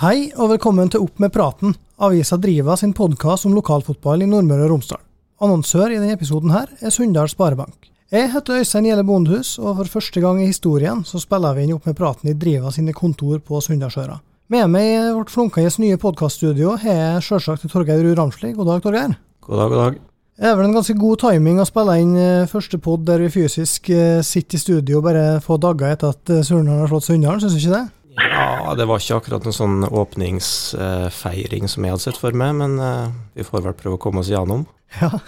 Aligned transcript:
Hei 0.00 0.30
og 0.40 0.54
velkommen 0.54 0.88
til 0.88 1.02
Opp 1.04 1.18
med 1.20 1.28
praten, 1.28 1.74
avisa 2.00 2.38
Driva 2.40 2.72
sin 2.80 2.94
podkast 2.96 3.44
om 3.44 3.52
lokalfotball 3.52 4.22
i 4.24 4.28
Nordmøre 4.30 4.64
og 4.64 4.70
Romsdal. 4.72 5.02
Annonsør 5.44 5.92
i 5.92 5.98
denne 5.98 6.14
episoden 6.16 6.54
her 6.54 6.70
er 6.80 6.94
Sunndal 6.94 7.28
Sparebank. 7.28 7.90
Jeg 8.08 8.30
heter 8.32 8.62
Øystein 8.62 8.88
Gjelle 8.88 9.04
Bondehus, 9.04 9.58
og 9.60 9.76
for 9.82 9.92
første 9.98 10.22
gang 10.24 10.40
i 10.40 10.46
historien 10.48 11.04
så 11.04 11.20
spiller 11.20 11.52
vi 11.52 11.66
inn 11.66 11.74
Opp 11.76 11.84
med 11.90 11.98
praten 12.00 12.32
i 12.32 12.34
Driva 12.46 12.72
sine 12.72 12.96
kontor 12.96 13.44
på 13.44 13.60
Sunndalsøra. 13.60 14.16
Med 14.48 14.72
meg 14.72 14.88
i 14.88 14.96
vårt 15.18 15.34
flunkende 15.36 15.84
nye 15.84 16.00
podkaststudio 16.00 16.78
har 16.80 16.96
jeg 17.02 17.28
sjølsagt 17.28 17.68
Torgeir 17.68 18.00
Ruud 18.00 18.16
Ramsli. 18.16 18.54
God 18.56 18.72
dag, 18.72 18.82
Torgeir. 18.88 19.14
God 19.44 19.64
dag, 19.66 19.68
god 19.68 19.80
dag. 19.82 20.02
Det 20.40 20.48
er 20.48 20.56
vel 20.56 20.70
en 20.70 20.80
ganske 20.80 20.96
god 20.96 21.26
timing 21.28 21.60
å 21.60 21.68
spille 21.68 22.00
inn 22.00 22.16
eh, 22.16 22.48
første 22.48 22.80
pod 22.80 23.04
der 23.04 23.20
vi 23.20 23.34
fysisk 23.36 23.92
eh, 23.92 24.24
sitter 24.24 24.56
i 24.56 24.64
studio 24.64 25.04
bare 25.04 25.42
få 25.44 25.60
dager 25.60 25.92
etter 25.92 26.16
at 26.16 26.32
eh, 26.32 26.40
Surnadal 26.40 26.86
har 26.86 26.94
slått 26.94 27.12
Sunndal, 27.12 27.42
syns 27.44 27.52
du 27.52 27.66
ikke 27.66 27.76
det? 27.82 27.88
Ja, 28.20 28.74
det 28.76 28.86
var 28.88 29.00
ikke 29.00 29.18
akkurat 29.20 29.46
noen 29.46 29.56
sånn 29.56 29.78
åpningsfeiring 29.86 31.70
som 31.70 31.86
jeg 31.86 31.94
hadde 31.94 32.04
sett 32.04 32.20
for 32.20 32.36
meg, 32.36 32.54
men 32.58 32.76
eh, 32.82 33.08
vi 33.38 33.46
får 33.46 33.64
vel 33.64 33.76
prøve 33.78 33.98
å 33.98 34.02
komme 34.02 34.22
oss 34.24 34.32
gjennom. 34.32 34.66
Ja. 35.00 35.12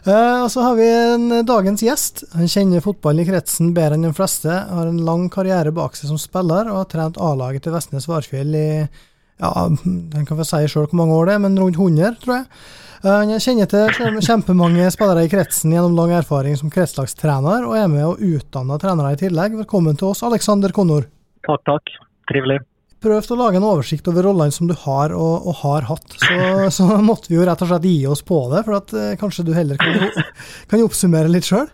Eh, 0.00 0.38
og 0.40 0.46
så 0.48 0.62
har 0.64 0.78
vi 0.78 0.86
en 0.88 1.42
dagens 1.44 1.82
gjest. 1.84 2.22
Han 2.32 2.48
kjenner 2.48 2.80
fotballen 2.80 3.20
i 3.20 3.26
kretsen 3.28 3.74
bedre 3.76 3.98
enn 3.98 4.06
de 4.06 4.14
fleste. 4.16 4.48
Har 4.48 4.88
en 4.88 5.02
lang 5.04 5.26
karriere 5.28 5.74
bak 5.76 5.92
seg 5.92 6.08
som 6.08 6.16
spiller, 6.16 6.70
og 6.72 6.78
har 6.78 6.86
trent 6.88 7.18
A-laget 7.20 7.66
til 7.66 7.74
Vestnes 7.74 8.08
Varfjell 8.08 8.56
i 8.56 8.70
ja, 8.80 9.50
den 9.68 10.24
kan 10.24 10.40
få 10.40 10.46
si 10.48 10.62
sjøl 10.72 10.86
hvor 10.86 11.02
mange 11.02 11.18
år 11.18 11.28
det 11.28 11.34
er, 11.36 11.44
men 11.44 11.60
rundt 11.60 11.76
100, 11.76 12.16
tror 12.24 12.38
jeg. 12.38 12.48
Eh, 13.04 13.12
Han 13.12 13.44
kjenner 13.44 13.68
til 13.68 14.24
kjempemange 14.24 14.88
spillere 14.96 15.28
i 15.28 15.32
kretsen 15.36 15.76
gjennom 15.76 16.00
lang 16.00 16.16
erfaring 16.16 16.56
som 16.56 16.72
kretslagstrener, 16.72 17.68
og 17.68 17.76
er 17.76 17.92
med 17.92 18.08
og 18.08 18.24
utdanner 18.24 18.80
trenere 18.80 19.12
i 19.18 19.20
tillegg. 19.20 19.60
Velkommen 19.60 20.00
til 20.00 20.14
oss, 20.14 20.24
Alexander 20.24 20.72
Konor. 20.72 21.10
Takk, 21.46 21.64
takk. 21.68 21.94
Trivelig. 22.30 22.60
Prøvd 23.00 23.32
å 23.32 23.38
lage 23.40 23.56
en 23.56 23.64
oversikt 23.64 24.08
over 24.12 24.26
rollene 24.28 24.52
som 24.52 24.68
du 24.68 24.74
har 24.76 25.14
og, 25.16 25.48
og 25.48 25.60
har 25.62 25.86
hatt, 25.88 26.16
så, 26.20 26.38
så 26.76 26.88
måtte 27.00 27.32
vi 27.32 27.38
jo 27.38 27.46
rett 27.48 27.62
og 27.64 27.70
slett 27.70 27.88
gi 27.88 28.00
oss 28.10 28.24
på 28.26 28.42
det. 28.52 28.64
For 28.66 28.76
at 28.76 28.92
eh, 28.92 29.16
kanskje 29.20 29.46
du 29.48 29.54
heller 29.56 29.80
kan, 29.80 30.10
kan 30.70 30.84
oppsummere 30.84 31.32
litt 31.32 31.48
sjøl? 31.48 31.70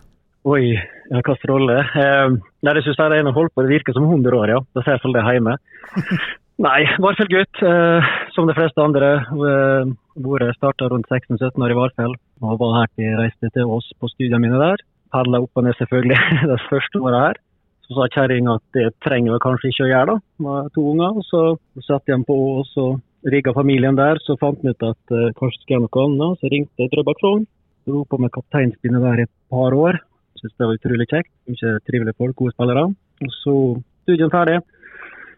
Oi, 0.47 0.71
ja, 0.71 1.19
hvilken 1.19 1.49
rolle. 1.51 1.81
Eh, 1.83 2.35
nei, 2.63 2.73
det 2.77 2.85
synes 2.85 2.99
jeg 2.99 3.11
det 3.11 3.19
er 3.19 3.25
en 3.25 3.35
holdt 3.35 3.51
på. 3.51 3.65
Det 3.65 3.73
virker 3.73 3.95
som 3.97 4.07
100 4.07 4.39
år, 4.39 4.53
ja. 4.55 4.59
Da 4.71 4.83
ser 4.83 4.95
iallfall 4.95 5.17
det 5.17 5.25
hjemme. 5.27 5.57
Nei, 6.57 6.87
Varfjell-gutt. 7.03 7.59
Eh, 7.61 8.11
som 8.33 8.47
de 8.49 8.55
fleste 8.57 8.81
andre. 8.81 9.09
Eh, 9.49 9.89
hvor 10.23 10.41
jeg 10.41 10.55
starta 10.57 10.87
rundt 10.89 11.11
16-17 11.11 11.65
år 11.65 11.73
i 11.73 11.77
Varfjell. 11.77 12.15
Og 12.41 12.61
var 12.61 12.77
her 12.79 12.93
til 12.95 13.17
reiste 13.19 13.51
til 13.53 13.73
oss 13.75 13.91
på 13.99 14.09
studiene 14.13 14.39
mine 14.45 14.61
der. 14.61 14.81
Padla 15.13 15.43
opp 15.43 15.59
og 15.59 15.67
ned 15.67 15.77
selvfølgelig 15.77 16.47
det 16.53 16.61
første 16.71 17.03
året 17.03 17.25
her. 17.25 17.41
Så 17.87 17.95
sa 17.95 18.07
kjerringa 18.11 18.57
at 18.59 18.63
det 18.75 18.87
trenger 19.05 19.35
vi 19.35 19.43
kanskje 19.43 19.69
ikke 19.71 19.85
å 19.85 19.91
gjøre, 19.91 20.15
da, 20.15 20.43
med 20.43 20.71
to 20.75 20.83
unger. 20.91 21.21
Så 21.27 21.43
satte 21.85 22.11
jeg 22.11 22.25
på 22.27 22.35
og 22.57 22.65
så 22.73 22.87
rigga 23.31 23.53
familien 23.55 23.95
der. 23.95 24.19
Så 24.23 24.35
fant 24.41 24.59
vi 24.63 24.73
ut 24.73 24.87
at 24.89 25.13
uh, 25.15 25.29
kanskje 25.39 25.61
skulle 25.61 25.77
gjøre 25.77 25.85
noe 25.87 26.05
annet. 26.05 26.41
Så 26.41 26.51
ringte 26.51 26.89
Drøbak 26.93 27.21
Frogn. 27.23 27.45
Dro 27.87 28.03
på 28.03 28.19
med 28.19 28.33
kapteinspinnet 28.35 29.05
der 29.05 29.23
i 29.23 29.27
et 29.27 29.35
par 29.53 29.75
år. 29.75 30.01
Syns 30.37 30.53
det 30.53 30.67
var 30.67 30.79
utrolig 30.79 31.07
kjekt. 31.09 31.31
Mye 31.47 31.77
trivelige 31.87 32.19
folk, 32.19 32.35
gode 32.35 32.55
spillere. 32.57 32.89
Og 33.23 33.37
så 33.39 33.55
studien 34.03 34.33
ferdig. 34.33 34.59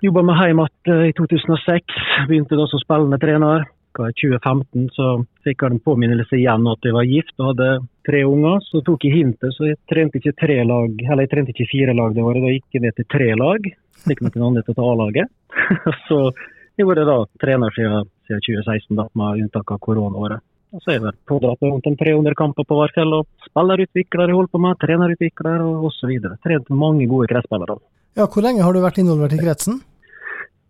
Jobba 0.01 0.23
meg 0.25 0.41
hjem 0.41 0.63
igjen 0.63 1.05
i 1.09 1.13
2006. 1.17 1.99
Begynte 2.31 2.57
da 2.57 2.65
som 2.71 2.81
spillende 2.81 3.19
trener. 3.21 3.69
I 3.99 4.13
2015 4.13 4.89
så 4.95 5.07
fikk 5.43 5.63
jeg 5.63 5.73
en 5.73 5.81
påminnelse 5.83 6.37
igjen 6.37 6.67
at 6.71 6.85
jeg 6.85 6.95
var 6.95 7.07
gift 7.09 7.33
og 7.41 7.49
hadde 7.51 7.69
tre 8.07 8.21
unger. 8.27 8.61
Så 8.69 8.83
tok 8.85 9.07
jeg 9.07 9.17
hintet, 9.17 9.55
så 9.55 9.71
jeg 9.71 9.79
trente 9.91 10.21
ikke 10.21 10.35
tre 10.39 10.59
lag, 10.67 10.93
eller 11.07 11.25
jeg 11.25 11.31
trente 11.33 11.55
ikke 11.55 11.67
fire 11.71 11.95
lag 11.97 12.13
det 12.15 12.23
året. 12.23 12.45
Da 12.45 12.53
gikk 12.53 12.77
jeg 12.77 12.85
ned 12.85 12.95
til 12.99 13.09
tre 13.11 13.31
lag. 13.39 13.67
Fikk 14.05 14.23
noen 14.23 14.47
andre 14.51 14.63
til 14.63 14.75
å 14.75 14.79
ta 14.79 14.87
A-laget. 14.93 15.33
så 16.07 16.21
jeg 16.79 16.85
har 16.85 16.91
vært 16.93 17.09
da 17.09 17.17
trener 17.43 17.75
siden, 17.75 18.07
siden 18.29 18.45
2016, 18.45 18.95
da, 19.01 19.09
med 19.19 19.43
unntak 19.43 19.75
av 19.75 19.81
koronaåret. 19.83 20.45
Og 20.69 20.83
så 20.83 20.91
har 20.91 20.99
jeg 20.99 21.05
vært 21.07 21.21
pådratt 21.27 21.65
rundt 21.65 21.87
en 21.89 21.97
300 21.97 22.37
kamper 22.37 22.65
på 22.69 22.77
Varfjell, 22.77 23.15
og 23.17 23.49
spillerutvikler 23.49 24.29
jeg 24.29 24.37
holdt 24.37 24.53
på 24.53 24.61
med, 24.61 24.77
trenerutvikler 24.83 25.63
og 25.65 25.87
osv. 25.89 26.13
Trent 26.45 26.69
mange 26.69 27.09
gode 27.09 27.27
kretsspillere. 27.31 27.79
Ja, 28.15 28.27
hvor 28.29 28.45
lenge 28.45 28.63
har 28.63 28.75
du 28.75 28.83
vært 28.83 29.01
involvert 29.01 29.33
i 29.33 29.41
kretsen? 29.41 29.81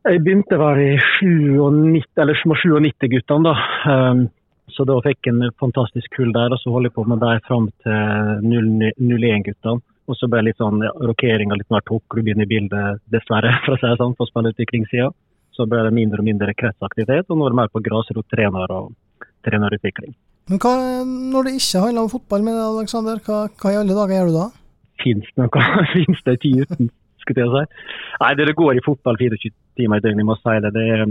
Jeg 0.07 0.21
begynte 0.23 0.57
vel 0.59 0.79
i 0.79 0.91
97, 1.19 2.05
eller 2.23 2.37
97-guttene, 2.39 3.51
da. 3.51 3.55
Um, 3.91 4.27
så 4.71 4.85
da 4.87 4.95
fikk 5.03 5.27
jeg 5.27 5.35
en 5.35 5.55
fantastisk 5.59 6.13
kull 6.15 6.31
der, 6.35 6.53
og 6.53 6.61
så 6.61 6.71
holdt 6.71 6.89
jeg 6.89 6.95
på 6.95 7.05
med 7.09 7.19
der 7.23 7.41
fram 7.47 7.67
til 7.83 8.45
01-guttene. 8.45 9.81
Og 10.09 10.17
så 10.17 10.29
ble 10.31 10.45
litt 10.47 10.57
sånn 10.57 10.81
ja, 10.81 10.89
rokeringa 11.05 11.57
litt 11.57 11.69
mer 11.69 11.83
toppklubb 11.85 12.31
inn 12.31 12.41
i 12.41 12.47
bildet, 12.49 13.01
dessverre, 13.13 13.51
for 13.65 13.75
å 13.75 13.81
si 13.81 13.89
det 13.89 13.99
sånn, 13.99 14.15
på 14.17 14.25
spillutviklingssida. 14.29 15.09
Så 15.53 15.67
ble 15.69 15.83
det 15.85 15.93
mindre 15.93 16.23
og 16.23 16.29
mindre 16.29 16.55
kretsaktivitet, 16.57 17.27
og 17.29 17.37
nå 17.37 17.45
er 17.45 17.53
det 17.53 17.59
mer 17.59 17.73
på 17.73 17.83
grasrottrener 17.85 18.73
og 18.73 19.27
trenerutvikling. 19.45 20.15
Men 20.49 20.61
hva, 20.63 20.73
når 21.05 21.45
det 21.45 21.57
ikke 21.59 21.83
handler 21.83 22.07
om 22.07 22.13
fotball 22.13 22.45
med 22.47 22.55
deg, 22.57 22.79
Alexander, 22.79 23.21
hva, 23.27 23.41
hva, 23.53 23.73
i 23.73 23.77
alle 23.81 23.97
dager 23.99 24.15
gjør 24.15 24.31
du 24.31 24.37
da? 24.39 24.47
Fins 25.03 25.29
det 25.29 25.43
noe? 25.43 25.67
Fins 25.93 26.25
det 26.25 26.37
tid 26.45 26.63
uten? 26.65 26.89
Skulle 27.23 27.45
jeg 27.45 27.53
si. 27.53 27.85
Nei, 28.23 28.33
det, 28.37 28.49
det 28.49 28.57
går 28.59 28.77
i 28.79 28.85
fotball 28.85 29.19
24 29.19 29.51
timer 29.79 30.01
i 30.01 30.05
døgnet, 30.05 30.27
må 30.27 30.37
si 30.39 30.55
det. 30.65 30.73
Det 30.75 30.85
er 30.95 31.05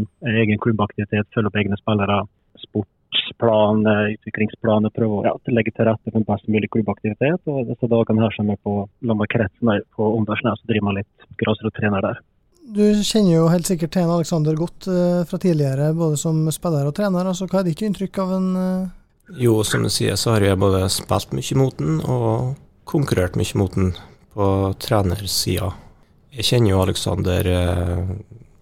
egen 0.45 0.63
klubbaktivitet, 0.63 1.29
følge 1.35 1.53
opp 1.53 1.59
egne 1.61 1.79
spillere. 1.81 2.23
Sportsplan, 2.65 3.85
utviklingsplan. 4.17 4.89
Prøve 4.97 5.21
å 5.21 5.27
ja, 5.29 5.37
legge 5.55 5.75
til 5.77 5.89
rette 5.89 6.15
for 6.15 6.27
best 6.29 6.49
mulig 6.51 6.71
klubbaktivitet. 6.75 7.45
Og 7.51 7.71
disse 7.71 7.91
dagene 7.91 8.27
her 8.27 8.35
som 8.37 8.51
er 8.53 8.59
på 8.65 8.81
Lamberkretsen 9.09 9.77
på 9.97 10.11
Åndalsnes, 10.19 10.61
så 10.61 10.73
driver 10.73 10.91
man 10.91 11.01
litt 11.01 11.31
grasrottrener 11.41 12.05
der. 12.11 12.21
Du 12.69 12.85
kjenner 13.01 13.33
jo 13.33 13.49
helt 13.49 13.65
sikkert 13.65 13.95
til 13.97 14.11
Alexander 14.13 14.57
godt 14.59 14.91
uh, 14.93 15.25
fra 15.29 15.39
tidligere, 15.41 15.95
både 15.97 16.19
som 16.21 16.43
spiller 16.53 16.91
og 16.91 16.93
trener. 16.99 17.31
altså 17.31 17.49
Hva 17.49 17.63
er 17.63 17.71
ditt 17.71 17.81
inntrykk 17.87 18.21
av 18.21 18.35
en 18.37 18.49
uh... 18.57 18.89
Jo, 19.41 19.63
som 19.65 19.85
du 19.85 19.91
sier, 19.93 20.17
så 20.21 20.35
har 20.35 20.45
jeg 20.45 20.61
både 20.61 20.83
spilt 20.93 21.33
mye 21.37 21.57
mot 21.61 21.81
den 21.81 21.99
og 22.05 22.59
konkurrert 22.89 23.37
mye 23.41 23.61
mot 23.61 23.73
den 23.73 23.95
på 24.37 24.49
trenersida. 24.85 25.73
Jeg 26.39 26.47
kjenner 26.47 26.73
jo 26.73 26.83
Alexander 26.85 27.49
uh, 27.51 28.11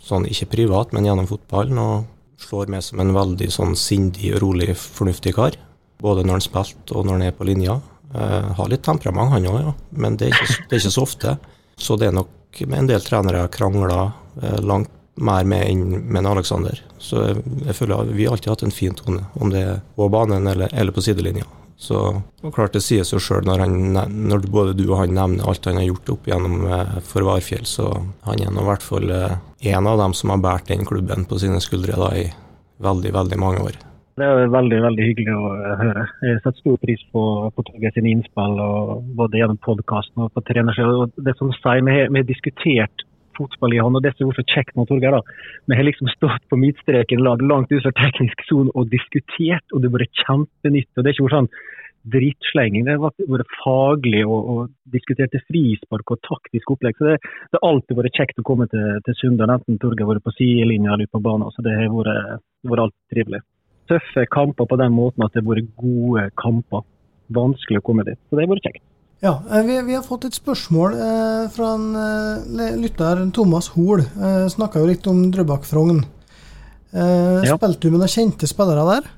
sånn 0.03 0.29
ikke 0.31 0.49
privat, 0.55 0.95
men 0.97 1.09
gjennom 1.09 1.29
fotballen, 1.29 1.81
og 1.81 2.41
slår 2.41 2.71
meg 2.73 2.85
som 2.85 3.01
en 3.03 3.15
veldig 3.17 3.49
sånn 3.53 3.77
sindig, 3.79 4.35
rolig, 4.41 4.73
fornuftig 4.77 5.35
kar. 5.37 5.59
Både 6.01 6.25
når 6.25 6.39
han 6.39 6.45
spilte 6.45 6.97
og 6.97 7.07
når 7.07 7.19
han 7.19 7.27
er 7.29 7.37
på 7.37 7.47
linja. 7.49 7.79
har 8.57 8.69
litt 8.69 8.85
temperament, 8.85 9.33
han 9.33 9.49
òg, 9.51 9.57
ja. 9.61 9.73
men 10.01 10.17
det 10.17 10.29
er, 10.29 10.37
ikke, 10.37 10.67
det 10.69 10.77
er 10.77 10.83
ikke 10.83 10.93
så 10.95 11.05
ofte. 11.05 11.33
Så 11.77 11.97
det 12.01 12.09
er 12.09 12.15
nok 12.17 12.61
med 12.65 12.79
en 12.79 12.89
del 12.89 13.03
trenere 13.05 13.49
krangla 13.53 14.13
eh, 14.43 14.61
langt 14.61 14.93
mer 15.17 15.45
med 15.49 15.65
enn 15.65 15.85
med 16.05 16.23
en 16.23 16.31
Alexander. 16.35 16.81
Så 16.99 17.23
jeg, 17.25 17.43
jeg 17.67 17.77
føler 17.77 18.13
vi 18.13 18.27
har 18.27 18.37
alltid 18.37 18.53
hatt 18.53 18.65
en 18.67 18.75
fin 18.75 18.97
tone, 18.97 19.25
om 19.41 19.53
det 19.53 19.63
er 19.65 19.79
på 19.97 20.09
banen 20.13 20.49
eller, 20.49 20.73
eller 20.73 20.93
på 20.93 21.05
sidelinja. 21.05 21.47
Så 21.77 21.99
og 22.41 22.55
klart 22.57 22.73
det 22.73 22.81
sier 22.85 23.05
seg 23.05 23.21
sjøl 23.21 23.45
når, 23.45 23.67
når 24.09 24.47
både 24.53 24.77
du 24.79 24.87
og 24.87 25.01
han 25.03 25.17
nevner 25.17 25.45
alt 25.45 25.67
han 25.69 25.77
har 25.77 25.89
gjort 25.91 26.15
opp 26.15 26.31
gjennom 26.31 26.63
eh, 26.73 26.95
for 27.05 27.27
Varfjell, 27.27 27.67
så 27.69 27.91
han 28.25 28.41
er 28.41 28.55
nå 28.55 28.65
i 28.65 28.69
hvert 28.71 28.87
fall 28.87 29.13
eh, 29.13 29.37
en 29.75 29.91
av 29.91 30.01
dem 30.01 30.15
som 30.17 30.33
har 30.33 30.41
båret 30.41 30.71
den 30.73 30.89
klubben 30.89 31.27
på 31.29 31.41
sine 31.43 31.61
skuldre 31.61 31.99
da, 32.01 32.09
i 32.17 32.31
veldig, 32.85 33.13
veldig 33.19 33.41
mange 33.43 33.67
år. 33.69 33.77
Det 34.17 34.25
er 34.25 34.49
veldig 34.49 34.79
veldig 34.81 35.07
hyggelig 35.11 35.33
å 35.37 35.49
høre. 35.83 36.07
Jeg 36.25 36.39
setter 36.41 36.61
stor 36.63 36.79
pris 36.81 37.03
på, 37.13 37.23
på 37.53 37.65
Torgeir 37.67 37.93
sine 37.93 38.15
innspill, 38.15 38.63
både 39.19 39.43
gjennom 39.43 39.61
podkasten 39.61 40.25
og 40.25 40.33
på 40.33 40.41
trenersida. 40.49 41.11
Det 41.27 41.35
som 41.37 41.53
sier, 41.59 41.85
vi 41.85 41.99
har, 41.99 42.09
vi 42.09 42.23
har 42.23 42.31
diskutert 42.31 43.05
fotball 43.37 43.75
i 43.77 43.81
han, 43.83 43.97
og 43.97 44.05
det 44.05 44.15
som 44.17 44.31
er 44.31 44.39
så 44.39 44.45
kjekt 44.49 44.77
med 44.79 44.89
Torgeir, 44.89 45.17
da. 45.19 45.37
Vi 45.69 45.79
har 45.79 45.87
liksom 45.87 46.09
stått 46.15 46.45
på 46.51 46.59
midtstreken 46.61 47.25
langt 47.25 47.73
utenfor 47.73 47.95
teknisk 48.01 48.45
sone 48.49 48.73
og 48.75 48.91
diskutert, 48.93 49.67
og 49.73 49.83
det 49.83 49.91
har 49.91 49.99
vært 49.99 50.25
kjempenytt. 50.25 50.91
og 50.95 51.05
Det 51.05 51.13
er 51.13 51.17
ikke 51.17 51.35
sånn 51.37 51.51
drittslenging. 52.13 52.87
Det 52.87 52.97
har 52.97 53.35
vært 53.35 53.57
faglig 53.63 54.23
og, 54.27 54.53
og 54.53 54.95
diskuterte 54.95 55.43
frispark 55.49 56.15
og 56.15 56.23
taktisk 56.29 56.77
opplegg. 56.77 56.97
så 56.99 57.11
Det, 57.11 57.19
det 57.51 57.61
har 57.61 57.69
alltid 57.73 57.99
vært 57.99 58.21
kjekt 58.21 58.41
å 58.43 58.47
komme 58.47 58.69
til, 58.73 59.03
til 59.07 59.19
Sunndal, 59.21 59.57
enten 59.59 59.81
Torgeir 59.83 60.07
har 60.07 60.15
vært 60.15 60.29
på 60.29 60.37
sidelinja 60.39 60.95
eller 60.95 61.09
ute 61.09 61.17
på 61.19 61.25
banen. 61.27 61.53
så 61.55 61.67
Det 61.67 61.77
har 61.77 61.93
vært, 61.93 62.43
vært 62.71 62.87
alltid 62.87 63.15
trivelig 63.17 63.43
tøffe 63.91 64.27
kamper 64.33 64.69
på 64.69 64.79
den 64.81 64.95
måten 64.95 65.25
at 65.25 65.35
det 65.35 65.43
har 65.43 65.49
vært 65.51 65.73
gode 65.81 66.29
kamper. 66.41 66.85
Vanskelig 67.37 67.81
å 67.81 67.87
komme 67.87 68.07
dit. 68.07 68.19
Så 68.29 68.39
det 68.39 68.45
har 68.45 68.53
vært 68.53 68.69
kjekt. 68.69 68.85
Ja, 69.25 69.33
vi, 69.65 69.79
vi, 69.87 69.95
har 69.97 70.05
fått 70.05 70.27
et 70.29 70.37
spørsmål 70.37 70.95
eh, 71.01 71.45
fra 71.55 71.73
en 71.75 71.87
eh, 71.99 72.77
lytter, 72.79 73.25
Thomas 73.35 73.71
Hoel. 73.75 74.05
Eh, 74.05 74.45
Snakka 74.53 74.83
jo 74.83 74.91
litt 74.91 75.07
om 75.11 75.25
Drøbak-Frogn. 75.35 76.03
Eh, 76.93 77.47
Ja. 77.47 77.57
Spilte 77.57 77.89
du 77.89 77.95
med 77.95 78.03
noen 78.05 78.13
kjente 78.13 78.49
spillere 78.51 78.85
der? 78.91 79.09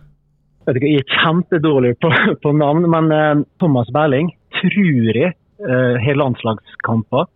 Vet 0.69 0.83
ikke, 0.83 0.89
jeg 0.93 1.05
er 1.07 1.19
kjempedårlig 1.23 1.95
på, 2.03 2.13
på 2.45 2.53
navn, 2.53 2.85
men 2.93 3.07
eh, 3.15 3.43
Thomas 3.63 3.89
Berling 3.95 4.35
tror 4.59 5.17
jeg 5.17 5.33
eh, 5.33 5.95
har 6.05 6.19
landslagskamper. 6.21 7.29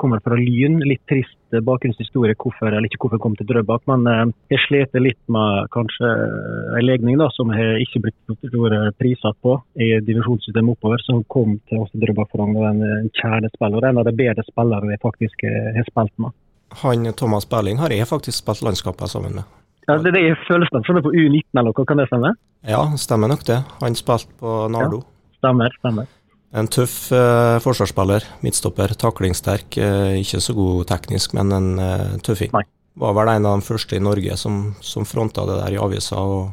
Kommer 0.00 0.18
fra 0.24 0.34
Lyn. 0.34 0.80
Litt 0.82 1.04
trist 1.06 1.54
eh, 1.54 1.62
bakgrunnshistorie 1.62 2.34
hvorfor 2.40 2.72
eller 2.72 2.88
ikke 2.88 3.04
hvorfor 3.04 3.20
jeg 3.20 3.24
kom 3.26 3.36
til 3.38 3.46
Drøbak. 3.52 3.84
Men 3.92 4.08
eh, 4.10 4.24
jeg 4.56 4.64
slet 4.64 4.98
litt 5.04 5.20
med 5.30 5.70
kanskje 5.76 6.10
eh, 6.10 6.72
en 6.80 6.88
legning 6.88 7.20
da, 7.20 7.30
som 7.36 7.54
har 7.54 7.78
ikke 7.84 8.02
blitt 8.08 8.98
prissatt 8.98 9.38
på 9.44 9.54
i 9.78 9.92
divisjonssystemet 10.08 10.74
oppover. 10.74 11.06
Som 11.06 11.22
kom 11.30 11.60
til 11.70 11.84
oss 11.84 11.94
i 11.94 12.02
Drøbak 12.02 12.34
for 12.34 12.42
en, 12.48 12.58
en 12.82 13.14
kjernespiller. 13.22 13.86
En 13.86 14.02
av 14.02 14.10
de 14.10 14.16
bedre 14.24 14.46
spillere 14.50 14.96
jeg 14.96 15.04
faktisk 15.06 15.46
eh, 15.46 15.70
har 15.78 15.86
spilt 15.92 16.16
med. 16.18 16.34
Han 16.82 17.06
Thomas 17.14 17.46
Berling 17.46 17.78
har 17.82 17.94
jeg 17.94 18.10
faktisk 18.10 18.42
spilt 18.42 18.66
landskamper 18.66 19.10
sammen 19.10 19.38
med. 19.38 19.59
Ja, 19.88 19.96
det 19.98 20.12
er 20.12 20.16
det 20.16 20.22
jeg 20.22 20.38
føler 20.46 20.68
som 20.70 20.84
sånn 20.86 21.02
på 21.04 21.12
U19 21.12 21.42
eller 21.56 21.70
noe, 21.70 21.86
kan 21.88 22.00
det 22.00 22.08
stemme? 22.10 22.34
Ja, 22.68 22.82
stemmer 23.00 23.30
nok 23.32 23.44
det. 23.48 23.62
Han 23.80 23.96
spilte 23.98 24.32
på 24.40 24.56
Nardo. 24.72 25.02
Stemmer, 25.40 25.72
stemmer. 25.80 26.08
En 26.50 26.66
tøff 26.66 27.12
eh, 27.14 27.56
forsvarsspiller, 27.62 28.26
midtstopper, 28.42 28.92
taklingssterk. 28.98 29.78
Eh, 29.78 30.18
ikke 30.20 30.40
så 30.42 30.54
god 30.56 30.88
teknisk, 30.90 31.34
men 31.38 31.54
en 31.54 31.68
eh, 31.78 32.16
tøffing. 32.26 32.50
Nei. 32.56 32.64
Var 33.00 33.14
vel 33.16 33.30
en 33.36 33.46
av 33.46 33.60
de 33.60 33.66
første 33.68 33.96
i 33.96 34.02
Norge 34.02 34.34
som, 34.36 34.74
som 34.82 35.06
fronta 35.06 35.46
det 35.46 35.60
der 35.62 35.76
i 35.76 35.80
avisa. 35.80 36.18
Og, 36.18 36.50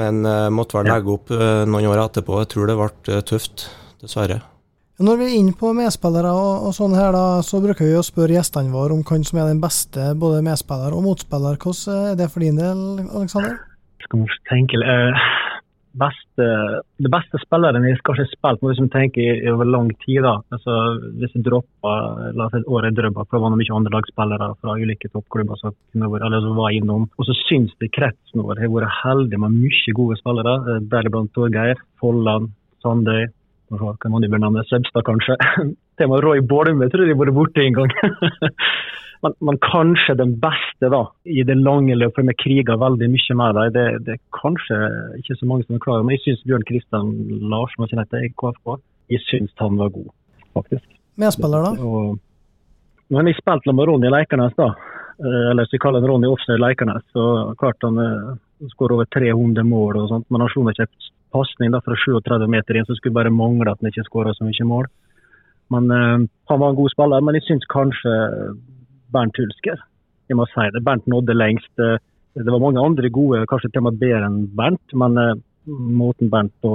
men 0.00 0.24
eh, 0.26 0.48
måtte 0.48 0.78
vel 0.78 0.88
legge 0.88 1.12
opp 1.12 1.32
eh, 1.36 1.62
noen 1.68 1.90
år 1.92 2.06
etterpå. 2.06 2.40
Jeg 2.40 2.52
tror 2.54 2.72
det 2.72 2.78
ble 2.80 3.18
eh, 3.18 3.24
tøft, 3.28 3.68
dessverre. 4.00 4.40
Når 5.02 5.16
vi 5.18 5.24
er 5.26 5.36
inne 5.40 5.52
på 5.58 5.72
medspillere 5.74 6.30
og, 6.30 6.68
og 6.68 6.74
sånn 6.76 6.92
her, 6.94 7.10
da, 7.16 7.42
så 7.42 7.58
bruker 7.58 7.88
vi 7.88 7.96
å 7.98 8.04
spørre 8.06 8.36
gjestene 8.36 8.70
våre 8.70 8.94
om 8.94 9.02
hvem 9.02 9.24
som 9.26 9.40
er 9.42 9.48
den 9.50 9.62
beste 9.62 10.12
både 10.14 10.44
medspiller 10.46 10.94
og 10.94 11.02
motspiller. 11.08 11.58
Hvordan 11.58 12.12
er 12.12 12.20
det 12.20 12.28
for 12.30 12.44
din 12.46 12.60
del, 12.60 12.84
Aleksander? 13.10 13.56
skal 14.04 14.24
tenke 14.50 14.78
eh, 14.78 15.26
beste, 15.98 16.46
Det 17.02 17.10
beste 17.12 17.40
spilleren 17.42 17.86
jeg 17.86 18.00
kanskje 18.06 18.26
har 18.26 18.32
spilt 18.32 18.92
tenker 18.92 19.22
i, 19.22 19.44
i 19.44 19.52
over 19.52 19.68
lang 19.68 19.90
tid. 20.04 20.22
da, 20.22 20.36
altså 20.54 21.00
Hvis 21.18 21.34
jeg 21.34 21.46
dropper 21.46 22.32
la 22.36 22.46
oss 22.46 22.54
si 22.54 22.62
et 22.62 22.70
år 22.70 22.88
i 22.88 22.94
Drøbak, 22.94 23.28
for 23.28 23.38
det 23.38 23.44
var 23.44 23.56
mye 23.56 23.78
andrelagsspillere 23.78 24.50
fra 24.60 24.76
ulike 24.78 25.10
toppklubber 25.12 25.60
som, 25.60 25.76
eller 25.94 26.40
som 26.40 26.58
var 26.58 26.74
innom. 26.74 27.08
Og 27.18 27.28
så 27.28 27.36
syns 27.44 27.74
jeg 27.80 27.94
kretsen 27.94 28.44
vår 28.44 28.62
har 28.62 28.72
vært 28.72 29.00
heldig 29.02 29.40
med 29.42 29.58
mye 29.62 29.96
gode 29.98 30.18
spillere, 30.20 30.58
eh, 30.68 30.84
deriblant 30.92 31.32
Torgeir, 31.34 31.80
Folland, 32.00 32.52
Sandøy. 32.84 33.26
Hva 33.80 33.94
kan 34.00 34.14
man 34.14 34.26
bør 34.30 34.42
navne? 34.42 34.64
Søbstad, 34.68 35.04
kanskje. 35.06 35.36
Til 35.98 36.06
og 36.06 36.12
med 36.12 36.24
Roy 36.24 36.42
Bolme 36.42 36.90
tror 36.90 37.06
jeg 37.06 37.16
har 37.16 37.20
vært 37.22 37.36
borte 37.36 37.62
en 37.64 37.76
gang. 37.78 37.92
men, 39.24 39.36
men 39.48 39.60
kanskje 39.64 40.16
den 40.18 40.34
beste 40.42 40.90
da, 40.92 41.02
i 41.24 41.44
det 41.46 41.56
lange 41.60 41.96
løpet, 41.98 42.26
med 42.28 42.38
kriger 42.40 42.80
veldig 42.80 43.10
mye 43.12 43.38
med 43.40 43.58
dem. 43.58 43.74
Det, 43.76 43.86
det 44.06 44.16
er 44.16 44.22
kanskje 44.40 44.80
ikke 45.20 45.38
så 45.40 45.50
mange 45.50 45.66
som 45.66 45.78
er 45.78 45.84
klar 45.84 46.00
over, 46.00 46.08
men 46.08 46.18
jeg 46.18 46.24
syns 46.26 46.44
Bjørn 46.48 46.66
Kristian 46.70 47.14
Larsen 47.52 47.86
ikke 47.86 48.00
dette 48.02 48.24
i 48.26 48.32
KFK. 48.42 48.76
Jeg 49.12 49.26
syns 49.28 49.54
han 49.60 49.80
var 49.80 49.92
god, 49.94 50.10
faktisk. 50.56 50.86
Medspiller, 51.20 51.68
da? 51.68 51.86
Og, 51.86 52.18
men 53.14 53.30
jeg 53.30 53.38
spilte 53.38 53.74
med 53.76 53.90
Ronny 53.90 54.10
Leikernes, 54.10 54.56
da. 54.58 54.72
Eh, 55.22 55.50
Eller 55.50 55.64
så 55.64 55.78
kaller 55.78 56.00
han 56.00 56.08
Ronny 56.10 56.26
Offside 56.26 56.58
Leikernes. 56.58 57.04
Så 57.12 57.54
klart 57.58 57.82
han 57.86 57.98
eh, 57.98 58.32
skårer 58.72 58.98
over 58.98 59.10
300 59.14 59.62
mål 59.68 60.02
og 60.02 60.08
sånt, 60.10 60.26
men 60.30 60.42
han 60.42 60.50
slo 60.52 60.66
ikke 60.70 60.86
en 60.88 60.94
pasning 61.34 61.74
fra 61.84 61.96
37 61.98 62.46
meter 62.54 62.78
inn, 62.78 62.86
så 62.88 62.96
skulle 62.98 63.18
bare 63.18 63.34
mangle 63.34 63.72
at 63.72 63.82
han 63.82 63.90
ikke 63.90 64.06
skåra 64.08 64.34
så 64.36 64.46
mye 64.46 64.68
mål. 64.70 64.88
Men 65.74 65.90
eh, 65.90 66.26
han 66.50 66.60
var 66.60 66.70
en 66.72 66.78
god 66.80 66.92
spiller, 66.92 67.24
men 67.24 67.38
jeg 67.38 67.48
syns 67.48 67.66
kanskje 67.72 68.12
Bernt 69.14 69.38
Hulsker. 69.40 69.80
Jeg 70.30 70.38
må 70.38 70.46
si 70.50 70.68
det. 70.74 70.84
Bernt 70.86 71.08
nådde 71.10 71.36
lengst. 71.36 71.72
Eh, 71.80 71.98
Det 72.34 72.50
var 72.50 72.58
mange 72.58 72.82
andre 72.82 73.08
gode, 73.14 73.44
kanskje 73.46 73.68
til 73.70 73.78
og 73.78 73.84
med 73.86 73.98
bedre 74.00 74.26
enn 74.26 74.40
Bernt, 74.58 74.94
men 74.98 75.18
eh, 75.22 75.36
måten 75.70 76.30
Bernt 76.32 76.66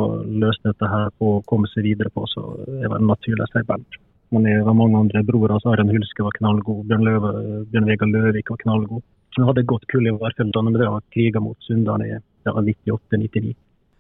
løste 0.44 0.72
dette 0.72 0.88
her 0.88 1.10
på 1.20 1.34
å 1.38 1.42
komme 1.50 1.68
seg 1.68 1.84
videre 1.84 2.10
på, 2.16 2.24
så 2.32 2.46
det 2.66 2.88
naturlig 3.04 3.44
å 3.44 3.50
si 3.52 3.66
Bernt. 3.68 4.00
Men 4.32 4.46
det 4.46 4.62
var 4.64 4.78
mange 4.78 4.98
andre 4.98 5.24
brorer. 5.26 5.56
altså 5.56 5.74
Arian 5.74 5.90
Hulske 5.92 6.24
var 6.24 6.36
knallgod. 6.38 6.86
Bjørn, 6.88 7.04
Løve, 7.08 7.32
Bjørn 7.72 7.90
Vegard 7.90 8.14
Løvik 8.14 8.52
var 8.54 8.62
knallgod. 8.64 9.04
Vi 9.38 9.46
hadde 9.46 9.62
et 9.64 9.70
godt 9.70 9.88
kull 9.92 10.08
i 10.08 10.14
Varfjellene, 10.14 10.64
men 10.66 10.78
det 10.78 10.90
var 10.90 11.06
kriga 11.14 11.42
mot 11.42 11.58
Sunndal 11.66 12.04
i 12.06 12.12
ja, 12.14 12.22
98-99. 12.54 13.56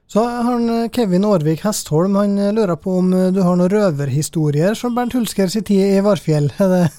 Så 0.09 0.23
han 0.25 0.69
eh, 0.69 0.89
Kevin 0.89 1.25
Aarvik 1.25 1.61
Hestholm 1.61 2.15
han 2.17 2.31
eh, 2.41 2.53
lurer 2.53 2.75
på 2.81 2.95
om 2.97 3.11
eh, 3.13 3.27
du 3.29 3.43
har 3.45 3.57
noen 3.59 3.69
røverhistorier 3.69 4.73
som 4.73 4.95
Bernt 4.95 5.13
Hulsker 5.13 5.51
sin 5.53 5.65
tid 5.67 5.83
i 5.85 5.99
Varfjell. 6.01 6.47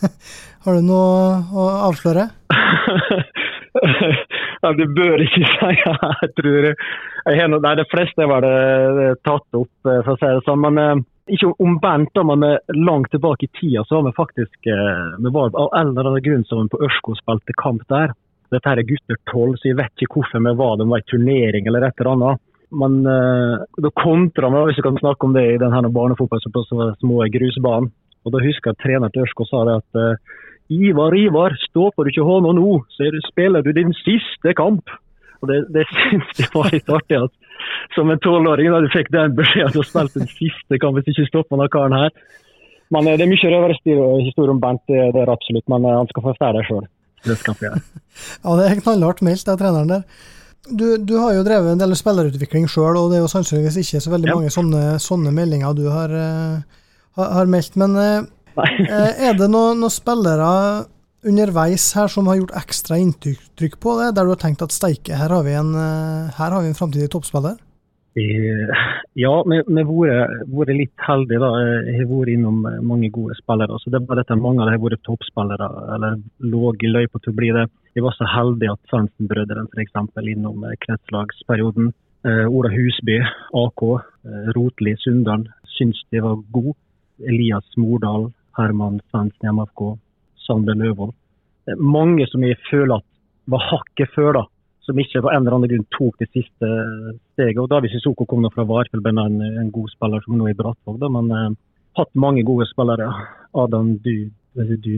Har 0.64 0.76
du 0.76 0.84
noe 0.86 1.40
å 1.50 1.64
avsløre? 1.88 2.28
ja, 4.62 4.70
du 4.78 4.84
bør 4.94 5.24
ikke 5.24 5.42
si 5.42 5.70
jeg 5.80 6.28
tror 6.38 6.68
jeg 6.70 7.40
har 7.40 7.50
noe, 7.50 7.62
nei, 7.64 7.72
De 7.80 7.86
fleste 7.90 8.28
var 8.30 8.46
det 8.46 9.16
tatt 9.26 9.58
opp, 9.58 9.72
for 9.82 10.12
å 10.12 10.18
si 10.20 10.28
det 10.28 10.44
sånn. 10.46 10.62
Men 10.62 11.02
ikke 11.34 11.50
om 11.64 11.80
Bernt, 11.82 12.12
da, 12.14 12.22
men 12.28 12.46
langt 12.78 13.10
tilbake 13.10 13.48
i 13.48 13.50
tida 13.58 13.82
så 13.88 13.98
var 13.98 14.10
vi 14.10 14.18
faktisk 14.20 14.70
vi 14.70 15.32
var 15.34 15.50
Av 15.50 15.74
en 15.80 15.90
eller 15.90 16.12
annen 16.12 16.26
grunn 16.28 16.46
som 16.46 16.70
på 16.70 16.78
Ørsko 16.86 17.16
spilte 17.18 17.56
kamp 17.58 17.82
der. 17.90 18.14
Dette 18.54 18.70
her 18.70 18.82
er 18.82 18.86
gutter 18.86 19.18
tolv, 19.32 19.58
så 19.58 19.72
jeg 19.72 19.80
vet 19.82 20.06
ikke 20.06 20.20
hvorfor 20.20 20.46
vi 20.46 20.54
var 20.62 20.78
det 20.78 20.86
var 20.92 21.02
i 21.02 21.10
turnering 21.10 21.66
eller 21.66 21.88
et 21.88 22.04
eller 22.04 22.12
annet. 22.14 22.46
Men 22.70 23.00
eh, 23.06 23.64
da 23.82 23.90
kontra 23.98 24.50
vi, 24.52 24.60
hvis 24.68 24.78
vi 24.78 24.86
kan 24.86 25.00
snakke 25.00 25.26
om 25.26 25.34
det 25.34 25.46
i 25.48 25.58
denne 25.58 25.90
barnefotballen, 25.90 26.66
så 26.68 26.78
var 26.78 26.94
små 27.00 27.24
grusbanen. 27.34 27.90
Og 28.26 28.34
da 28.34 28.42
husker 28.44 28.70
jeg 28.70 28.76
at 28.76 28.84
trener 28.84 29.12
til 29.12 29.24
Ørsko 29.24 29.46
sa 29.48 29.64
det 29.66 29.76
at 29.80 30.00
eh, 30.00 30.34
Ivar, 30.70 31.16
Ivar, 31.18 31.56
stopper 31.66 32.06
du 32.06 32.12
ikke 32.12 32.26
hånda 32.26 32.52
nå, 32.54 32.74
så 32.94 33.08
er 33.08 33.16
spiller 33.26 33.64
du 33.64 33.72
din 33.74 33.94
siste 34.04 34.54
kamp. 34.54 34.92
Og 35.40 35.48
Det, 35.48 35.62
det 35.74 35.86
syns 35.88 36.30
jeg 36.38 36.52
var 36.54 36.68
litt 36.70 36.92
artig. 36.92 37.18
at 37.24 37.96
Som 37.96 38.12
en 38.12 38.22
tolvåring 38.22 38.70
da 38.70 38.82
du 38.84 38.90
fikk 38.92 39.10
den 39.14 39.34
beskjeden 39.38 39.70
at 39.70 39.74
du 39.74 39.80
har 39.82 39.88
spilt 39.88 40.18
den 40.20 40.30
siste 40.30 40.78
kamp 40.78 40.98
hvis 40.98 41.08
du 41.08 41.12
ikke 41.14 41.30
stopper 41.32 41.56
denne 41.56 41.72
karen 41.72 41.96
her. 41.96 42.14
Men 42.94 43.08
eh, 43.08 43.16
det 43.18 43.26
er 43.26 43.32
mye 43.32 43.54
røverhistorie 43.54 44.52
om 44.52 44.62
Bernt, 44.62 44.84
det, 44.90 45.08
det 45.16 45.24
er 45.24 45.32
absolutt. 45.32 45.66
Men 45.72 45.88
eh, 45.88 45.96
han 46.02 46.10
skal 46.12 46.26
få 46.26 46.34
fortelle 46.34 46.60
der 46.60 46.70
sjøl. 46.70 46.88
Det 47.20 47.34
skal 47.36 47.52
han 47.52 47.66
gjøre. 47.66 47.80
Ja, 48.40 48.52
det 48.56 48.66
er 48.66 48.78
knallhardt 48.80 49.18
meldt 49.26 49.48
av 49.52 49.58
treneren 49.60 49.90
der. 49.90 50.30
Du, 50.68 50.98
du 50.98 51.14
har 51.16 51.32
jo 51.34 51.42
drevet 51.46 51.72
en 51.72 51.80
del 51.80 51.94
spillerutvikling 51.96 52.66
sjøl, 52.68 52.98
og 53.00 53.10
det 53.10 53.18
er 53.18 53.24
jo 53.24 53.30
sannsynligvis 53.32 53.78
ikke 53.80 54.02
så 54.04 54.12
veldig 54.12 54.28
Ja. 54.28 54.34
mange 54.36 54.50
sånne, 54.52 54.82
sånne 55.00 55.32
meldinger 55.32 55.74
du 55.74 55.86
har, 55.88 56.10
eh, 56.12 56.60
har, 57.16 57.30
har 57.38 57.46
meldt. 57.46 57.76
Men 57.80 57.96
eh, 57.96 58.20
eh, 58.60 59.30
er 59.30 59.34
det 59.40 59.48
noen 59.50 59.80
noe 59.80 59.90
spillere 59.90 60.84
underveis 61.24 61.92
her 61.96 62.08
som 62.08 62.28
har 62.28 62.36
gjort 62.40 62.54
ekstra 62.60 62.96
inntrykk 63.00 63.80
på 63.80 63.96
det, 64.00 64.14
der 64.16 64.24
du 64.28 64.34
har 64.34 64.40
tenkt 64.40 64.62
at 64.62 64.72
steike, 64.72 65.16
her 65.16 65.28
har 65.32 65.42
vi 65.44 65.52
en, 65.56 65.74
her 65.74 66.50
har 66.54 66.60
vi 66.62 66.68
en 66.68 66.74
framtidig 66.78 67.10
toppspiller? 67.12 67.56
Ja, 68.16 69.34
vi 69.46 69.56
har 69.56 69.84
vært- 69.86 70.76
litt 70.76 70.96
heldige. 71.06 71.38
da. 71.40 71.50
Jeg 71.86 72.00
har 72.00 72.08
vært 72.10 72.32
innom 72.34 72.62
mange 72.82 73.10
gode 73.10 73.34
spillere. 73.36 73.78
så 73.80 73.90
det 73.90 74.00
er 74.02 74.06
bare 74.06 74.22
dette 74.24 74.36
Mange 74.36 74.60
av 74.60 74.66
dem 74.70 74.80
har 74.80 74.90
vært 74.90 75.02
toppspillere 75.04 75.94
eller 75.94 76.16
lå 76.40 76.74
i 76.74 76.86
løypa 76.90 77.20
til 77.22 77.32
å 77.32 77.36
bli 77.36 77.50
det. 77.52 77.66
Jeg 77.94 78.04
var 78.06 78.14
så 78.16 78.28
heldig 78.30 78.68
at 78.70 78.80
Sørensen-brødrene 78.90 79.70
f.eks. 79.74 79.96
innom 80.34 80.64
eh, 80.64 80.76
kretslagsperioden. 80.84 81.92
Eh, 82.26 82.46
Ola 82.46 82.70
Husby, 82.70 83.18
AK, 83.64 83.82
eh, 84.26 84.52
Rotli 84.56 84.94
Sunndal 85.02 85.48
syns 85.76 86.02
de 86.12 86.22
var 86.22 86.38
gode. 86.52 86.76
Elias 87.20 87.66
Mordal, 87.76 88.30
Herman 88.56 89.00
Svendsen 89.10 89.48
i 89.48 89.52
MFK, 89.52 89.82
Sander 90.46 90.78
Løvold. 90.78 91.12
Mange 91.76 92.24
som 92.30 92.42
jeg 92.46 92.56
føler 92.70 92.96
at 92.96 93.06
var 93.50 93.66
hakket 93.68 94.14
før, 94.14 94.32
da 94.38 94.44
som 94.90 94.98
ikke 94.98 95.22
på 95.22 95.30
en 95.30 95.44
eller 95.44 95.56
annen 95.56 95.70
grunn 95.70 95.86
tok 95.94 96.18
det 96.22 96.28
siste 96.34 96.68
steget. 97.34 97.60
Og 97.62 97.68
David 97.70 97.92
Sissoko 97.92 98.26
kom 98.28 98.42
nå 98.42 98.50
fra 98.54 98.66
Varfjell, 98.66 99.04
en, 99.12 99.38
en 99.62 99.72
god 99.74 99.92
spiller 99.92 100.24
som 100.24 100.38
nå 100.38 100.48
er 100.48 100.56
i 100.56 100.58
Brattvåg. 100.58 100.98
da, 101.02 101.10
Men 101.12 101.30
eh, 101.36 101.48
hatt 102.00 102.12
mange 102.18 102.44
gode 102.48 102.66
spillere. 102.70 103.10
Adam 103.54 103.96
Dud, 104.04 104.32
du, 104.54 104.94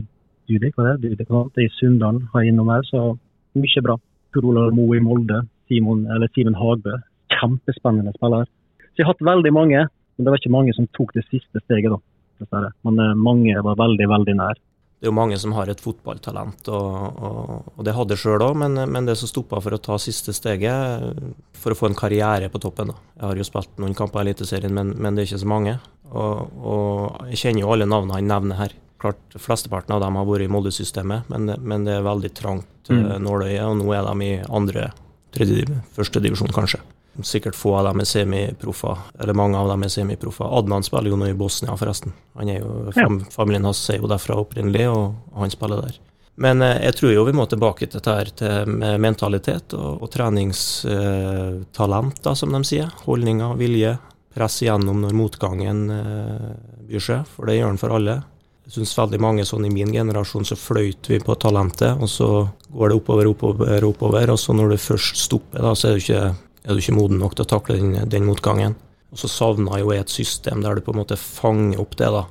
Er 0.49 0.73
hva? 0.75 1.45
er 1.55 1.63
i 1.63 1.71
Sunndal 1.77 2.19
har 2.33 2.43
jeg 2.43 2.51
innom 2.51 2.71
her, 2.73 2.83
så 2.83 3.13
mye 3.55 3.83
bra. 3.85 3.95
Tor 4.33 4.47
Olav 4.49 4.73
Moe 4.75 4.97
i 4.97 5.03
Molde, 5.03 5.43
Simon, 5.69 6.05
eller 6.11 6.31
Simen 6.33 6.57
Hagbø. 6.57 6.97
Kjempespennende 7.31 8.13
spiller. 8.17 8.49
Så 8.91 9.01
jeg 9.01 9.07
har 9.07 9.13
hatt 9.13 9.25
veldig 9.25 9.53
mange, 9.53 9.85
men 9.87 10.25
det 10.25 10.33
var 10.33 10.41
ikke 10.41 10.53
mange 10.53 10.75
som 10.75 10.89
tok 10.97 11.13
det 11.15 11.25
siste 11.29 11.61
steget, 11.63 11.93
da. 11.93 11.99
dessverre. 12.41 12.73
Men 12.83 12.99
eh, 12.99 13.15
mange 13.15 13.55
var 13.65 13.79
veldig, 13.79 14.07
veldig 14.09 14.35
nær. 14.41 14.59
Det 15.03 15.09
er 15.09 15.11
jo 15.11 15.17
mange 15.19 15.37
som 15.39 15.51
har 15.51 15.67
et 15.67 15.81
fotballtalent, 15.83 16.69
og, 16.71 17.23
og, 17.27 17.71
og 17.75 17.81
det 17.83 17.95
hadde 17.97 18.15
sjøl 18.15 18.43
òg, 18.45 18.53
men, 18.61 18.77
men 18.87 19.07
det 19.09 19.17
som 19.19 19.27
stoppa 19.27 19.59
for 19.59 19.75
å 19.75 19.79
ta 19.83 19.97
siste 19.99 20.31
steget, 20.31 21.17
for 21.59 21.75
å 21.75 21.77
få 21.77 21.89
en 21.89 21.97
karriere 21.99 22.47
på 22.51 22.61
toppen 22.63 22.93
da. 22.93 22.95
Jeg 23.17 23.25
har 23.25 23.41
jo 23.41 23.47
spilt 23.49 23.81
noen 23.83 23.97
kamper 23.97 24.21
i 24.21 24.31
Eliteserien, 24.31 24.71
men, 24.71 24.93
men 24.95 25.11
det 25.11 25.25
er 25.25 25.27
ikke 25.27 25.41
så 25.43 25.51
mange. 25.51 25.75
Og, 26.13 26.55
og 26.55 27.33
jeg 27.33 27.41
kjenner 27.41 27.65
jo 27.65 27.73
alle 27.75 27.89
navnene 27.89 28.15
han 28.15 28.31
nevner 28.31 28.61
her. 28.61 28.77
Klart, 29.03 29.19
Flesteparten 29.35 29.97
av 29.97 30.01
dem 30.01 30.15
har 30.15 30.29
vært 30.29 30.47
i 30.47 30.51
Molde-systemet, 30.51 31.27
men, 31.29 31.51
men 31.59 31.83
det 31.83 31.99
er 31.99 32.07
veldig 32.07 32.31
trangt 32.39 32.69
Mm. 32.89 33.05
mm. 33.05 33.23
nåløye, 33.23 33.63
og 33.63 33.77
nå 33.79 33.93
er 33.95 34.03
de 34.03 34.25
i 34.25 34.43
andre, 34.49 34.91
tredje, 35.33 35.65
første 35.95 36.19
divisjon, 36.23 36.51
kanskje. 36.53 36.79
Sikkert 37.21 37.55
få 37.55 37.75
av 37.77 37.85
dem 37.91 37.99
er 38.01 38.05
semiproffer, 38.09 38.97
eller 39.21 39.33
mange 39.37 39.57
av 39.57 39.67
dem 39.69 39.83
er 39.85 39.89
semiproffer. 39.93 40.45
Adnan 40.57 40.83
spiller 40.85 41.09
jo 41.13 41.17
nå 41.21 41.27
i 41.29 41.37
Bosnia, 41.37 41.75
forresten. 41.77 42.11
Han 42.39 42.49
er 42.49 42.57
jo, 42.63 42.69
fam, 42.95 43.19
Familien 43.31 43.65
hans 43.69 43.89
er 43.93 43.97
jo 44.01 44.09
derfra 44.09 44.33
opprinnelig, 44.41 44.87
og, 44.89 45.03
han 45.37 45.53
spiller 45.53 45.77
der. 45.85 45.95
Men 46.41 46.61
eh, 46.65 46.81
jeg 46.87 46.93
tror 46.97 47.11
jo 47.13 47.27
vi 47.27 47.37
må 47.37 47.43
tilbake 47.45 47.85
til 47.85 47.97
dette 47.99 48.15
her 48.17 48.27
til 48.33 48.65
mentalitet 49.01 49.67
og, 49.77 50.01
og 50.01 50.07
treningstalent, 50.15 52.17
da, 52.25 52.31
som 52.35 52.49
de 52.55 52.61
sier. 52.65 52.89
Holdninger, 53.05 53.53
vilje. 53.61 53.91
Press 54.33 54.63
igjennom 54.63 54.97
når 55.03 55.13
motgangen 55.13 55.79
eh, 55.93 56.51
byr 56.89 57.03
seg, 57.05 57.21
for 57.29 57.45
det 57.45 57.59
gjør 57.59 57.69
den 57.69 57.81
for 57.83 57.89
alle. 57.93 58.15
Jeg 58.63 58.77
syns 58.77 58.93
veldig 58.95 59.19
mange 59.19 59.43
sånn 59.47 59.65
i 59.67 59.73
min 59.73 59.91
generasjon 59.91 60.47
så 60.47 60.55
fløyt 60.55 61.09
vi 61.11 61.19
på 61.19 61.35
talentet, 61.35 61.99
og 61.99 62.07
så 62.07 62.29
går 62.71 62.91
det 62.91 62.97
oppover, 63.01 63.27
oppover, 63.27 63.87
oppover. 63.89 64.31
Og 64.31 64.39
så 64.39 64.55
når 64.55 64.75
det 64.75 64.83
først 64.85 65.19
stopper, 65.19 65.59
da, 65.65 65.73
så 65.75 65.89
er 65.89 65.97
du 65.97 66.03
ikke, 66.05 66.21
er 66.63 66.71
du 66.71 66.83
ikke 66.83 66.95
moden 66.95 67.19
nok 67.19 67.35
til 67.35 67.43
å 67.43 67.51
takle 67.57 67.75
den, 67.81 67.97
den 68.09 68.29
motgangen. 68.29 68.77
Og 69.11 69.19
så 69.19 69.29
savna 69.29 69.81
jo 69.81 69.91
et 69.93 70.09
system 70.09 70.63
der 70.63 70.79
du 70.79 70.85
på 70.85 70.95
en 70.95 71.01
måte 71.03 71.19
fanger 71.19 71.83
opp 71.83 71.99
det, 71.99 72.07
da. 72.15 72.23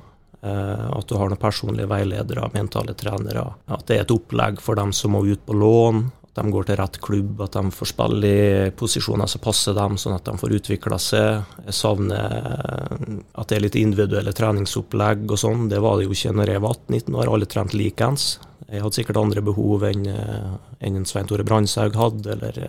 Eh, 0.43 0.87
at 0.97 1.07
du 1.07 1.15
har 1.15 1.29
noen 1.31 1.39
personlige 1.39 1.87
veiledere, 1.87 2.49
mentale 2.51 2.97
trenere. 2.99 3.45
At 3.71 3.85
det 3.87 3.99
er 3.99 4.03
et 4.03 4.11
opplegg 4.17 4.59
for 4.63 4.75
dem 4.79 4.91
som 4.95 5.15
må 5.15 5.23
ut 5.29 5.45
på 5.45 5.55
lån. 5.55 6.03
De 6.33 6.43
går 6.49 6.65
til 6.65 6.77
rett 6.79 6.95
klubb, 7.03 7.41
at 7.45 7.53
de 7.53 7.69
får 7.75 7.89
spille 7.91 8.29
i 8.29 8.69
posisjoner 8.77 9.29
som 9.29 9.41
passer 9.43 9.75
dem, 9.77 9.99
sånn 10.01 10.15
at 10.15 10.25
de 10.25 10.33
får 10.41 10.55
utvikla 10.57 10.97
seg. 11.01 11.51
Jeg 11.67 11.75
savner 11.77 12.37
eh, 12.39 13.19
at 13.37 13.51
det 13.51 13.59
er 13.59 13.65
litt 13.67 13.77
individuelle 13.77 14.33
treningsopplegg 14.33 15.27
og 15.29 15.41
sånn. 15.43 15.67
Det 15.69 15.81
var 15.83 15.99
det 15.99 16.07
jo 16.07 16.17
ikke 16.17 16.33
når 16.33 16.55
jeg 16.55 16.63
var 16.65 16.79
18-19 16.79 17.19
år. 17.19 17.31
Alle 17.35 17.49
trente 17.51 17.77
likeens. 17.77 18.27
Jeg 18.65 18.81
hadde 18.81 18.97
sikkert 18.97 19.21
andre 19.21 19.45
behov 19.45 19.85
enn 19.85 20.09
eh, 20.09 20.51
en 20.89 21.05
Svein 21.05 21.29
Tore 21.29 21.45
Brandtzæg 21.45 22.01
hadde, 22.01 22.33
eller, 22.33 22.59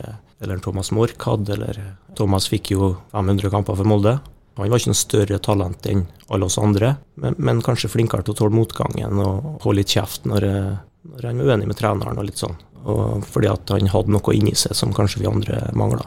eller 0.44 0.60
Thomas 0.64 0.92
Mork 0.92 1.24
hadde. 1.24 1.56
Eller 1.56 1.80
Thomas 2.20 2.50
fikk 2.52 2.74
jo 2.76 2.94
500 3.16 3.48
kamper 3.54 3.80
for 3.80 3.88
Molde. 3.88 4.18
Han 4.58 4.68
var 4.70 4.78
ikke 4.78 4.92
noe 4.92 5.00
større 5.00 5.40
talent 5.42 5.88
enn 5.90 6.04
alle 6.30 6.46
oss 6.46 6.60
andre, 6.62 6.92
men, 7.18 7.34
men 7.42 7.62
kanskje 7.64 7.90
flinkere 7.90 8.22
til 8.22 8.36
å 8.36 8.38
tåle 8.38 8.54
motgangen 8.54 9.18
og 9.18 9.64
holde 9.64 9.80
litt 9.80 9.94
kjeft 9.96 10.28
når, 10.30 10.46
når 11.08 11.28
han 11.28 11.40
var 11.42 11.52
uenig 11.52 11.70
med 11.70 11.78
treneren 11.78 12.20
og 12.20 12.28
litt 12.28 12.40
sånn. 12.40 12.56
Og 12.84 13.24
fordi 13.28 13.48
at 13.52 13.72
han 13.72 13.90
hadde 13.92 14.12
noe 14.12 14.36
inni 14.36 14.54
seg 14.58 14.76
som 14.76 14.92
kanskje 14.96 15.22
vi 15.22 15.30
andre 15.30 15.60
mangla. 15.76 16.06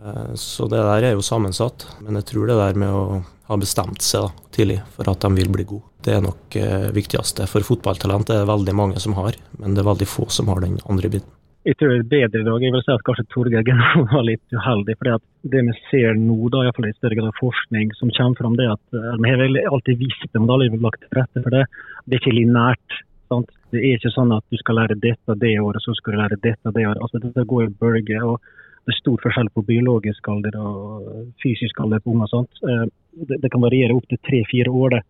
Eh, 0.00 0.32
så 0.40 0.68
det 0.70 0.80
der 0.80 1.10
er 1.10 1.16
jo 1.16 1.24
sammensatt, 1.24 1.86
men 2.04 2.20
jeg 2.20 2.30
tror 2.32 2.50
det 2.50 2.60
der 2.60 2.80
med 2.84 2.94
å 2.94 3.04
ha 3.50 3.58
bestemt 3.58 4.04
seg 4.06 4.28
da, 4.28 4.46
tidlig 4.54 4.78
for 4.94 5.10
at 5.10 5.24
de 5.24 5.32
vil 5.34 5.50
bli 5.50 5.66
gode, 5.66 5.88
det 6.06 6.16
er 6.16 6.24
nok 6.24 6.56
eh, 6.56 6.88
viktigste. 6.96 7.48
For 7.50 7.66
fotballtalent 7.66 8.30
er 8.30 8.44
det 8.44 8.52
veldig 8.52 8.76
mange 8.76 9.02
som 9.02 9.16
har, 9.18 9.36
men 9.58 9.74
det 9.74 9.84
er 9.84 9.90
veldig 9.90 10.08
få 10.08 10.28
som 10.32 10.52
har 10.52 10.62
den 10.64 10.80
andre 10.86 11.12
biten 11.12 11.36
jeg 11.68 11.76
tror 11.76 11.90
det 11.92 11.98
er 12.00 12.08
bedre 12.08 12.40
i 12.40 12.46
dag. 12.46 12.62
Jeg 12.64 12.72
vil 12.72 12.82
si 12.84 12.92
at 12.94 13.02
kanskje 13.04 13.26
Torgeir 13.34 13.64
Generasjon 13.66 14.06
var 14.14 14.24
litt 14.24 14.54
uheldig. 14.56 14.96
at 15.12 15.24
Det 15.52 15.62
vi 15.66 15.74
ser 15.90 16.16
nå, 16.16 16.38
da, 16.52 16.64
iallfall 16.64 16.88
i 16.88 16.96
større 16.96 17.18
grad 17.18 17.36
forskning 17.36 17.92
som 17.98 18.12
kommer 18.16 18.40
fram, 18.40 18.56
det 18.56 18.70
at 18.72 18.96
eh, 18.96 19.18
vi 19.20 19.32
har 19.34 19.72
alltid 19.74 20.00
visst 20.00 20.24
det, 20.24 20.38
men 20.38 20.48
det 20.48 20.54
har 20.54 20.64
aldri 20.64 20.84
lagt 20.86 21.04
til 21.04 21.20
rette 21.20 21.44
for 21.44 21.56
det. 21.56 21.64
Det 22.06 22.16
er 22.16 22.22
ikke 22.22 22.38
linært. 22.38 23.00
Sant? 23.30 23.52
Det 23.70 23.78
er 23.78 23.98
ikke 23.98 24.10
sånn 24.14 24.32
at 24.34 24.44
du 24.50 24.58
skal 24.58 24.80
lære 24.80 24.98
dette 25.02 25.36
det 25.38 25.52
året, 25.62 25.82
så 25.84 25.94
skal 25.94 26.16
du 26.16 26.20
lære 26.22 26.40
dette 26.42 26.74
det 26.74 26.86
året. 26.88 27.02
Altså, 27.04 27.20
Dette 27.22 27.46
går 27.52 27.68
i 27.68 27.74
bølger. 27.82 28.24
og 28.26 28.40
Det 28.84 28.94
er 28.94 28.98
stor 28.98 29.20
forskjell 29.22 29.50
på 29.54 29.62
biologisk 29.68 30.28
alder 30.28 30.56
og 30.58 31.06
fysisk 31.42 31.80
alder 31.80 32.02
på 32.02 32.14
unger. 32.14 32.46
Eh, 32.66 32.86
det, 33.28 33.38
det 33.42 33.50
kan 33.52 33.62
variere 33.62 33.94
opp 33.94 34.08
til 34.10 34.18
tre-fire 34.26 34.70
år. 34.70 34.96
det. 34.96 35.02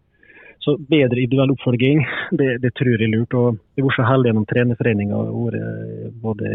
Så 0.61 0.75
bedre 0.77 1.23
individuell 1.23 1.55
oppfølging, 1.55 2.03
det, 2.37 2.59
det, 2.61 2.75
tror 2.77 2.93
jeg 2.93 3.07
er 3.07 3.13
lurt. 3.15 3.33
og 3.33 3.57
Jeg 3.79 3.85
var 3.87 3.97
så 3.97 4.05
heldig 4.05 4.29
gjennom 4.29 4.49
trenerforeninga 4.51 5.21
både 6.21 6.51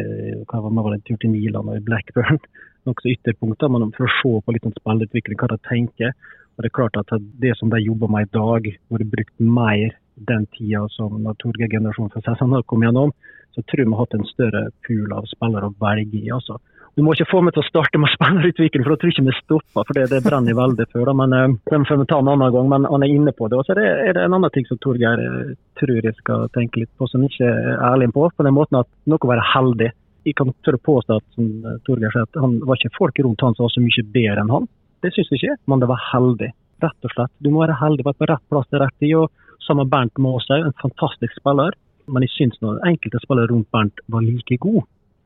hva 0.46 0.62
var 0.62 0.92
det, 0.92 1.00
en 1.00 1.06
tur 1.08 1.18
til 1.18 1.34
Milan 1.34 1.72
og 1.72 1.80
i 1.80 1.86
Blackburn. 1.88 2.38
Nokså 2.86 3.16
ytterpunkter, 3.16 3.72
men 3.74 3.90
for 3.98 4.06
å 4.06 4.16
se 4.20 4.34
på 4.46 4.54
litt 4.54 4.68
om 4.70 4.76
spillerutvikling, 4.78 5.40
hva 5.42 5.50
de 5.56 5.58
tenker. 5.66 6.14
Og 6.54 6.62
Det 6.62 6.70
er 6.70 6.78
klart 6.78 7.00
at 7.02 7.16
det 7.42 7.56
som 7.58 7.74
de 7.74 7.82
jobber 7.82 8.14
med 8.14 8.28
i 8.28 8.34
dag, 8.38 8.70
hvor 8.86 9.02
det 9.02 9.10
brukt 9.10 9.42
mer 9.42 9.98
den 10.16 10.46
tida 10.56 10.86
som 10.96 11.18
Torgeir-generasjonen 11.42 12.14
for 12.14 12.24
seg 12.26 12.40
har 12.40 12.64
kommet 12.70 12.90
gjennom, 12.90 13.12
så 13.56 13.64
tror 13.64 13.82
jeg 13.82 13.88
vi 13.88 13.96
har 13.96 14.04
hatt 14.04 14.16
en 14.18 14.32
større 14.32 14.64
pool 14.88 15.12
av 15.16 15.28
spillere 15.32 15.70
å 15.70 15.76
velge 15.82 16.22
i. 16.22 16.32
altså. 16.34 16.60
Du 16.96 17.04
må 17.04 17.12
ikke 17.12 17.28
få 17.28 17.42
meg 17.44 17.52
til 17.56 17.60
å 17.60 17.68
starte 17.68 18.00
med 18.00 18.12
spillerutvikling, 18.16 18.86
for 18.86 18.96
da 18.96 19.00
tror 19.00 19.12
jeg 19.12 19.18
ikke 19.18 19.28
vi 19.28 19.36
stopper. 19.42 19.84
for 19.84 19.98
Det, 19.98 20.06
det 20.14 20.22
brenner 20.24 20.56
veldig 20.56 20.88
for. 20.94 21.04
Da. 21.10 21.16
Men 21.22 21.36
uh, 21.36 21.84
får 21.90 22.00
vi 22.02 22.08
ta 22.12 22.22
en 22.24 22.32
annen 22.32 22.56
gang, 22.56 22.72
men 22.72 22.88
han 22.92 23.04
er 23.04 23.12
inne 23.12 23.36
på 23.36 23.50
det. 23.52 23.60
Og 23.60 23.68
så 23.68 23.76
er 23.76 23.82
det, 23.82 24.16
det 24.16 24.24
en 24.24 24.38
annen 24.40 24.56
ting 24.56 24.68
som 24.70 24.80
Torgeir 24.84 25.20
uh, 25.20 25.54
tror 25.80 26.00
jeg 26.00 26.16
skal 26.22 26.48
tenke 26.56 26.84
litt 26.84 26.94
på, 26.96 27.10
som 27.12 27.22
han 27.22 27.32
ikke 27.32 27.52
er 27.52 27.84
ærlig 27.92 28.12
på. 28.16 28.28
På 28.32 28.48
den 28.48 28.56
måten 28.56 28.80
at 28.80 28.92
noe 29.12 29.20
å 29.28 29.32
være 29.34 29.48
heldig. 29.54 29.92
Jeg 30.26 30.40
kan 30.40 30.56
tørre 30.66 30.82
påstå 30.88 31.20
at 31.20 31.28
som 31.36 31.52
uh, 31.68 31.76
Torgeir 31.88 32.16
sier, 32.16 32.28
at 32.30 32.44
han 32.44 32.62
var 32.64 32.80
ikke 32.80 32.96
folk 32.96 33.24
rundt 33.28 33.44
han 33.44 33.58
som 33.58 33.68
var 33.68 33.76
så 33.76 33.84
mye 33.84 34.08
bedre 34.16 34.46
enn 34.46 34.56
han. 34.56 34.70
Det 35.04 35.12
syns 35.14 35.34
jeg 35.34 35.44
ikke, 35.44 35.60
men 35.72 35.84
det 35.84 35.92
var 35.92 36.08
heldig. 36.14 36.54
Rett 36.84 37.08
og 37.08 37.12
slett. 37.12 37.32
Du 37.44 37.52
må 37.52 37.64
være 37.66 37.76
heldig, 37.80 38.08
på 38.08 38.30
rett 38.32 38.48
plass 38.52 38.72
til 38.72 38.82
rett 38.82 38.96
tid. 39.04 39.18
og 39.20 39.44
Sammen 39.64 39.86
med 39.86 39.94
Bernt 39.94 40.20
òg, 40.20 40.52
en 40.60 40.76
fantastisk 40.82 41.38
spiller. 41.40 41.78
Men 42.12 42.26
jeg 42.26 42.36
syns 42.36 42.60
enkelte 42.86 43.22
spillere 43.24 43.50
rundt 43.50 43.72
Bernt 43.74 44.04
var 44.14 44.22
like 44.26 44.60
gode 44.62 44.86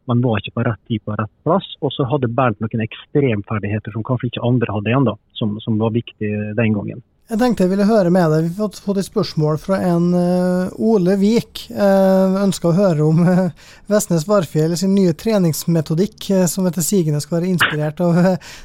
man 0.10 0.24
var 0.26 0.42
ikke 0.42 0.56
på 0.58 0.66
rett 0.66 0.82
tid 0.90 1.04
på 1.06 1.16
rett 1.20 1.36
plass. 1.46 1.68
Og 1.86 1.94
så 1.94 2.08
hadde 2.10 2.32
Bernt 2.34 2.60
noen 2.64 2.84
ekstremferdigheter 2.88 3.96
som 3.96 4.06
kanskje 4.08 4.32
ikke 4.32 4.48
andre 4.48 4.76
hadde 4.76 4.92
igjen, 4.92 5.08
da, 5.12 5.16
som, 5.38 5.56
som 5.64 5.80
var 5.82 5.96
viktig 5.96 6.34
den 6.58 6.78
gangen. 6.78 7.06
Jeg 7.30 7.38
tenkte 7.38 7.68
jeg 7.68 7.70
ville 7.76 7.86
høre 7.86 8.10
med 8.10 8.32
deg. 8.34 8.48
Vi 8.48 8.58
har 8.58 8.78
fått 8.82 8.98
et 8.98 9.06
spørsmål 9.06 9.60
fra 9.62 9.78
en 9.86 10.08
uh, 10.18 10.80
Ole 10.82 11.14
Vik. 11.22 11.68
Uh, 11.70 12.40
ønsker 12.42 12.72
å 12.72 12.78
høre 12.80 13.06
om 13.06 13.22
uh, 13.22 13.70
Vestnes 13.92 14.26
Varfjell 14.26 14.74
sin 14.82 14.96
nye 14.98 15.14
treningsmetodikk, 15.14 16.18
uh, 16.34 16.48
som 16.50 16.66
etter 16.66 16.82
sigende 16.86 17.22
skal 17.22 17.38
være 17.38 17.54
inspirert 17.54 18.02
av 18.02 18.18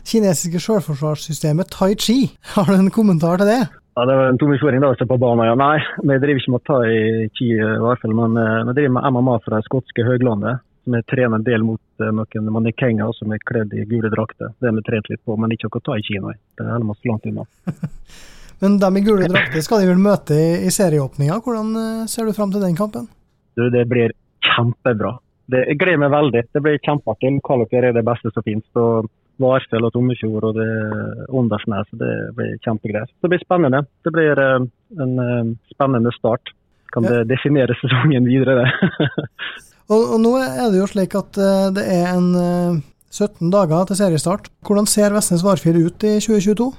kinesiske 0.09 0.65
selvforsvarssystemet 0.65 1.77
tai 1.77 1.93
chi. 1.93 2.19
Har 2.57 2.73
du 2.73 2.79
en 2.79 2.95
kommentar 2.95 3.45
til 3.45 3.53
det? 3.53 3.63
Ja, 3.95 4.05
Det 4.05 4.17
var 4.17 4.29
en 4.29 4.39
tommisføring 4.39 4.81
da, 4.83 4.95
på 5.07 5.19
banen. 5.23 5.47
Ja. 5.47 5.55
Nei, 5.55 5.79
vi 6.03 6.19
driver 6.19 6.41
ikke 6.41 6.55
med 6.55 6.65
thai 6.67 6.87
chi, 7.39 7.51
i 7.55 7.83
hvert 7.85 8.03
fall, 8.03 8.15
men 8.19 8.39
vi 8.69 8.77
driver 8.81 8.95
med 8.97 9.13
MMA 9.15 9.37
fra 9.45 9.61
det 9.61 9.69
skotske 9.69 10.07
høglandet. 10.07 10.65
Vi 10.85 11.01
trener 11.09 11.39
en 11.39 11.47
del 11.47 11.63
mot 11.65 11.81
uh, 12.03 12.11
noen 12.13 12.49
mannekenger 12.53 13.15
som 13.17 13.33
er 13.33 13.41
kledd 13.49 13.73
i 13.73 13.87
gule 13.89 14.11
drakter. 14.13 14.51
Det 14.61 14.69
har 14.69 14.75
vi 14.77 14.85
trent 14.85 15.09
litt 15.09 15.23
på, 15.25 15.37
men 15.41 15.55
ikke 15.55 15.71
å 15.71 15.81
ta 15.81 15.97
i 15.97 16.19
nei. 16.21 16.35
Det 16.59 16.67
holder 16.67 16.85
vi 16.85 16.93
oss 16.93 17.07
langt 17.09 17.29
unna. 17.31 17.47
men 18.61 18.77
dem 18.83 18.99
i 19.01 19.05
gule 19.07 19.31
drakter 19.31 19.65
skal 19.65 19.81
de 19.81 19.93
vel 19.95 20.03
møte 20.03 20.37
i, 20.37 20.51
i 20.67 20.75
serieåpninga. 20.75 21.39
Hvordan 21.47 21.73
ser 22.11 22.29
du 22.29 22.35
fram 22.37 22.53
til 22.53 22.67
den 22.67 22.77
kampen? 22.77 23.09
Du, 23.57 23.71
det 23.71 23.87
blir 23.89 24.13
kjempebra. 24.45 25.17
Det, 25.51 25.63
jeg 25.71 25.81
gleder 25.81 26.03
meg 26.05 26.13
veldig. 26.15 26.43
Det 26.53 26.63
blir 26.65 26.81
kjempeartig. 26.85 27.33
Kvalitet 27.47 27.81
er 27.81 27.97
det 27.97 28.05
beste 28.07 28.33
som 28.35 28.45
finnes. 28.47 28.67
Og 28.81 29.09
Varfjell 29.43 29.87
og 29.87 29.93
Tommefjord 29.95 30.49
og 30.51 30.59
det 30.59 30.71
Åndalsnes. 31.35 31.91
Det 31.99 32.13
blir 32.37 32.57
kjempegreier. 32.65 33.11
Det 33.23 33.31
blir 33.33 33.43
spennende. 33.43 33.85
Det 34.07 34.13
blir 34.15 34.39
uh, 34.39 34.67
en 35.03 35.15
uh, 35.19 35.55
spennende 35.75 36.13
start. 36.15 36.55
Kan 36.95 37.07
ja. 37.07 37.17
det 37.19 37.33
definere 37.35 37.75
sesongen 37.81 38.29
videre, 38.31 38.63
det. 38.63 39.31
Og, 39.93 40.01
og, 40.01 40.17
nå 40.17 40.31
er 40.41 40.71
det 40.73 40.79
jo 40.79 40.87
slik 40.89 41.13
at 41.19 41.37
uh, 41.37 41.69
det 41.77 41.83
er 41.93 42.07
en 42.15 42.31
uh, 42.33 42.73
eh, 42.73 42.79
17 43.13 43.51
dager 43.53 43.85
til 43.91 43.99
seriestart. 43.99 44.49
Hvordan 44.65 44.89
ser 44.89 45.13
Vestnes 45.13 45.45
Varfjell 45.45 45.77
ut 45.77 46.07
i 46.09 46.15
2022? 46.25 46.71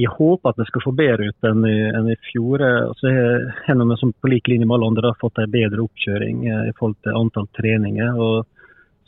Jeg 0.00 0.14
håper 0.14 0.54
at 0.54 0.56
det 0.56 0.64
skal 0.70 0.84
få 0.86 0.94
bedre 0.96 1.28
ut 1.28 1.44
enn 1.44 1.66
i, 1.68 1.76
enn 1.92 2.08
i 2.08 2.16
fjor. 2.30 2.62
Jeg 2.62 3.18
har 3.66 3.82
som 4.00 4.14
på 4.14 4.30
lik 4.32 4.48
linje 4.48 4.64
med 4.64 4.78
alle 4.78 4.88
andre 4.94 5.12
fått 5.20 5.42
en 5.42 5.52
bedre 5.52 5.84
oppkjøring 5.84 6.46
i 6.46 6.72
forhold 6.78 6.96
til 7.04 7.18
antall 7.18 7.48
treninger. 7.58 8.16
og 8.16 8.46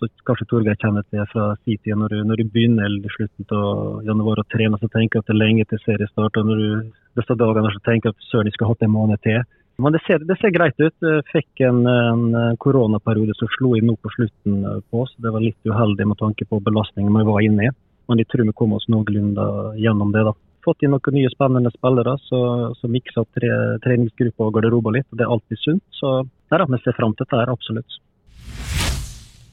så 0.01 0.09
Kanskje 0.27 0.49
Torgeir 0.49 0.79
kjenner 0.81 1.05
til 1.13 1.27
fra 1.31 1.51
si 1.61 1.77
tid. 1.77 1.95
Når 2.01 2.17
når 2.25 2.41
du 2.41 2.51
begynner 2.55 2.89
eller 2.89 3.13
slutten 3.13 3.47
av 3.53 4.03
januar 4.09 4.41
å 4.41 4.49
trene, 4.49 4.81
så 4.81 4.89
tenker 4.89 5.21
du 5.21 5.23
at 5.23 5.31
det 5.31 5.37
er 5.37 5.45
lenge 5.45 5.69
til 5.69 5.83
seriestart. 5.85 6.41
og 6.41 6.49
når 6.49 6.65
du 6.65 6.93
disse 7.19 7.37
dagene 7.37 7.73
så 7.75 7.81
tenker 7.87 8.13
at 8.13 8.29
søren, 8.31 8.49
jeg 8.49 8.57
skulle 8.57 8.73
hatt 8.73 8.87
en 8.87 8.95
måned 8.95 9.23
til. 9.27 9.41
Men 9.81 9.95
det 9.97 10.03
ser, 10.05 10.21
det 10.29 10.37
ser, 10.41 10.53
greit 10.53 10.77
ut. 10.81 10.97
Jeg 11.01 11.25
fikk 11.31 11.63
en, 11.65 11.81
en 11.89 12.57
koronaperiode 12.61 13.35
som 13.39 13.49
slo 13.57 13.73
inn 13.79 13.89
nå 13.89 13.97
på 13.97 14.13
slutten 14.13 14.61
på 14.91 15.05
oss. 15.05 15.15
Det 15.17 15.33
var 15.33 15.45
litt 15.45 15.59
uheldig 15.65 16.07
med 16.11 16.21
tanke 16.21 16.47
på 16.49 16.61
belastningen 16.67 17.17
vi 17.17 17.25
var 17.31 17.47
inne 17.47 17.71
i. 17.71 17.73
Men 18.11 18.21
jeg 18.21 18.29
tror 18.29 18.45
vi 18.45 18.57
kom 18.59 18.77
oss 18.77 18.89
noenlunde 18.93 19.47
gjennom 19.81 20.13
det. 20.13 20.27
da. 20.29 20.35
Fått 20.67 20.85
inn 20.85 20.93
noen 20.93 21.17
nye 21.17 21.33
spennende 21.33 21.73
spillere 21.73 22.19
som 22.29 22.99
opp 23.23 23.31
tre, 23.39 23.51
treningsgrupper 23.87 24.51
og 24.51 24.59
garderober 24.59 24.99
litt. 24.99 25.09
Det 25.17 25.25
er 25.25 25.33
alltid 25.33 25.63
sunt. 25.65 25.85
Så 25.97 26.13
der 26.53 26.67
vi 26.69 26.83
ser 26.85 26.99
fram 26.99 27.17
til 27.17 27.25
dette, 27.25 27.49
absolutt. 27.49 28.01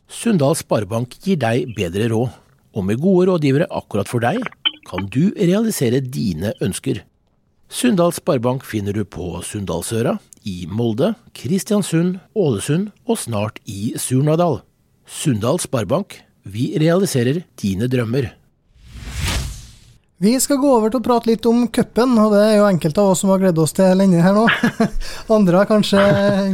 Sunndal 0.08 0.56
Sparebank 0.56 1.18
gir 1.20 1.36
deg 1.42 1.74
bedre 1.76 2.08
råd. 2.14 2.32
Og 2.78 2.86
med 2.88 3.02
gode 3.02 3.28
rådgivere 3.28 3.68
akkurat 3.74 4.08
for 4.08 4.24
deg, 4.24 4.40
kan 4.88 5.08
du 5.12 5.34
realisere 5.36 6.00
dine 6.00 6.54
ønsker. 6.64 7.02
Sunndal 7.68 8.14
Sparebank 8.16 8.64
finner 8.64 8.96
du 8.96 9.04
på 9.04 9.42
Sunndalsøra, 9.44 10.16
i 10.48 10.64
Molde, 10.72 11.12
Kristiansund, 11.36 12.22
Ålesund 12.38 12.94
og 13.04 13.20
snart 13.20 13.60
i 13.68 13.92
Surnadal. 14.00 14.62
Sunndal 15.04 15.60
Sparebank, 15.60 16.22
vi 16.48 16.70
realiserer 16.80 17.42
dine 17.60 17.90
drømmer. 17.92 18.30
Vi 20.20 20.40
skal 20.40 20.58
gå 20.58 20.70
over 20.74 20.90
til 20.90 20.98
å 20.98 21.06
prate 21.06 21.30
litt 21.30 21.46
om 21.46 21.68
cupen, 21.70 22.16
og 22.18 22.32
det 22.34 22.40
er 22.42 22.56
jo 22.58 22.64
enkelte 22.66 23.04
av 23.04 23.12
oss 23.12 23.20
som 23.22 23.30
har 23.30 23.42
gledet 23.44 23.62
oss 23.62 23.76
til 23.78 23.92
lenge 24.00 24.24
her 24.26 24.34
nå. 24.34 24.48
Andre 25.36 25.60
har 25.60 25.68
kanskje 25.70 26.00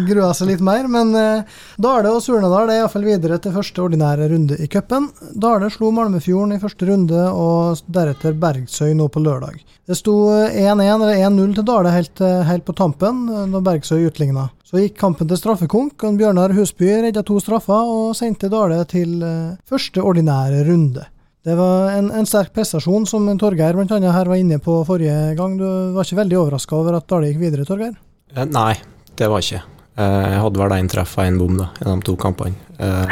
grua 0.04 0.34
seg 0.36 0.50
litt 0.50 0.64
mer, 0.68 0.90
men 0.92 1.14
eh, 1.16 1.62
Dale 1.80 2.12
og 2.12 2.20
Surnadal 2.26 2.74
er 2.74 2.82
iallfall 2.82 3.08
videre 3.08 3.38
til 3.40 3.56
første 3.56 3.80
ordinære 3.86 4.28
runde 4.34 4.58
i 4.60 4.68
cupen. 4.68 5.08
Dale 5.32 5.70
slo 5.72 5.94
Malmefjorden 5.96 6.58
i 6.58 6.60
første 6.60 6.90
runde, 6.92 7.22
og 7.32 7.80
deretter 7.88 8.36
Bergsøy 8.36 8.92
nå 9.00 9.08
på 9.08 9.24
lørdag. 9.24 9.64
Det 9.88 9.96
sto 9.96 10.18
1-1 10.50 10.84
eller 10.98 11.24
1-0 11.30 11.56
til 11.56 11.68
Dale 11.72 11.96
helt, 11.96 12.26
helt, 12.50 12.68
på 12.68 12.76
tampen, 12.76 13.24
når 13.48 13.64
Bergsøy 13.64 14.10
utligna. 14.10 14.50
Så 14.68 14.84
gikk 14.84 15.00
kampen 15.00 15.32
til 15.32 15.40
straffekonk, 15.40 16.04
og 16.04 16.20
Bjørnar 16.20 16.52
Husby 16.60 16.92
redda 17.08 17.24
to 17.24 17.40
straffer 17.40 17.96
og 17.96 18.12
sendte 18.20 18.52
Dale 18.52 18.84
til 18.92 19.24
eh, 19.24 19.56
første 19.72 20.04
ordinære 20.04 20.68
runde. 20.68 21.08
Det 21.44 21.56
var 21.60 21.92
en, 21.92 22.08
en 22.16 22.28
sterk 22.28 22.54
prestasjon, 22.56 23.04
som 23.10 23.26
Torgeir 23.40 23.76
blant 23.76 23.92
annet 23.92 24.16
her 24.16 24.30
var 24.32 24.40
inne 24.40 24.62
på 24.64 24.78
forrige 24.88 25.34
gang. 25.36 25.58
Du 25.60 25.66
var 25.92 26.08
ikke 26.08 26.22
veldig 26.22 26.38
overraska 26.40 26.78
over 26.78 26.96
at 26.96 27.10
Dale 27.12 27.34
gikk 27.34 27.42
videre, 27.42 27.66
Torgeir? 27.68 27.98
Eh, 28.32 28.46
nei, 28.48 28.78
det 29.20 29.28
var 29.28 29.44
ikke. 29.44 29.60
Eh, 30.00 30.22
jeg 30.32 30.40
hadde 30.46 30.62
vel 30.62 30.76
én 30.78 30.88
treff 30.90 31.18
og 31.18 31.28
én 31.28 31.42
bom 31.42 31.60
da, 31.60 31.68
i 31.82 31.90
de 31.90 31.98
to 32.08 32.16
kampene. 32.16 32.56
Eh, 32.80 33.12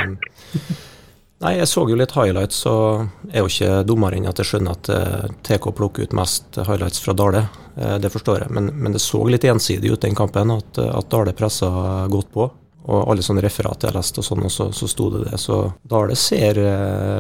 nei, 1.44 1.52
jeg 1.58 1.68
så 1.74 1.84
jo 1.90 1.98
litt 2.00 2.16
highlights, 2.16 2.64
og 2.72 3.34
er 3.34 3.44
jo 3.44 3.52
ikke 3.52 3.84
dummere 3.90 4.18
enn 4.18 4.32
at 4.32 4.40
jeg 4.40 4.54
skjønner 4.54 4.80
at 4.80 4.94
eh, 4.96 5.28
TK 5.50 5.68
plukker 5.82 6.08
ut 6.08 6.16
mest 6.18 6.62
highlights 6.64 7.04
fra 7.04 7.18
Dale. 7.18 7.44
Det 7.72 8.10
forstår 8.12 8.46
jeg, 8.46 8.52
men, 8.56 8.72
men, 8.76 8.96
det 8.96 9.00
så 9.00 9.22
litt 9.28 9.46
ensidig 9.48 9.94
ut 9.94 10.02
den 10.04 10.16
kampen, 10.16 10.56
at, 10.56 10.80
at 10.80 11.12
Dale 11.12 11.36
pressa 11.36 11.70
godt 12.12 12.32
på. 12.32 12.48
Og 12.82 13.12
alle 13.12 13.24
sånne 13.24 13.44
referat 13.44 13.84
jeg 13.86 13.96
leste, 13.96 14.24
og 14.24 14.28
sånn, 14.28 14.48
og 14.48 14.52
så, 14.52 14.72
så 14.76 14.90
sto 14.90 15.12
det 15.14 15.28
det. 15.28 15.38
Så 15.40 15.64
Dale 15.88 16.18
ser 16.20 16.58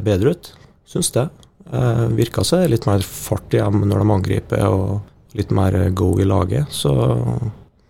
bedre 0.03 0.33
ut, 0.33 0.51
syns 0.91 1.13
det. 1.15 1.29
Eh, 1.71 2.05
virka 2.17 2.43
seg 2.47 2.67
litt 2.71 2.87
mer 2.89 3.03
fart 3.05 3.55
igjen 3.55 3.83
når 3.87 4.03
de 4.03 4.13
angriper, 4.17 4.67
og 4.67 5.37
litt 5.37 5.51
mer 5.55 5.77
go 5.95 6.13
i 6.19 6.27
laget. 6.27 6.71
Så 6.75 6.93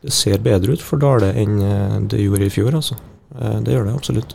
det 0.02 0.14
ser 0.14 0.42
bedre 0.42 0.74
ut 0.74 0.84
for 0.84 1.02
Dale 1.02 1.32
enn 1.38 1.60
eh, 1.62 1.98
det 2.10 2.24
gjorde 2.24 2.48
i 2.48 2.54
fjor, 2.54 2.78
altså. 2.80 2.98
Eh, 3.38 3.60
det 3.66 3.76
gjør 3.76 3.88
det 3.88 3.98
absolutt. 3.98 4.34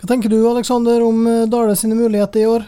Hva 0.00 0.08
tenker 0.10 0.32
du 0.32 0.38
Alexander, 0.48 1.04
om 1.04 1.26
eh, 1.28 1.44
Dale 1.52 1.76
sine 1.76 1.98
muligheter 1.98 2.40
i 2.40 2.48
år? 2.48 2.64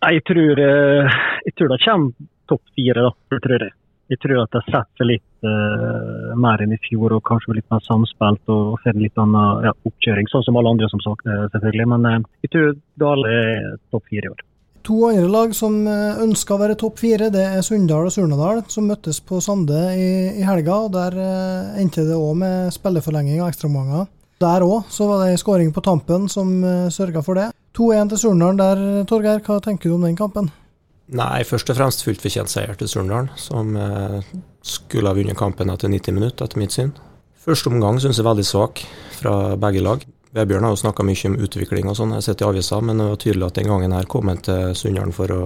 Jeg 0.00 0.24
tror, 0.24 0.56
jeg 0.56 1.52
tror 1.58 1.68
det 1.68 1.78
kommer 1.84 2.28
topp 2.48 2.62
fire, 2.74 3.04
da. 3.04 3.12
Det 3.30 3.40
tror 3.44 3.64
jeg. 3.66 3.74
Jeg 4.10 4.18
tror 4.24 4.38
at 4.40 4.54
det 4.56 4.62
setter 4.66 5.06
litt 5.06 5.44
uh, 5.46 6.32
mer 6.40 6.62
enn 6.64 6.72
i 6.72 6.78
fjor, 6.82 7.12
og 7.14 7.20
kanskje 7.28 7.58
litt 7.58 7.68
mer 7.70 7.84
samspilt 7.84 8.48
og 8.50 8.80
får 8.80 8.96
en 8.96 9.04
litt 9.04 9.20
annen 9.20 9.68
ja, 9.68 9.74
oppkjøring. 9.86 10.26
Sånn 10.32 10.46
som 10.48 10.56
alle 10.58 10.72
andre 10.72 10.88
som 10.90 11.04
sagt, 11.04 11.28
selvfølgelig. 11.52 11.86
Men 11.92 12.08
uh, 12.08 12.16
jeg 12.42 12.54
tror 12.56 12.72
Dale 13.04 13.34
er 13.36 13.68
topp 13.92 14.08
fire 14.08 14.26
i 14.26 14.32
år. 14.32 14.40
To 14.90 15.04
andre 15.06 15.28
lag 15.30 15.52
som 15.54 15.84
eh, 15.86 16.18
ønsker 16.24 16.56
å 16.56 16.62
være 16.64 16.74
topp 16.78 16.96
fire, 16.98 17.28
det 17.30 17.44
er 17.46 17.60
Sunndal 17.62 18.08
og 18.08 18.10
Surnadal, 18.10 18.64
som 18.72 18.88
møttes 18.90 19.20
på 19.22 19.38
Sande 19.38 19.78
i, 19.94 20.08
i 20.40 20.42
helga. 20.42 20.80
og 20.88 20.96
Der 20.96 21.14
eh, 21.14 21.76
endte 21.78 22.02
det 22.08 22.16
òg 22.18 22.40
med 22.40 22.72
spilleforlenging 22.74 23.38
og 23.38 23.52
ekstraomganger. 23.52 24.08
Der 24.42 24.66
òg 24.66 24.90
var 24.98 25.22
det 25.22 25.30
en 25.30 25.38
skåring 25.44 25.70
på 25.76 25.84
tampen 25.84 26.26
som 26.32 26.50
uh, 26.64 26.88
sørga 26.90 27.20
for 27.22 27.38
det. 27.38 27.46
2-1 27.76 28.10
til 28.10 28.22
Surndal 28.24 28.58
der, 28.58 28.82
Torgeir. 29.06 29.44
Hva 29.46 29.60
tenker 29.62 29.92
du 29.92 29.98
om 29.98 30.06
den 30.08 30.18
kampen? 30.18 30.48
Nei, 31.12 31.44
først 31.46 31.70
og 31.70 31.78
fremst 31.78 32.02
fullt 32.02 32.24
fortjent 32.24 32.50
seier 32.50 32.74
til 32.80 32.90
Surndal, 32.90 33.28
som 33.38 33.76
skulle 34.64 35.12
ha 35.12 35.18
vunnet 35.18 35.38
kampen 35.38 35.70
etter 35.70 35.92
90 35.92 36.16
minutter, 36.16 36.48
etter 36.48 36.62
mitt 36.62 36.74
syn. 36.74 36.94
Første 37.44 37.70
omgang 37.70 38.00
syns 38.00 38.16
jeg 38.16 38.24
er 38.24 38.30
veldig 38.32 38.48
svak 38.48 38.82
fra 39.20 39.36
begge 39.60 39.84
lag. 39.84 40.08
Vebjørn 40.30 40.62
har 40.62 40.74
jo 40.76 40.78
snakka 40.84 41.02
mye 41.02 41.26
om 41.26 41.36
utvikling 41.42 41.88
og 41.90 41.96
sånn, 41.98 42.14
jeg 42.14 42.28
sett 42.28 42.42
i 42.44 42.46
avisa, 42.46 42.78
men 42.84 43.02
det 43.02 43.08
var 43.08 43.18
tydelig 43.18 43.48
at 43.48 43.56
den 43.58 43.70
gangen 43.70 43.94
her 43.96 44.06
kom 44.10 44.30
han 44.30 44.38
til 44.46 44.76
Sunndalen 44.78 45.14
for 45.14 45.32
å 45.34 45.42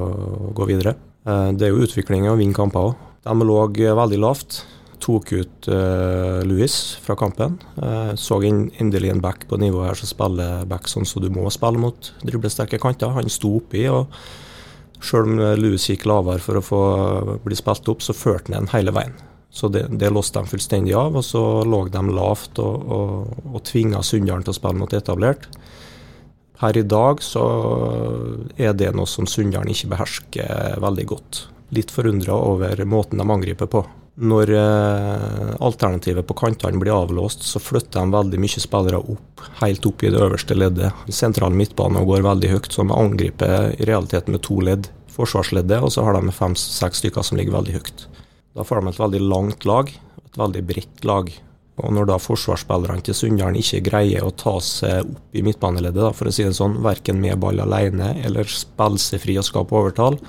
gå 0.57 0.69
videre. 0.69 0.93
Eh, 1.25 1.51
det 1.57 1.69
er 1.69 1.73
jo 1.73 1.87
utvikling 1.87 2.29
å 2.29 2.37
vinne 2.37 2.57
kamper 2.57 2.91
òg. 2.91 3.05
De 3.25 3.49
lå 3.49 3.59
veldig 3.97 4.21
lavt. 4.21 4.61
Tok 5.05 5.33
ut 5.37 5.67
uh, 5.69 6.41
Louis 6.49 6.75
fra 7.05 7.17
kampen. 7.19 7.59
Uh, 7.77 8.15
så 8.17 8.39
endelig 8.41 9.11
en 9.13 9.21
back 9.21 9.45
på 9.51 9.59
nivået 9.61 9.91
her 9.91 9.99
som 10.01 10.09
spiller 10.09 10.65
back 10.69 10.89
sånn 10.89 11.05
som 11.09 11.21
du 11.21 11.29
må 11.33 11.45
spille 11.53 11.81
mot 11.81 12.09
driblesterke 12.25 12.81
kanter. 12.81 13.13
Han 13.13 13.29
sto 13.33 13.57
oppi, 13.59 13.85
og 13.89 14.13
sjøl 15.05 15.29
om 15.29 15.43
Louis 15.61 15.89
gikk 15.91 16.07
lavere 16.09 16.41
for 16.41 16.61
å 16.61 16.65
få 16.65 16.83
bli 17.45 17.59
spilt 17.59 17.89
opp, 17.93 18.05
så 18.05 18.17
førte 18.17 18.53
han 18.53 18.65
den 18.65 18.73
hele 18.77 18.97
veien. 18.97 19.17
Så 19.55 19.69
det, 19.71 19.87
det 20.01 20.11
låste 20.11 20.43
de 20.43 20.51
fullstendig 20.51 20.97
av, 20.99 21.15
og 21.15 21.23
så 21.23 21.41
lå 21.63 21.85
de 21.87 22.03
lavt 22.11 22.59
og, 22.59 22.87
og, 22.97 23.35
og 23.53 23.61
tvinga 23.69 24.03
Sunndalen 24.03 24.43
til 24.43 24.51
å 24.51 24.57
spille 24.57 24.81
mot 24.81 24.97
etablert. 24.99 25.47
Her 26.59 26.79
i 26.79 26.83
dag 26.87 27.23
så 27.23 27.45
er 28.59 28.75
det 28.75 28.91
noe 28.99 29.07
som 29.11 29.29
Sunndalen 29.31 29.71
ikke 29.71 29.93
behersker 29.93 30.81
veldig 30.83 31.05
godt. 31.13 31.45
Litt 31.75 31.95
forundra 31.95 32.35
over 32.35 32.83
måten 32.87 33.23
de 33.23 33.29
angriper 33.31 33.71
på. 33.71 33.85
Når 34.15 34.51
eh, 34.55 35.55
alternativet 35.67 36.27
på 36.27 36.37
kantene 36.39 36.79
blir 36.79 36.95
avlåst, 36.95 37.47
så 37.47 37.63
flytter 37.63 37.99
de 38.03 38.15
veldig 38.15 38.43
mye 38.43 38.63
spillere 38.63 39.01
opp, 39.15 39.47
helt 39.63 39.87
opp 39.91 40.03
i 40.03 40.11
det 40.15 40.21
øverste 40.23 40.59
leddet. 40.59 41.07
Sentral 41.11 41.55
midtbane 41.55 42.03
går 42.07 42.27
veldig 42.27 42.53
høyt, 42.57 42.71
så 42.75 42.83
de 42.83 42.95
angriper 42.95 43.75
i 43.75 43.89
realiteten 43.91 44.35
med 44.35 44.43
to 44.47 44.59
ledd. 44.63 44.91
Forsvarsleddet, 45.15 45.79
og 45.83 45.95
så 45.95 46.07
har 46.07 46.19
de 46.19 46.35
fem-seks 46.35 47.03
stykker 47.03 47.27
som 47.27 47.39
ligger 47.39 47.59
veldig 47.59 47.79
høyt. 47.79 48.07
Da 48.55 48.63
får 48.63 48.81
de 48.81 48.93
et 48.93 49.01
veldig 49.03 49.21
langt 49.27 49.65
lag, 49.67 49.89
et 49.91 50.39
veldig 50.39 50.63
bredt 50.69 51.05
lag. 51.09 51.31
Og 51.83 51.91
når 51.91 52.07
da 52.07 52.21
forsvarsspillerne 52.23 53.03
til 53.03 53.17
Sunndalen 53.19 53.59
ikke 53.59 53.83
greier 53.89 54.23
å 54.23 54.31
ta 54.31 54.53
seg 54.63 55.09
opp 55.09 55.35
i 55.35 55.43
midtbaneleddet, 55.43 56.15
for 56.15 56.31
å 56.31 56.35
si 56.35 56.47
det 56.47 56.55
sånn, 56.55 56.79
verken 56.85 57.19
med 57.19 57.41
ball 57.43 57.59
alene 57.65 58.13
eller 58.23 58.47
spille 58.47 59.03
seg 59.03 59.25
fri 59.25 59.35
og 59.41 59.49
skape 59.49 59.75
overtall, 59.75 60.21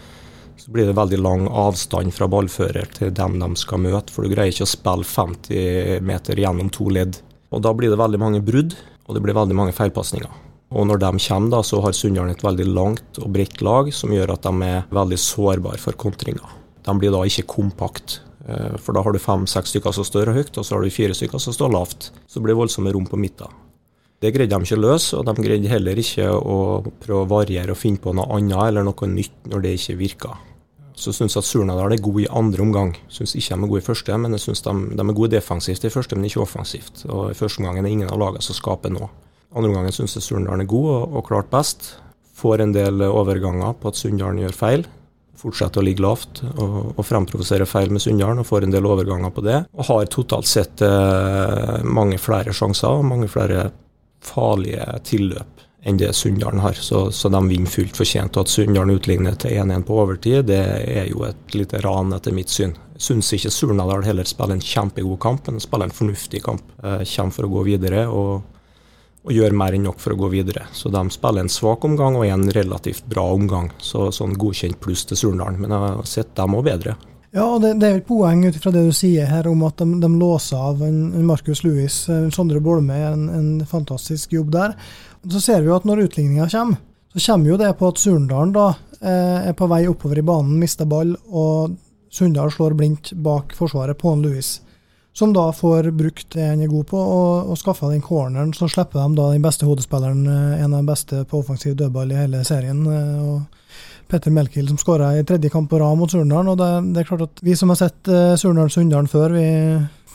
så 0.57 0.73
blir 0.73 0.89
det 0.89 0.97
veldig 0.97 1.19
lang 1.21 1.45
avstand 1.51 2.15
fra 2.15 2.25
ballfører 2.31 2.89
til 2.97 3.13
dem 3.13 3.37
de 3.43 3.51
skal 3.61 3.83
møte. 3.85 4.09
For 4.09 4.25
du 4.25 4.33
greier 4.33 4.49
ikke 4.49 4.65
å 4.65 4.73
spille 4.73 5.05
50 5.05 6.01
meter 6.09 6.41
gjennom 6.41 6.73
to 6.73 6.89
ledd. 6.89 7.21
Og 7.53 7.61
da 7.61 7.75
blir 7.77 7.93
det 7.93 8.01
veldig 8.01 8.23
mange 8.25 8.41
brudd, 8.41 8.73
og 9.05 9.13
det 9.13 9.21
blir 9.21 9.37
veldig 9.37 9.61
mange 9.61 9.77
feilpasninger. 9.77 10.41
Og 10.73 10.89
når 10.89 11.03
de 11.03 11.13
kommer, 11.27 11.53
da, 11.53 11.61
så 11.61 11.77
har 11.85 11.93
Sunndalen 11.93 12.33
et 12.33 12.41
veldig 12.43 12.71
langt 12.73 13.21
og 13.21 13.29
bredt 13.37 13.61
lag 13.61 13.93
som 13.93 14.09
gjør 14.09 14.33
at 14.33 14.49
de 14.49 14.71
er 14.73 14.87
veldig 14.89 15.21
sårbare 15.21 15.77
for 15.77 15.93
kontringer. 15.93 16.64
De 16.85 16.95
blir 16.99 17.13
da 17.13 17.23
ikke 17.25 17.47
kompakt. 17.57 18.19
Eh, 18.47 18.77
for 18.77 18.93
da 18.93 19.01
har 19.01 19.13
du 19.13 19.21
fem-seks 19.21 19.73
stykker 19.73 19.93
som 19.95 20.05
står 20.05 20.33
høyt, 20.35 20.57
og 20.57 20.65
så 20.65 20.77
har 20.77 20.85
du 20.85 20.93
fire 20.93 21.17
stykker 21.17 21.41
som 21.41 21.55
står 21.55 21.71
lavt. 21.73 22.11
Så 22.27 22.39
det 22.39 22.47
blir 22.47 22.59
voldsomme 22.59 22.93
rom 22.93 23.07
på 23.09 23.19
midten. 23.19 23.61
Det 24.21 24.31
greide 24.33 24.55
de 24.55 24.65
ikke 24.65 24.77
å 24.77 24.83
løse, 24.85 25.17
og 25.17 25.25
de 25.27 25.43
greide 25.43 25.69
heller 25.69 25.99
ikke 25.99 26.27
å 26.31 26.57
prøve 27.03 27.25
å 27.25 27.29
variere 27.29 27.73
og 27.73 27.79
finne 27.81 28.01
på 28.01 28.13
noe 28.15 28.29
annet 28.37 28.69
eller 28.69 28.85
noe 28.87 29.09
nytt 29.11 29.49
når 29.51 29.65
det 29.65 29.73
ikke 29.79 29.97
virka. 29.99 30.37
Så 30.95 31.11
syns 31.11 31.35
jeg 31.35 31.41
at 31.41 31.49
Surnadal 31.49 31.91
er 31.91 31.99
gode 31.99 32.23
i 32.23 32.29
andre 32.31 32.63
omgang. 32.63 32.93
Syns 33.11 33.35
ikke 33.35 33.57
de 33.57 33.65
er 33.65 33.71
gode 33.73 33.83
i 33.83 33.87
første, 33.89 34.17
men 34.21 34.37
jeg 34.37 34.45
syns 34.45 34.63
de, 34.63 34.73
de, 34.95 35.03
er 35.03 35.17
gode 35.17 35.33
defensivt 35.33 35.83
i 35.83 35.91
første, 35.91 36.15
men 36.15 36.29
ikke 36.29 36.45
offensivt. 36.45 37.03
Og 37.09 37.33
I 37.33 37.35
første 37.35 37.59
omgang 37.59 37.81
er 37.81 37.83
det 37.83 37.91
ingen 37.97 38.13
av 38.13 38.21
lagene 38.21 38.45
som 38.45 38.55
skaper 38.55 38.93
noe. 38.95 39.09
Andre 39.51 39.73
omgangen 39.73 39.95
syns 39.95 40.15
jeg 40.15 40.23
Surnadal 40.23 40.63
er 40.63 40.71
god 40.71 40.87
og, 40.93 41.17
og 41.19 41.27
klart 41.27 41.51
best. 41.51 41.97
Får 42.39 42.63
en 42.63 42.75
del 42.75 43.03
overganger 43.09 43.75
på 43.81 43.91
at 43.91 43.99
Sunndalen 43.99 44.45
gjør 44.45 44.55
feil 44.55 44.87
fortsetter 45.39 45.81
å 45.81 45.85
ligge 45.85 46.03
lavt 46.05 46.43
og, 46.55 46.93
og 46.95 47.01
fremprovosere 47.05 47.67
feil 47.69 47.93
med 47.93 48.03
Sunndalen 48.03 48.43
og 48.43 48.49
får 48.49 48.67
en 48.67 48.75
del 48.75 48.87
overganger 48.89 49.33
på 49.35 49.43
det. 49.45 49.59
Og 49.75 49.89
har 49.89 50.07
totalt 50.11 50.49
sett 50.49 50.83
eh, 50.85 51.81
mange 51.83 52.19
flere 52.21 52.55
sjanser 52.55 53.01
og 53.01 53.09
mange 53.09 53.29
flere 53.31 53.69
farlige 54.25 54.87
tilløp 55.05 55.51
enn 55.85 55.99
det 56.01 56.13
Sunndalen 56.17 56.63
har. 56.63 56.73
Så, 56.81 57.11
så, 57.13 57.29
de 57.29 57.41
vinner 57.47 57.69
fullt 57.69 57.97
fortjent. 57.97 58.37
Og 58.37 58.47
at 58.47 58.53
Sunndalen 58.53 58.95
utligner 58.97 59.37
til 59.41 59.59
1-1 59.61 59.85
på 59.85 59.99
overtid, 60.01 60.47
det 60.49 60.63
er 60.81 61.11
jo 61.11 61.27
et 61.27 61.53
lite 61.57 61.83
ran 61.85 62.15
etter 62.15 62.33
mitt 62.33 62.49
syn. 62.49 62.73
Syns 62.97 63.33
ikke 63.35 63.51
Surnadal 63.51 64.05
heller 64.07 64.27
spiller 64.27 64.55
en 64.55 64.63
kjempegod 64.63 65.19
kamp, 65.21 65.49
men 65.51 65.63
spiller 65.63 65.89
en 65.89 65.95
fornuftig 65.95 66.41
kamp. 66.45 66.63
Eh, 66.81 67.03
kommer 67.11 67.35
for 67.35 67.47
å 67.47 67.53
gå 67.57 67.65
videre. 67.69 68.07
og 68.07 68.54
og 69.25 69.33
gjør 69.33 69.55
mer 69.57 69.73
enn 69.73 69.87
nok 69.87 69.97
for 70.01 70.13
å 70.13 70.19
gå 70.19 70.29
videre. 70.35 70.67
Så 70.73 70.91
de 70.93 71.01
spiller 71.13 71.45
en 71.45 71.51
svak 71.51 71.85
omgang 71.87 72.17
og 72.19 72.27
en 72.29 72.45
relativt 72.53 73.07
bra 73.09 73.25
omgang. 73.33 73.71
Så 73.81 74.11
sånn 74.13 74.37
godkjent 74.37 74.77
pluss 74.81 75.05
til 75.09 75.17
Surndalen. 75.17 75.57
Men 75.61 75.73
jeg 75.73 75.83
har 75.97 76.09
sett 76.09 76.35
dem 76.37 76.57
òg 76.57 76.67
bedre. 76.67 76.95
Ja, 77.35 77.49
og 77.49 77.63
det, 77.65 77.73
det 77.81 77.87
er 77.87 77.97
et 77.99 78.07
poeng 78.07 78.45
ut 78.45 78.57
fra 78.61 78.71
det 78.71 78.85
du 78.85 78.93
sier 78.95 79.27
her 79.27 79.49
om 79.51 79.65
at 79.67 79.81
de, 79.81 79.97
de 79.99 80.09
låser 80.13 80.61
av 80.61 80.83
en, 80.85 80.99
en 81.17 81.25
Markus 81.27 81.65
Louis. 81.65 81.97
Sondre 82.31 82.61
Bolme 82.63 82.99
gjør 83.01 83.17
en, 83.17 83.25
en, 83.39 83.49
fantastisk 83.67 84.37
jobb 84.37 84.53
der. 84.53 84.77
Så 85.33 85.41
ser 85.43 85.63
vi 85.63 85.71
jo 85.71 85.75
at 85.75 85.87
når 85.89 86.05
utligninga 86.05 86.47
kommer, 86.53 86.79
så 87.15 87.23
kommer 87.25 87.51
jo 87.51 87.57
det 87.59 87.73
på 87.79 87.89
at 87.89 87.99
Surndalen 87.99 88.53
da 88.55 88.69
eh, 89.01 89.49
er 89.49 89.57
på 89.57 89.67
vei 89.71 89.81
oppover 89.89 90.21
i 90.21 90.25
banen, 90.27 90.55
mister 90.61 90.87
ball, 90.87 91.15
og 91.27 91.75
Sunndal 92.13 92.53
slår 92.53 92.77
blindt 92.77 93.11
bak 93.25 93.51
forsvaret 93.57 93.97
på 93.99 94.13
en 94.13 94.23
Louis 94.23 94.53
som 95.15 95.33
da 95.33 95.45
får 95.55 95.91
brukt 95.95 96.33
det 96.35 96.43
han 96.43 96.61
er 96.61 96.71
god 96.71 96.89
på, 96.91 96.99
og, 96.99 97.51
og 97.51 97.59
skaffa 97.59 97.87
den 97.91 98.03
corneren. 98.03 98.51
Så 98.53 98.67
slipper 98.71 98.99
de 98.99 99.15
da 99.15 99.29
den 99.31 99.45
beste 99.45 99.67
hodespilleren, 99.67 100.25
eh, 100.27 100.63
en 100.63 100.73
av 100.73 100.81
de 100.81 100.89
beste 100.91 101.21
på 101.29 101.39
offensiv 101.39 101.77
dødball 101.79 102.11
i 102.11 102.17
hele 102.19 102.43
serien. 102.47 102.81
Eh, 102.83 103.21
og 103.23 103.45
Petter 104.11 104.33
Melkild 104.35 104.69
som 104.69 104.77
skåra 104.77 105.13
i 105.17 105.23
tredje 105.25 105.49
kamp 105.49 105.69
på 105.71 105.79
rad 105.79 105.97
mot 105.97 106.11
Surnadal. 106.11 106.51
Og 106.51 106.59
det, 106.59 106.71
det, 106.91 107.01
er 107.01 107.09
klart 107.09 107.25
at 107.29 107.43
vi 107.47 107.55
som 107.57 107.71
har 107.71 107.79
sett 107.79 108.11
uh, 108.11 108.35
Surnadal-Sunndalen 108.37 109.09
før, 109.09 109.33
vi 109.33 109.47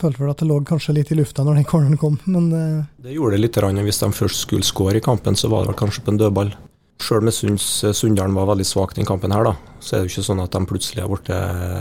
følte 0.01 0.23
vel 0.23 0.31
at 0.31 0.45
det 0.45 0.49
lå 0.49 0.61
kanskje 0.69 0.95
litt 0.97 1.11
i 1.11 1.19
lufta 1.19 1.45
når 1.45 1.59
den 1.59 1.67
corneren 1.69 1.99
kom, 2.01 2.21
men 2.31 2.47
uh, 2.55 2.85
Det 3.03 3.17
gjorde 3.17 3.35
det 3.35 3.43
litt. 3.49 3.59
Hvis 3.89 4.03
de 4.05 4.13
først 4.15 4.45
skulle 4.45 4.69
skåre 4.69 5.01
i 5.01 5.05
kampen, 5.05 5.37
så 5.37 5.51
var 5.51 5.67
det 5.67 5.79
kanskje 5.81 6.05
på 6.07 6.15
en 6.15 6.21
dødball. 6.23 6.55
Sjøl 7.01 7.23
om 7.23 7.31
jeg 7.31 7.39
syns 7.39 7.67
Sunndalen 7.97 8.37
var 8.37 8.51
veldig 8.51 8.67
svak 8.69 8.93
den 8.97 9.09
kampen, 9.09 9.33
her 9.33 9.47
da, 9.47 9.55
så 9.81 9.97
er 9.97 10.03
det 10.03 10.11
jo 10.11 10.13
ikke 10.15 10.27
sånn 10.27 10.43
at 10.45 10.53
de 10.53 10.69
plutselig 10.69 11.05
har 11.05 11.09
blitt 11.09 11.31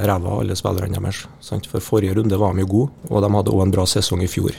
ræva, 0.08 0.38
alle 0.40 0.56
spillerne 0.56 1.02
deres. 1.04 1.26
For 1.68 1.84
forrige 1.84 2.16
runde 2.16 2.40
var 2.40 2.56
de 2.56 2.64
jo 2.64 2.72
gode, 2.72 3.08
og 3.12 3.26
de 3.26 3.32
hadde 3.36 3.54
òg 3.54 3.66
en 3.66 3.74
bra 3.76 3.86
sesong 3.90 4.24
i 4.24 4.32
fjor. 4.32 4.56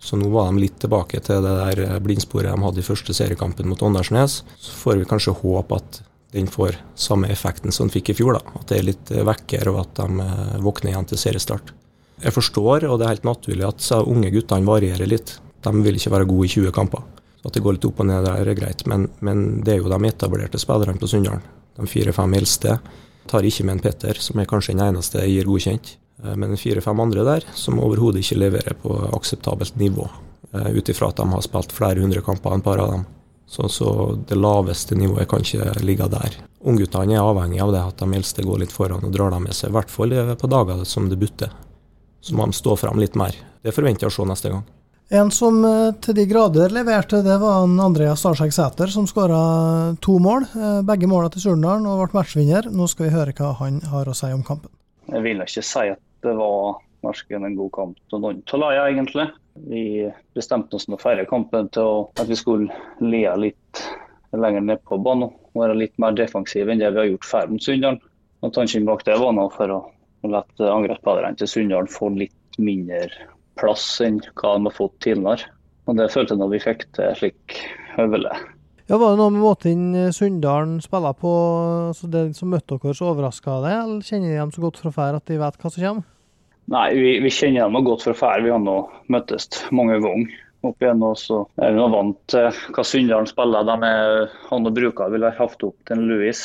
Så 0.00 0.16
nå 0.16 0.30
var 0.32 0.48
de 0.48 0.62
litt 0.62 0.78
tilbake 0.80 1.20
til 1.22 1.44
det 1.44 1.56
der 1.60 2.00
blindsporet 2.02 2.48
de 2.48 2.64
hadde 2.64 2.80
i 2.80 2.86
første 2.86 3.14
seriekampen 3.14 3.68
mot 3.68 3.82
Åndalsnes. 3.84 4.40
Så 4.58 4.78
får 4.80 5.02
vi 5.02 5.08
kanskje 5.10 5.36
håpe 5.42 5.76
at 5.76 6.00
den 6.32 6.48
får 6.48 6.78
samme 6.94 7.28
effekten 7.28 7.74
som 7.74 7.88
den 7.88 7.94
fikk 7.98 8.12
i 8.12 8.16
fjor. 8.16 8.38
da, 8.38 8.54
At 8.56 8.70
det 8.70 8.78
er 8.78 8.86
litt 8.86 9.12
vekker, 9.12 9.68
og 9.72 9.82
at 9.82 10.00
de 10.00 10.24
eh, 10.24 10.58
våkner 10.64 10.94
igjen 10.94 11.08
til 11.10 11.20
seriestart. 11.20 11.74
Jeg 12.20 12.36
forstår, 12.36 12.86
og 12.88 12.98
det 13.00 13.06
er 13.06 13.14
helt 13.16 13.28
naturlig 13.28 13.66
at 13.66 13.90
unge 14.00 14.30
guttene 14.32 14.68
varierer 14.68 15.08
litt. 15.08 15.38
De 15.60 15.72
vil 15.84 15.96
ikke 15.98 16.12
være 16.14 16.28
gode 16.28 16.48
i 16.48 16.52
20 16.54 16.72
kamper. 16.76 17.04
Så 17.40 17.48
At 17.48 17.54
det 17.56 17.62
går 17.64 17.78
litt 17.78 17.84
opp 17.88 18.00
og 18.00 18.06
ned 18.06 18.24
der 18.26 18.46
er 18.50 18.54
greit, 18.58 18.86
men, 18.86 19.08
men 19.20 19.62
det 19.64 19.74
er 19.74 19.78
jo 19.80 19.88
de 19.88 20.00
etablerte 20.08 20.60
spillerne 20.60 21.00
på 21.00 21.08
Sunndalen. 21.08 21.40
De 21.76 21.86
fire-fem 21.88 22.34
eldste. 22.36 22.78
Tar 23.30 23.46
ikke 23.46 23.64
med 23.64 23.78
en 23.78 23.84
Petter, 23.84 24.18
som 24.20 24.40
er 24.40 24.48
kanskje 24.50 24.74
den 24.74 24.82
eneste 24.84 25.22
jeg 25.22 25.38
gir 25.38 25.48
godkjent. 25.48 25.94
Eh, 26.24 26.34
Men 26.36 26.56
fire-fem 26.60 27.00
andre 27.00 27.24
der 27.24 27.46
som 27.56 27.78
overhodet 27.80 28.20
ikke 28.24 28.40
leverer 28.42 28.76
på 28.82 28.96
akseptabelt 29.16 29.76
nivå. 29.80 30.08
eh, 30.52 30.68
Ut 30.76 30.88
ifra 30.88 31.08
at 31.08 31.16
de 31.16 31.28
har 31.30 31.42
spilt 31.46 31.72
flere 31.72 32.00
hundre 32.02 32.20
kamper, 32.26 32.52
en 32.52 32.60
par 32.60 32.78
av 32.78 32.90
dem. 32.92 33.06
Så, 33.46 33.68
så 33.68 34.18
det 34.28 34.36
laveste 34.38 34.94
nivået 34.94 35.28
kan 35.28 35.40
ikke 35.42 35.80
ligge 35.82 36.06
der. 36.10 36.36
Ungguttene 36.60 37.16
er 37.16 37.24
avhengig 37.24 37.60
av 37.62 37.72
det 37.72 37.80
at 37.82 37.96
de 38.02 38.14
eldste 38.14 38.44
går 38.46 38.60
litt 38.62 38.72
foran 38.74 39.02
og 39.06 39.12
drar 39.14 39.30
dem 39.32 39.42
med 39.48 39.54
seg, 39.56 39.70
i 39.70 39.76
hvert 39.78 39.90
fall 39.90 40.12
eh, 40.12 40.34
på 40.34 40.50
dager 40.50 40.84
som 40.84 41.08
det 41.08 41.18
butter. 41.18 41.50
Så 42.20 42.36
må 42.36 42.44
de 42.46 42.52
stå 42.58 42.76
fram 42.76 43.00
litt 43.00 43.16
mer. 43.16 43.32
Det 43.64 43.72
forventer 43.74 44.06
jeg 44.06 44.12
å 44.12 44.16
se 44.18 44.28
neste 44.28 44.52
gang. 44.52 44.66
En 45.10 45.30
som 45.34 45.56
eh, 45.66 45.88
til 46.04 46.14
de 46.14 46.24
grader 46.30 46.70
leverte, 46.70 47.18
det 47.26 47.34
var 47.42 47.64
en 47.64 47.72
Andreas 47.82 48.20
Starsek 48.22 48.52
Sæter, 48.54 48.86
som 48.94 49.08
skåra 49.10 49.40
to 49.98 50.20
mål. 50.22 50.44
eh, 50.54 50.82
Begge 50.86 51.08
måla 51.10 51.32
til 51.34 51.42
Surnadal 51.42 51.88
og 51.90 52.04
ble 52.04 52.20
matchvinner. 52.20 52.68
Nå 52.70 52.86
skal 52.86 53.08
vi 53.08 53.16
høre 53.16 53.34
hva 53.34 53.48
han 53.58 53.80
har 53.90 54.06
å 54.06 54.14
si 54.14 54.30
om 54.30 54.44
kampen. 54.46 54.70
Jeg 55.10 55.24
vil 55.24 55.42
ikke 55.42 55.64
si 55.66 55.82
at 55.90 55.98
det 56.22 56.34
var 56.38 56.78
verken 57.02 57.48
en 57.48 57.56
god 57.58 57.72
kamp 57.74 57.98
til 58.12 58.22
noen 58.22 58.38
av 58.44 58.62
lagene, 58.62 58.84
egentlig. 58.92 59.26
Vi 59.66 59.82
bestemte 60.38 60.78
oss 60.78 60.86
med 60.86 61.00
å 61.00 61.02
feire 61.02 61.26
kampen 61.26 61.72
til 61.74 62.06
at 62.14 62.30
vi 62.30 62.38
skulle 62.38 62.70
le 63.02 63.24
litt 63.48 63.82
lenger 64.30 64.62
ned 64.62 64.84
på 64.86 65.00
banen. 65.02 65.34
og 65.50 65.64
Være 65.64 65.74
litt 65.80 65.98
mer 65.98 66.14
defensive 66.14 66.70
enn 66.70 66.78
det 66.78 66.92
vi 66.94 67.02
har 67.02 67.10
gjort 67.10 67.26
før 67.32 67.50
mot 67.50 67.66
Sunndal. 67.66 67.98
Tanken 68.46 68.86
bak 68.86 69.02
det 69.10 69.18
var 69.18 69.34
nå 69.34 69.50
for 69.58 69.74
å 69.74 69.82
la 70.30 70.44
angrepsspillerne 70.70 71.34
til 71.40 71.50
Sunndal 71.50 71.90
få 71.90 72.14
litt 72.14 72.62
mindre 72.62 73.10
plass 73.60 73.84
enn 74.04 74.20
hva 74.34 74.56
de 74.56 74.68
har 74.68 74.76
fått 74.76 74.96
tidligere. 75.04 75.50
Og 75.88 75.98
Det 75.98 76.10
følte 76.12 76.36
jeg 76.36 76.40
da 76.42 76.48
vi 76.50 76.62
fikk 76.62 76.86
til 76.96 77.14
slik 77.18 77.60
høvelig. 77.96 78.36
Ja, 78.90 78.98
Var 78.98 79.12
det 79.12 79.20
noe 79.20 79.30
med 79.30 79.42
måten 79.44 79.82
Sunndalen 80.14 80.80
spiller 80.82 81.14
på, 81.14 81.30
altså 81.92 82.08
det 82.10 82.24
som 82.34 82.50
møtte 82.50 82.74
dere, 82.74 82.94
så 82.94 83.12
overraska 83.12 83.60
det? 83.62 83.74
Eller 83.84 84.06
kjenner 84.06 84.32
de 84.32 84.40
dem 84.40 84.54
så 84.54 84.64
godt 84.64 84.80
fra 84.82 84.90
før 84.96 85.18
at 85.20 85.30
de 85.30 85.38
vet 85.38 85.58
hva 85.60 85.70
som 85.70 85.84
kommer? 85.84 86.08
Nei, 86.70 86.86
vi, 86.94 87.12
vi 87.22 87.30
kjenner 87.34 87.66
dem 87.66 87.86
godt 87.86 88.06
fra 88.06 88.14
før. 88.18 88.42
Vi 88.44 88.50
har 88.50 88.62
nå 88.62 88.76
møttes 89.10 89.48
mange 89.74 89.98
ganger 90.02 90.34
opp 90.66 90.82
igjen. 90.82 91.04
Og 91.06 91.18
Så 91.18 91.38
er 91.58 91.74
vi 91.74 91.80
nå 91.80 91.88
vant 91.92 92.18
til 92.30 92.50
hva 92.74 92.86
Sunndalen 92.86 93.30
spiller. 93.30 93.66
De 93.66 93.90
er, 93.90 94.34
han 94.50 94.66
og 94.68 94.76
bruker 94.76 95.14
ville 95.14 95.30
hatt 95.30 95.42
haft 95.42 95.64
opp 95.66 95.78
til 95.90 96.02
Louis 96.10 96.42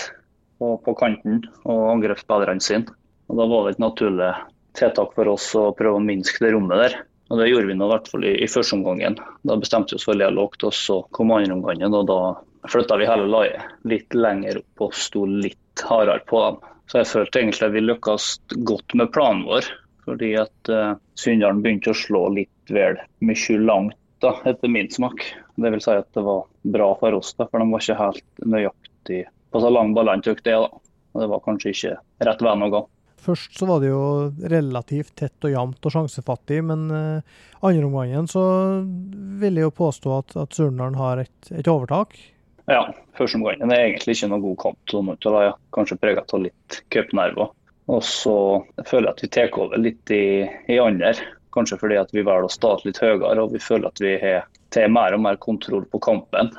på, 0.62 0.75
på 0.86 0.95
kanten 0.97 1.43
og 1.63 1.84
angrepsspillerne 1.95 2.63
sine. 2.63 2.93
Og 3.30 3.41
Da 3.41 3.49
var 3.49 3.65
det 3.65 3.75
et 3.75 3.84
naturlig 3.84 4.32
tiltak 4.77 5.13
for 5.15 5.31
oss 5.31 5.49
å 5.57 5.69
prøve 5.77 5.99
å 5.99 6.03
minske 6.03 6.43
det 6.43 6.53
rommet 6.55 6.81
der. 6.81 6.97
Og 7.29 7.39
Det 7.39 7.47
gjorde 7.49 7.69
vi 7.71 7.77
nå 7.77 7.88
i 7.88 7.93
hvert 7.93 8.09
fall 8.11 8.25
i, 8.27 8.33
i 8.45 8.49
første 8.51 8.77
omgangen. 8.77 9.17
Da 9.47 9.57
bestemte 9.57 9.95
vi 9.95 9.99
oss 9.99 10.05
for 10.05 10.19
lågt, 10.19 10.65
og 10.67 10.75
så 10.77 10.99
kom 11.15 11.33
andre 11.33 11.55
omgangen. 11.57 11.93
og 11.93 12.05
Da 12.09 12.19
flytta 12.69 12.97
vi 13.01 13.09
hele 13.09 13.25
laget 13.29 13.65
litt 13.89 14.13
lenger 14.13 14.61
opp 14.61 14.85
og 14.88 14.97
sto 14.97 15.25
litt 15.25 15.85
hardere 15.89 16.21
på 16.29 16.41
dem. 16.43 16.61
Så 16.85 17.01
jeg 17.01 17.09
følte 17.09 17.41
egentlig 17.41 17.65
at 17.65 17.73
vi 17.73 17.81
lykkes 17.81 18.27
godt 18.69 18.93
med 18.93 19.11
planen 19.13 19.45
vår. 19.49 19.69
Fordi 20.05 20.35
at 20.38 20.69
uh, 20.69 20.97
Sunndalen 21.17 21.63
begynte 21.65 21.95
å 21.95 21.97
slå 21.97 22.27
litt 22.35 22.73
vel 22.73 22.99
mye 23.25 23.57
langt, 23.57 23.97
da, 24.21 24.35
etter 24.45 24.69
min 24.69 24.91
smak. 24.93 25.23
Det 25.57 25.71
vil 25.73 25.81
si 25.81 25.95
at 25.97 26.11
det 26.13 26.21
var 26.25 26.45
bra 26.75 26.91
for 26.99 27.17
oss, 27.17 27.33
da, 27.39 27.47
for 27.49 27.61
de 27.61 27.71
var 27.71 27.81
ikke 27.81 27.97
helt 28.03 28.45
nøyaktig 28.45 29.23
på 29.49 29.61
så 29.63 29.71
lang 29.71 29.95
tok 30.21 30.43
det. 30.43 30.51
da. 30.51 30.69
Og 31.15 31.21
Det 31.21 31.27
var 31.31 31.41
kanskje 31.45 31.73
ikke 31.73 31.95
rett 32.27 32.41
vei 32.43 32.53
å 32.53 32.69
gå. 32.69 32.81
Først 33.25 33.57
så 33.57 33.67
var 33.69 33.81
det 33.81 33.89
jo 33.89 34.03
relativt 34.51 35.15
tett 35.17 35.47
og 35.47 35.53
jevnt 35.53 35.88
og 35.88 35.95
sjansefattig, 35.95 36.61
men 36.67 36.85
uh, 36.93 37.41
andre 37.65 37.88
omgangen 37.88 38.29
så 38.29 38.45
vil 39.41 39.57
jeg 39.57 39.67
jo 39.67 39.75
påstå 39.79 40.15
at, 40.19 40.35
at 40.45 40.57
Surnadal 40.57 40.97
har 40.99 41.23
et, 41.25 41.38
et, 41.51 41.69
overtak. 41.71 42.13
Ja, 42.69 42.83
første 43.17 43.39
omgangen 43.39 43.73
er 43.73 43.88
egentlig 43.88 44.17
ikke 44.17 44.29
noe 44.31 44.43
god 44.43 44.59
kamp. 44.61 44.81
Sånn, 44.91 45.13
ja. 45.41 45.53
Kanskje 45.75 45.97
preget 46.01 46.33
av 46.33 46.45
litt 46.45 46.81
cupnerver. 46.93 47.53
Og 47.93 48.01
så 48.05 48.35
føler 48.85 49.09
jeg 49.09 49.15
at 49.15 49.23
vi 49.23 49.31
tar 49.35 49.57
over 49.61 49.81
litt 49.81 50.13
i, 50.13 50.25
i 50.73 50.77
andre. 50.81 51.13
Kanskje 51.55 51.77
fordi 51.81 51.97
at 52.01 52.13
vi 52.13 52.23
velger 52.25 52.47
å 52.47 52.53
starte 52.53 52.89
litt 52.89 53.01
høyere 53.01 53.41
og 53.41 53.53
vi 53.53 53.61
føler 53.61 53.89
at 53.89 54.01
vi 54.01 54.15
har 54.21 54.45
tar 54.75 54.91
mer 54.91 55.15
og 55.15 55.23
mer 55.23 55.38
kontroll 55.41 55.85
på 55.91 56.01
kampen. 56.03 56.51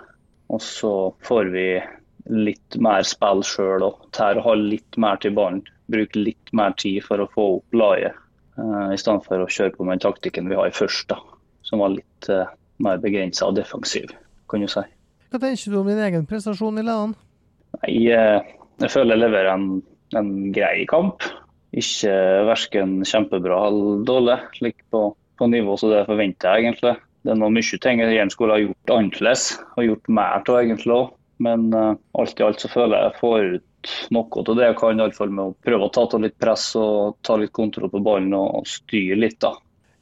Og 0.52 0.62
så 0.62 0.92
får 1.26 1.50
vi 1.54 1.66
litt 2.30 2.78
mer 2.82 3.06
spill 3.06 3.42
sjøl 3.46 3.84
og 3.86 4.06
tar 4.16 4.38
å 4.38 4.44
ha 4.46 4.54
litt 4.58 4.98
mer 5.00 5.18
til 5.22 5.34
ballen. 5.36 5.62
Bruke 5.92 6.18
litt 6.18 6.52
mer 6.56 6.74
tid 6.80 7.04
for 7.06 7.22
å 7.22 7.28
få 7.32 7.46
opp 7.58 7.76
laget, 7.78 8.16
uh, 8.58 8.92
i 8.94 8.98
stedet 9.00 9.26
for 9.26 9.42
å 9.42 9.50
kjøre 9.50 9.76
på 9.76 9.86
med 9.86 9.96
den 9.96 10.06
taktikken 10.08 10.50
vi 10.50 10.58
har 10.58 10.70
i 10.70 10.74
først, 10.74 11.08
da, 11.12 11.20
som 11.66 11.82
var 11.84 11.94
litt 11.94 12.30
uh, 12.32 12.46
mer 12.82 13.02
begrensa 13.02 13.50
og 13.50 13.58
defensiv, 13.58 14.10
kan 14.50 14.64
du 14.64 14.70
si. 14.70 14.82
Hva 15.30 15.42
tenker 15.42 15.72
du 15.72 15.80
om 15.80 15.90
din 15.90 16.02
egen 16.02 16.26
prestasjon 16.26 16.80
i 16.80 16.86
ledene? 16.86 17.18
Nei, 17.82 17.94
uh, 18.10 18.56
jeg 18.82 18.92
føler 18.92 19.16
jeg 19.16 19.24
leverer 19.26 19.54
en 19.54 19.68
en 20.14 20.52
grei 20.54 20.86
kamp. 20.90 21.24
Ikke 21.76 22.12
verken 22.48 23.00
kjempebra 23.06 23.66
eller 23.68 24.04
dårlig. 24.08 24.38
Slik 24.58 24.78
på, 24.92 25.10
på 25.38 25.50
nivå 25.50 25.76
som 25.80 25.92
det 25.92 26.06
forventer 26.08 26.54
jeg 26.54 26.66
egentlig. 26.66 26.96
Det 27.26 27.34
er 27.34 27.40
noe 27.40 27.52
mye 27.52 27.80
ting 27.82 28.02
jeg 28.02 28.14
gjerne 28.14 28.34
skulle 28.34 28.56
ha 28.56 28.62
gjort 28.62 28.94
annerledes 28.94 29.46
og 29.74 29.88
gjort 29.88 30.12
mer 30.18 30.36
av 30.38 30.60
egentlig 30.60 30.94
òg. 30.94 31.14
Men 31.42 31.68
uh, 31.74 31.96
alt 32.16 32.38
i 32.40 32.44
alt 32.46 32.62
så 32.62 32.70
føler 32.72 32.96
jeg 32.96 33.10
jeg 33.10 33.20
får 33.20 33.48
ut 33.56 33.66
noe 34.14 34.42
av 34.42 34.56
det 34.58 34.68
jeg 34.68 34.78
kan, 34.80 35.00
iallfall 35.00 35.32
med 35.32 35.50
å 35.50 35.56
prøve 35.66 35.88
å 35.88 35.92
ta 35.94 36.06
til 36.10 36.24
litt 36.26 36.36
press 36.42 36.68
og 36.78 37.18
ta 37.26 37.38
litt 37.40 37.54
kontroll 37.56 37.90
på 37.92 38.02
ballen 38.04 38.34
og, 38.36 38.66
styre 38.68 39.18
litt, 39.18 39.38
da. 39.42 39.54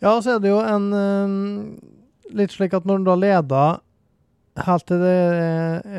Ja, 0.04 0.16
så 0.20 0.36
er 0.36 0.42
det 0.42 0.50
jo 0.52 0.60
en 0.60 0.90
uh, 0.92 1.90
Litt 2.34 2.54
slik 2.54 2.72
at 2.74 2.86
når 2.88 2.98
en 2.98 3.04
da 3.06 3.14
leder 3.20 3.76
helt 4.64 4.86
til 4.88 5.00
det 5.02 5.14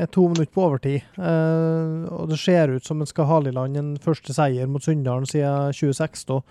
er 0.04 0.10
to 0.12 0.26
minutter 0.32 0.52
på 0.56 0.64
overtid. 0.66 1.04
Uh, 1.20 2.08
og 2.12 2.32
det 2.32 2.40
ser 2.42 2.72
ut 2.72 2.88
som 2.88 3.02
en 3.02 3.10
skal 3.10 3.28
hale 3.30 3.52
i 3.52 3.56
land 3.56 3.78
en 3.80 3.94
første 4.02 4.34
seier 4.36 4.68
mot 4.68 4.84
Sunndalen 4.84 5.28
siden 5.30 5.76
2016. 5.76 6.42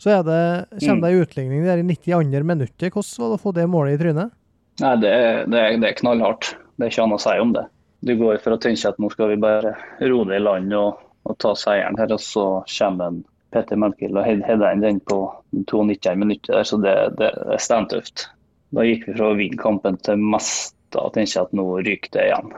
Så 0.00 0.12
er 0.12 0.24
det, 0.26 0.40
kommer 0.84 1.08
det 1.08 1.12
en 1.12 1.22
utligning 1.24 1.64
der 1.64 1.80
i 1.80 1.86
92. 1.86 2.42
minuttet. 2.44 2.92
Hvordan 2.92 3.22
var 3.22 3.32
det 3.32 3.38
å 3.38 3.44
få 3.44 3.54
det 3.56 3.68
målet 3.70 3.96
i 3.96 4.02
trynet? 4.02 4.34
Nei, 4.82 4.94
det 5.00 5.12
det, 5.48 5.62
det 5.80 5.88
er, 5.88 5.98
knallhardt. 6.00 6.54
Det 6.74 6.86
er 6.86 6.92
ikke 6.92 7.06
annet 7.06 7.20
å 7.20 7.24
si 7.24 7.34
om 7.40 7.54
det. 7.54 7.64
Du 8.04 8.12
går 8.20 8.40
for 8.44 8.54
å 8.54 8.60
tenke 8.60 8.90
at 8.90 8.98
nå 9.00 9.08
skal 9.12 9.32
vi 9.32 9.40
bare 9.40 9.72
roe 10.04 10.26
det 10.28 10.40
i 10.40 10.44
land 10.44 10.74
og, 10.76 11.00
og, 11.24 11.36
ta 11.40 11.54
seieren 11.56 11.96
her, 11.96 12.12
og 12.12 12.20
så 12.20 12.46
kommer 12.68 13.22
Petter 13.54 13.80
Melkild 13.80 14.18
og 14.18 14.26
header 14.26 14.74
inn 14.74 14.84
den 14.84 15.00
på 15.08 15.22
92. 15.54 16.12
minutter 16.20 16.58
der, 16.58 16.68
så 16.68 16.80
det, 16.82 16.94
det 17.20 17.30
er 17.32 17.62
steintøft. 17.62 18.26
Da 18.74 18.84
gikk 18.84 19.08
vi 19.08 19.16
fra 19.16 19.30
å 19.30 19.38
vinne 19.38 19.60
kampen 19.60 19.96
til 20.04 20.20
mest 20.20 20.74
tenker 20.94 21.26
jeg 21.26 21.42
at 21.42 21.54
nå 21.56 21.64
ryker 21.82 22.12
det 22.14 22.24
igjen. 22.28 22.52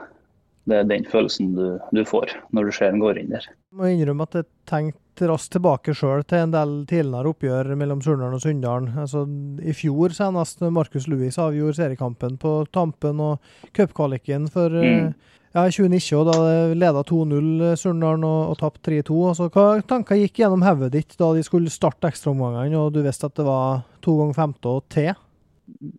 Det 0.67 0.81
er 0.81 0.87
den 0.87 1.05
følelsen 1.07 1.53
du, 1.55 1.65
du 1.95 2.01
får 2.07 2.33
når 2.55 2.67
du 2.67 2.75
ser 2.75 2.91
den 2.91 3.03
går 3.03 3.21
inn 3.21 3.31
der. 3.31 3.45
Jeg 3.47 3.79
må 3.79 3.91
innrømme 3.91 4.27
at 4.27 4.35
jeg 4.35 4.47
tenkte 4.67 5.29
raskt 5.31 5.53
tilbake 5.55 5.95
sjøl 5.95 6.25
til 6.27 6.43
en 6.43 6.53
del 6.53 6.73
tidligere 6.89 7.31
oppgjør 7.31 7.71
mellom 7.79 8.03
Surnadal 8.03 8.35
og 8.35 8.43
Sunndalen. 8.43 8.91
Altså, 8.99 9.23
I 9.63 9.75
fjor 9.77 10.15
senest 10.17 10.61
Markus 10.75 11.07
Louis 11.07 11.39
avgjorde 11.39 11.79
seriekampen 11.79 12.37
på 12.41 12.59
tampen 12.75 13.23
og 13.23 13.39
cupkvaliken 13.77 14.49
for 14.51 14.75
mm. 14.75 15.09
ja, 15.55 15.63
2019, 15.71 16.27
da 16.27 16.37
leda 16.75 17.03
2-0 17.07 17.75
Surnadal 17.79 18.27
og, 18.27 18.41
og 18.51 18.59
tapte 18.59 18.91
3-2. 18.91 19.19
Altså, 19.31 19.49
hva 19.53 19.67
tanker 19.87 20.19
gikk 20.19 20.43
gjennom 20.43 20.67
hodet 20.67 20.91
ditt 20.99 21.15
da 21.21 21.31
de 21.37 21.45
skulle 21.47 21.73
starte 21.73 22.11
ekstraomgangene 22.11 22.81
og 22.81 22.91
du 22.97 23.05
visste 23.07 23.31
at 23.31 23.39
det 23.39 23.47
var 23.47 23.85
to 24.03 24.19
ganger 24.19 24.41
femte 24.43 24.75
og 24.75 24.83
T? 24.91 25.07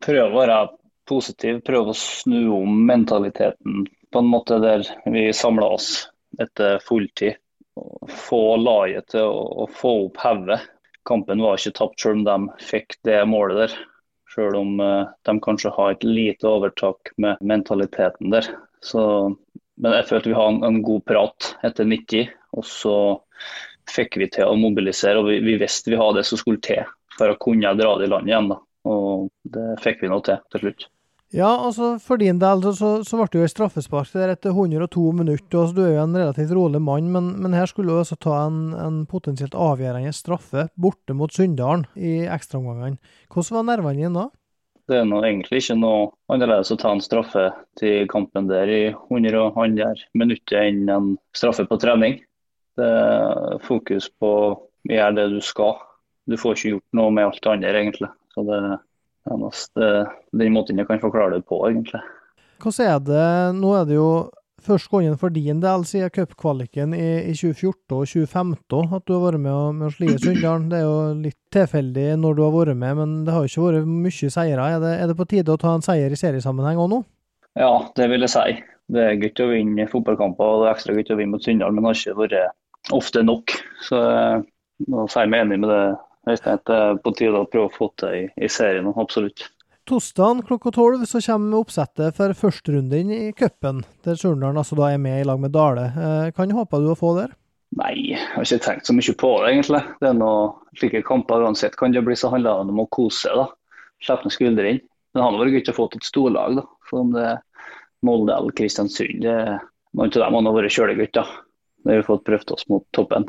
Prøv 0.05 0.27
å 0.29 0.43
være 0.43 0.65
positiv, 1.09 1.63
prøve 1.65 1.95
å 1.95 1.97
snu 1.97 2.43
om 2.53 2.83
mentaliteten 2.89 3.87
på 4.13 4.23
en 4.23 4.31
måte 4.31 4.59
der 4.63 4.87
vi 5.05 5.29
samla 5.33 5.69
oss 5.77 6.09
etter 6.41 6.79
fulltid. 6.79 7.39
Få 8.09 8.57
laget 8.57 9.13
til 9.15 9.29
å, 9.29 9.69
få 9.71 9.93
opp 10.07 10.19
hodet. 10.23 10.61
Kampen 11.09 11.43
var 11.43 11.59
ikke 11.59 11.77
tapt 11.79 12.03
selv 12.03 12.19
om 12.19 12.25
de 12.27 12.65
fikk 12.69 12.99
det 13.07 13.21
målet 13.31 13.63
der. 13.63 13.77
Selv 14.35 14.59
om 14.61 14.81
uh, 14.83 15.09
de 15.25 15.37
kanskje 15.45 15.73
har 15.77 15.95
et 15.95 16.05
lite 16.05 16.49
overtak 16.49 17.13
med 17.17 17.41
mentaliteten 17.41 18.35
der. 18.35 18.51
Så, 18.85 19.03
men 19.79 19.97
jeg 19.97 20.09
følte 20.11 20.33
vi 20.33 20.39
hadde 20.39 20.69
en, 20.69 20.83
god 20.85 21.05
prat 21.09 21.53
etter 21.67 21.89
90, 21.89 22.29
og 22.59 22.67
så 22.67 22.99
fikk 23.89 24.19
vi 24.21 24.29
til 24.35 24.51
å 24.51 24.59
mobilisere. 24.59 25.23
og 25.23 25.31
Vi, 25.31 25.41
vi 25.47 25.57
visste 25.63 25.95
vi 25.95 26.01
hadde 26.01 26.21
det 26.21 26.29
som 26.29 26.41
skulle 26.41 26.63
til 26.65 26.85
for 27.19 27.33
å 27.33 27.41
kunne 27.41 27.75
dra 27.79 27.97
det 27.99 28.07
i 28.07 28.13
land 28.13 28.31
igjen. 28.31 28.53
da. 28.53 28.61
Og 28.89 29.29
det 29.55 29.69
fikk 29.85 30.05
vi 30.05 30.13
nå 30.13 30.21
til 30.27 30.39
til 30.53 30.67
slutt. 30.67 30.89
Ja, 31.35 31.49
altså 31.61 31.99
for 32.01 32.17
din 32.17 32.39
del 32.41 32.63
så, 32.73 33.03
så, 33.05 33.19
ble 33.19 33.27
det 33.29 33.37
jo 33.37 33.45
et 33.45 33.53
straffespark 33.53 34.09
der 34.17 34.31
etter 34.33 34.55
102 34.55 35.03
minutter. 35.13 35.59
Altså, 35.61 35.75
du 35.77 35.83
er 35.85 35.91
jo 35.99 36.05
en 36.07 36.17
relativt 36.17 36.55
rolig 36.57 36.81
mann, 36.81 37.11
men, 37.13 37.35
men 37.43 37.57
her 37.57 37.69
skulle 37.69 37.93
du 37.93 38.01
altså 38.01 38.17
ta 38.17 38.47
en, 38.47 38.73
en 38.73 39.03
potensielt 39.11 39.53
avgjørende 39.53 40.15
straffe 40.17 40.71
borte 40.81 41.17
mot 41.17 41.35
Sunndalen 41.35 41.85
i 42.01 42.23
ekstraomgangene. 42.25 42.97
Hvordan 43.29 43.59
var 43.59 43.69
nervene 43.69 44.01
dine 44.01 44.15
da? 44.17 44.27
Det 44.89 45.03
er 45.03 45.05
nå 45.05 45.21
egentlig 45.21 45.61
ikke 45.61 45.77
noe 45.77 46.07
annerledes 46.33 46.73
å 46.73 46.79
ta 46.81 46.95
en 46.95 47.05
straffe 47.05 47.45
til 47.77 48.09
kampen 48.09 48.49
der 48.49 48.73
i 48.73 48.83
102 48.89 49.67
minutter 50.17 50.63
enn 50.63 50.89
en 50.89 51.11
straffe 51.37 51.69
på 51.69 51.77
trening. 51.83 52.23
Det 52.81 52.89
er 52.89 53.61
fokus 53.69 54.09
på 54.17 54.33
å 54.47 54.57
gjøre 54.89 55.17
det 55.19 55.29
du 55.35 55.43
skal. 55.45 55.77
du 56.25 56.37
får 56.41 56.57
ikke 56.57 56.73
gjort 56.77 56.97
noe 56.97 57.13
med 57.13 57.29
alt 57.29 57.43
det 57.45 57.53
andre, 57.53 57.77
egentlig. 57.83 58.09
Så 58.33 58.49
det 58.49 58.57
er 58.57 58.79
nesten 59.37 60.09
den 60.33 60.55
måten 60.55 60.81
jeg 60.81 60.89
kan 60.89 61.03
forklare 61.03 61.37
det 61.37 61.47
på, 61.49 61.61
egentlig. 61.69 62.01
Hvordan 62.63 62.87
er 62.91 63.03
det 63.07 63.27
Nå 63.61 63.73
er 63.79 63.85
det 63.87 63.99
jo 63.99 64.11
første 64.65 64.91
gangen 64.91 65.19
for 65.19 65.33
din 65.33 65.61
del 65.63 65.85
siden 65.87 66.11
cupkvaliken 66.15 66.95
i, 66.97 67.31
i 67.31 67.35
2014 67.37 67.95
og 67.95 68.09
2015 68.09 68.97
at 68.97 69.05
du 69.07 69.15
har 69.15 69.23
vært 69.23 69.43
med 69.45 69.79
med 69.79 69.89
å 69.89 69.93
slie 69.95 70.19
Sunndalen. 70.23 70.69
Det 70.73 70.81
er 70.81 70.87
jo 70.87 70.97
litt 71.23 71.39
tilfeldig 71.55 72.09
når 72.21 72.39
du 72.39 72.43
har 72.45 72.57
vært 72.57 72.81
med, 72.81 72.99
men 72.99 73.15
det 73.27 73.35
har 73.35 73.45
jo 73.45 73.53
ikke 73.53 73.67
vært 73.69 73.93
mye 73.93 74.33
seire. 74.35 74.67
Er 74.67 74.83
det, 74.83 74.95
er 74.97 75.11
det 75.11 75.19
på 75.21 75.29
tide 75.31 75.55
å 75.55 75.61
ta 75.61 75.77
en 75.77 75.85
seier 75.85 76.13
i 76.13 76.19
seriesammenheng 76.19 76.81
òg 76.83 76.91
nå? 76.95 77.03
Ja, 77.59 77.73
det 77.99 78.11
vil 78.13 78.27
jeg 78.27 78.35
si. 78.35 78.59
Det 78.89 79.05
er 79.05 79.19
gøy 79.21 79.45
å 79.45 79.51
vinne 79.53 79.89
fotballkamper 79.91 80.55
og 80.55 80.63
det 80.63 80.69
er 80.69 80.77
ekstra 80.77 80.97
gøy 80.97 81.15
å 81.15 81.21
vinne 81.21 81.37
mot 81.37 81.45
Sunndal, 81.45 81.75
men 81.75 81.85
det 81.85 81.93
har 81.93 82.03
ikke 82.03 82.21
vært 82.23 82.93
ofte 82.99 83.25
nok. 83.25 83.57
Så 83.85 84.03
sier 84.81 85.25
jeg 85.25 85.33
meg 85.33 85.45
enig 85.45 85.63
med 85.63 85.73
det, 85.73 85.83
Øystein. 86.33 86.61
Det 86.67 86.77
er 86.77 86.99
på 87.03 87.13
tide 87.17 87.41
å 87.41 87.49
prøve 87.51 87.71
å 87.71 87.75
få 87.75 87.91
til 88.01 88.15
i, 88.15 88.25
i 88.45 88.51
serien, 88.53 88.89
absolutt. 88.97 89.49
Torsdag 89.89 90.43
klokka 90.45 90.71
tolv 90.77 91.05
så 91.09 91.21
kommer 91.25 91.63
oppsettet 91.63 92.17
for 92.17 92.35
førsterunden 92.37 93.13
i 93.15 93.21
cupen, 93.33 93.81
der 94.05 94.19
Surndalen 94.21 94.61
altså 94.61 94.77
da 94.77 94.91
er 94.93 95.01
med 95.01 95.23
i 95.23 95.25
lag 95.25 95.41
med 95.41 95.55
Dale. 95.55 95.87
Eh, 95.97 96.33
kan 96.37 96.51
du 96.53 96.91
å 96.93 96.99
få 96.99 97.15
der? 97.17 97.33
Nei, 97.79 97.95
jeg 98.13 98.21
har 98.35 98.45
ikke 98.45 98.65
tenkt 98.65 98.89
så 98.89 98.95
mye 98.97 99.15
på 99.21 99.31
det, 99.41 99.49
egentlig. 99.55 99.81
Det 100.01 100.11
er 100.11 100.17
noe 100.17 100.77
slike 100.77 101.03
kamper 101.09 101.45
uansett 101.45 101.77
kan 101.77 101.93
det 101.93 102.05
bli 102.05 102.17
så 102.17 102.31
handler 102.33 102.65
det 102.65 102.75
om 102.75 102.85
å 102.85 102.89
kose 102.93 103.27
seg. 103.27 103.41
da. 103.41 103.49
Slippe 104.05 104.29
noen 104.29 104.37
skuldre 104.37 104.71
inn. 104.75 104.81
Det 105.17 105.25
hadde 105.25 105.41
vært 105.41 105.57
gøy 105.57 105.73
å 105.73 105.77
få 105.77 105.89
til 105.89 106.03
et 106.03 106.09
storlag, 106.09 106.61
da. 106.61 106.65
For 106.89 107.05
om 107.05 107.13
det 107.17 107.27
er 107.33 107.43
Molde 108.05 108.37
eller 108.37 108.57
Kristiansund, 108.61 109.25
det, 109.25 109.37
noen 109.97 110.13
av 110.13 110.21
dem 110.21 110.39
hadde 110.39 110.57
vært 110.61 110.77
kjølegutter. 110.77 111.37
Da 111.85 111.93
har 111.93 112.01
vi 112.03 112.09
fått 112.09 112.29
prøvd 112.29 112.55
oss 112.57 112.69
mot 112.69 112.85
toppen. 112.97 113.29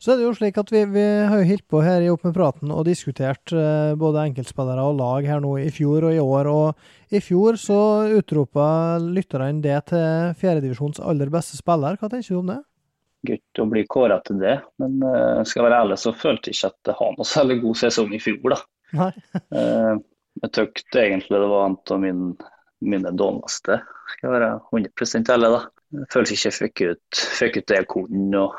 Så 0.00 0.14
er 0.14 0.16
det 0.16 0.24
jo 0.24 0.32
slik 0.32 0.56
at 0.56 0.70
vi, 0.72 0.80
vi 0.88 1.02
har 1.28 1.42
jo 1.42 1.48
holdt 1.50 1.66
på 1.68 1.82
her 1.84 2.00
i 2.00 2.08
Opp 2.08 2.22
med 2.24 2.32
praten 2.32 2.70
og 2.72 2.86
diskutert 2.88 3.52
eh, 3.52 3.92
både 4.00 4.22
enkeltspillere 4.30 4.80
og 4.88 4.96
lag 4.96 5.26
her 5.28 5.42
nå 5.44 5.58
i 5.60 5.66
fjor 5.76 6.06
og 6.08 6.14
i 6.16 6.22
år. 6.22 6.48
Og 6.48 7.12
i 7.12 7.20
fjor 7.20 7.58
så 7.60 7.80
utropa 8.16 8.64
lytterne 9.02 9.60
det 9.60 9.76
til 9.92 10.32
fjerdedivisjons 10.40 11.02
aller 11.04 11.28
beste 11.32 11.60
spiller. 11.60 12.00
Hva 12.00 12.08
tenker 12.08 12.32
du 12.32 12.38
om 12.40 12.48
det? 12.54 12.56
Gutt 13.28 13.60
å 13.60 13.66
bli 13.68 13.82
kåra 13.92 14.16
til 14.24 14.38
det, 14.40 14.54
men 14.80 14.96
uh, 15.04 15.42
skal 15.44 15.60
jeg 15.60 15.66
være 15.66 15.82
ærlig 15.84 15.98
så 16.00 16.14
følte 16.16 16.48
jeg 16.48 16.56
ikke 16.56 16.70
at 16.72 16.78
det 16.88 16.96
har 17.02 17.12
noe 17.18 17.28
særlig 17.28 17.58
god 17.60 17.80
sesong 17.82 18.16
i 18.16 18.22
fjor. 18.24 18.54
da. 18.54 18.60
Nei. 18.96 19.10
uh, 19.52 20.00
jeg 20.46 20.54
tøkte 20.56 21.02
egentlig 21.02 21.42
det 21.44 21.52
var 21.52 21.68
en 21.68 21.76
av 21.76 22.00
mine, 22.06 22.50
mine 22.80 23.12
dårligste, 23.20 23.82
skal 24.14 24.30
jeg 24.30 24.34
være 24.38 24.50
100 24.72 25.36
ærlig. 25.36 25.52
da. 25.58 25.62
Jeg 26.00 26.10
følte 26.16 26.38
ikke 26.38 26.48
jeg 26.48 26.58
fikk 26.62 26.86
ut, 26.86 27.22
fikk 27.42 27.60
ut 27.60 27.68
det 27.68 27.82
jeg 27.82 27.90
kunne. 27.92 28.46
og 28.46 28.58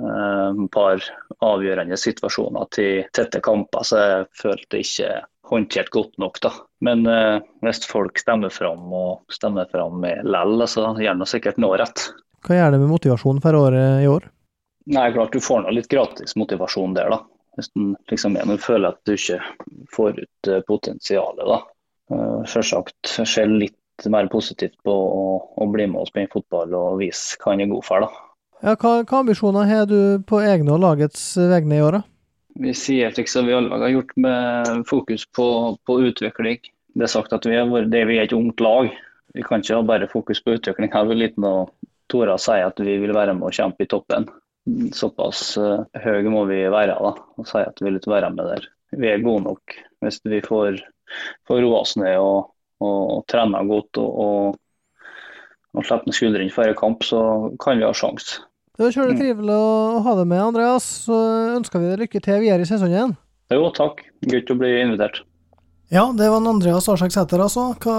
et 0.00 0.56
eh, 0.56 0.64
par 0.72 1.04
avgjørende 1.44 1.98
situasjoner 2.00 2.70
til 2.74 3.04
tette 3.16 3.42
kamper, 3.44 3.84
så 3.86 4.00
jeg 4.00 4.26
følte 4.40 4.82
ikke 4.82 5.12
håndtert 5.50 5.90
godt 5.90 6.18
nok. 6.22 6.40
da. 6.40 6.52
Men 6.80 7.06
eh, 7.06 7.38
hvis 7.64 7.84
folk 7.88 8.18
stemmer 8.18 8.52
fram 8.54 8.92
og 8.92 9.32
stemmer 9.32 9.68
fram 9.70 10.02
likevel, 10.02 10.66
så 10.70 10.92
gjør 11.00 11.22
de 11.22 11.30
sikkert 11.30 11.60
noe 11.62 11.80
rett. 11.80 12.10
Hva 12.46 12.56
gjør 12.56 12.74
det 12.74 12.80
med 12.82 12.92
motivasjonen 12.94 13.42
for 13.44 13.58
året 13.58 14.04
i 14.04 14.08
år? 14.08 14.30
Nei, 14.90 15.10
klart 15.12 15.34
Du 15.36 15.42
får 15.44 15.64
noe 15.64 15.74
litt 15.76 15.90
gratis 15.90 16.36
motivasjon 16.40 16.96
der. 16.96 17.12
da. 17.12 17.20
Hvis 17.58 17.68
du 17.74 17.92
liksom 18.08 18.38
er, 18.40 18.56
føler 18.62 18.94
at 18.94 19.02
du 19.04 19.14
ikke 19.16 19.40
får 19.94 20.22
ut 20.22 20.48
eh, 20.48 20.64
potensialet. 20.66 21.44
da. 21.44 21.60
Uh, 22.10 22.40
Selvsagt 22.48 23.06
ser 23.06 23.46
litt 23.46 23.76
mer 24.10 24.26
positivt 24.32 24.78
på 24.82 24.90
å, 24.90 25.24
å 25.60 25.66
bli 25.70 25.84
med 25.86 26.00
og 26.00 26.08
spille 26.08 26.30
fotball 26.32 26.72
og 26.74 26.98
vise 27.02 27.36
hva 27.38 27.52
han 27.52 27.62
er 27.66 27.70
god 27.70 27.86
for. 27.86 28.06
da. 28.06 28.29
Ja, 28.60 28.74
hva, 28.76 29.00
hva 29.08 29.20
ambisjoner 29.22 29.68
har 29.68 29.86
du 29.88 30.20
på 30.28 30.42
egne 30.44 30.74
og 30.74 30.82
lagets 30.82 31.22
vegne 31.38 31.78
i 31.78 31.84
år? 31.84 32.02
Vi 32.60 32.74
sier 32.76 33.12
slik 33.14 33.30
som 33.30 33.46
vi 33.48 33.54
alle 33.56 33.78
har 33.80 33.92
gjort, 33.94 34.10
med 34.20 34.82
fokus 34.90 35.24
på, 35.36 35.46
på 35.88 35.96
utvikling. 36.10 36.58
Det 36.92 37.06
er 37.06 37.12
sagt 37.12 37.32
at 37.32 37.46
vi 37.46 37.56
er, 37.56 37.70
det 37.88 38.02
vi 38.10 38.18
er 38.18 38.28
et 38.28 38.36
ungt 38.36 38.60
lag. 38.60 38.90
Vi 39.32 39.44
kan 39.46 39.62
ikke 39.62 39.78
ha 39.78 39.86
bare 39.86 40.10
fokus 40.10 40.42
på 40.44 40.58
utvikling. 40.58 40.90
Her 40.92 41.08
vil 41.08 41.22
liten 41.22 41.46
og 41.46 41.70
Tora 42.10 42.36
si 42.42 42.58
at 42.58 42.80
vi 42.82 42.98
vil 43.00 43.14
være 43.14 43.36
med 43.38 43.48
og 43.48 43.54
kjempe 43.54 43.86
i 43.86 43.90
toppen. 43.90 44.26
Såpass 44.92 45.54
uh, 45.56 45.86
høye 46.02 46.28
må 46.28 46.44
vi 46.50 46.64
være 46.68 46.98
da, 46.98 47.14
og 47.16 47.48
si 47.48 47.62
at 47.62 47.78
vi 47.80 47.94
vil 47.94 48.12
være 48.12 48.32
med 48.34 48.50
der. 48.50 48.66
Vi 48.98 49.08
er 49.08 49.22
gode 49.24 49.46
nok. 49.46 49.76
Hvis 50.02 50.20
vi 50.28 50.42
får, 50.44 50.82
får 51.48 51.62
roa 51.64 51.80
oss 51.84 51.94
ned 52.00 52.18
og, 52.18 52.50
og, 52.82 53.22
og 53.22 53.70
godt 53.70 54.02
og, 54.02 54.20
og, 54.26 54.60
og 55.78 55.86
slipper 55.86 56.18
skuldrene 56.18 56.52
før 56.52 56.74
kamp, 56.76 57.06
så 57.06 57.22
kan 57.62 57.78
vi 57.78 57.86
ha 57.86 57.94
sjanse. 57.94 58.42
Det 58.80 58.86
var 58.86 58.94
kjølig 58.94 59.12
mm. 59.12 59.18
trivelig 59.20 59.56
å 59.60 59.98
ha 60.00 60.12
deg 60.16 60.28
med, 60.30 60.38
Andreas. 60.40 60.84
Så 61.04 61.16
ønsker 61.52 61.82
vi 61.82 61.90
deg 61.90 61.98
lykke 62.00 62.20
til 62.24 62.38
videre 62.40 62.64
i 62.64 62.68
sesongen. 62.68 63.10
Jo, 63.52 63.66
takk. 63.76 63.98
Gøy 64.24 64.40
å 64.40 64.56
bli 64.56 64.70
invitert. 64.80 65.18
Ja, 65.92 66.06
det 66.16 66.30
var 66.32 66.40
en 66.40 66.48
Andreas 66.48 66.88
Arsek 66.88 67.12
Sæter, 67.12 67.42
altså. 67.44 67.74
Hva 67.76 67.96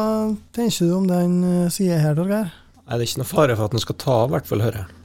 tenker 0.57 0.89
du 0.89 0.95
om 0.97 1.05
den 1.05 1.35
eh, 1.45 1.69
sier 1.69 2.01
her, 2.01 2.17
Torgeir? 2.17 2.49
Nei, 2.79 2.95
Det 2.95 2.97
er 2.97 3.05
ikke 3.05 3.21
noe 3.21 3.29
fare 3.29 3.59
for 3.59 3.69
at 3.69 3.77
han 3.77 3.83
skal 3.83 3.99
ta 4.01 4.15
av, 4.23 4.31
i 4.31 4.33
hvert 4.33 4.49
fall, 4.49 4.65
hører 4.65 4.79
jeg. 4.81 4.97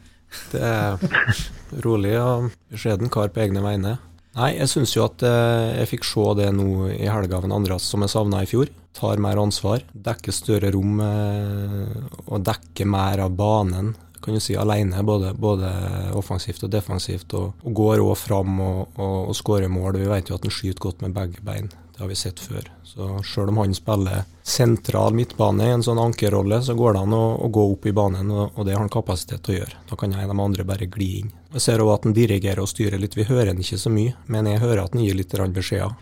Det 0.54 0.64
er 0.64 1.36
rolig 1.84 2.14
og 2.22 2.48
beskjeden 2.72 3.12
kar 3.12 3.28
på 3.36 3.44
egne 3.44 3.66
vegne. 3.66 3.98
Nei, 4.40 4.50
jeg 4.56 4.72
syns 4.72 4.96
jo 4.96 5.04
at 5.04 5.26
eh, 5.28 5.76
jeg 5.82 5.92
fikk 5.92 6.08
se 6.08 6.24
det 6.40 6.48
nå 6.56 6.88
i 6.94 7.04
helga 7.04 7.36
av 7.36 7.44
en 7.50 7.58
Andreas 7.58 7.84
som 7.84 8.00
jeg 8.00 8.14
savna 8.16 8.46
i 8.46 8.48
fjor. 8.48 8.72
Tar 8.96 9.20
mer 9.20 9.44
ansvar, 9.44 9.84
dekker 9.92 10.32
større 10.32 10.72
rom 10.72 11.04
eh, 11.04 12.00
og 12.30 12.48
dekker 12.48 12.88
mer 12.88 13.26
av 13.28 13.36
banen 13.36 13.92
kan 14.26 14.34
du 14.34 14.42
si, 14.42 14.56
alene, 14.58 15.02
både, 15.06 15.32
både 15.38 15.70
offensivt 16.18 16.64
og 16.66 16.70
defensivt. 16.74 17.32
Og, 17.38 17.52
og 17.62 17.80
går 17.80 18.02
òg 18.02 18.16
fram 18.18 18.60
og, 18.60 18.80
og, 18.98 19.18
og 19.30 19.36
skårer 19.38 19.70
mål. 19.70 20.00
Vi 20.02 20.08
vet 20.10 20.30
jo 20.30 20.38
at 20.38 20.46
han 20.46 20.54
skyter 20.54 20.82
godt 20.82 21.04
med 21.04 21.14
begge 21.14 21.44
bein. 21.46 21.70
Det 21.96 22.02
har 22.02 22.10
vi 22.10 22.16
sett 22.18 22.40
før. 22.42 22.66
Så 22.84 23.22
Selv 23.24 23.48
om 23.48 23.56
han 23.62 23.74
spiller 23.74 24.24
sentral 24.42 25.14
midtbane 25.16 25.64
i 25.64 25.76
en 25.76 25.84
sånn 25.86 26.00
ankerrolle, 26.02 26.58
så 26.62 26.74
går 26.76 26.92
det 26.92 27.04
an 27.06 27.14
å, 27.16 27.22
å 27.46 27.48
gå 27.48 27.64
opp 27.72 27.86
i 27.88 27.94
banen, 27.96 28.28
og, 28.34 28.50
og, 28.52 28.66
det 28.66 28.74
har 28.74 28.82
han 28.82 28.92
kapasitet 28.92 29.46
til 29.46 29.54
å 29.54 29.58
gjøre. 29.60 29.80
Da 29.88 29.96
kan 30.02 30.12
jeg 30.12 30.28
de 30.28 30.36
andre 30.44 30.66
bare 30.68 30.90
gli 30.92 31.08
inn. 31.22 31.30
Jeg 31.54 31.64
ser 31.64 31.84
òg 31.86 31.94
at 31.94 32.10
han 32.10 32.18
dirigerer 32.18 32.60
og 32.60 32.68
styrer 32.68 33.00
litt. 33.00 33.16
Vi 33.16 33.24
hører 33.30 33.54
han 33.54 33.62
ikke 33.62 33.80
så 33.80 33.94
mye, 33.94 34.12
men 34.26 34.50
jeg 34.50 34.60
hører 34.60 34.82
at 34.84 34.98
han 34.98 35.06
gir 35.06 35.16
litt 35.16 35.38
beskjeder. 35.56 35.94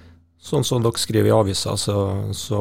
Sånn 0.45 0.65
som 0.67 0.83
dere 0.85 1.01
skriver 1.01 1.31
i 1.31 1.33
avisa, 1.33 1.73
så, 1.81 1.95
så 2.37 2.59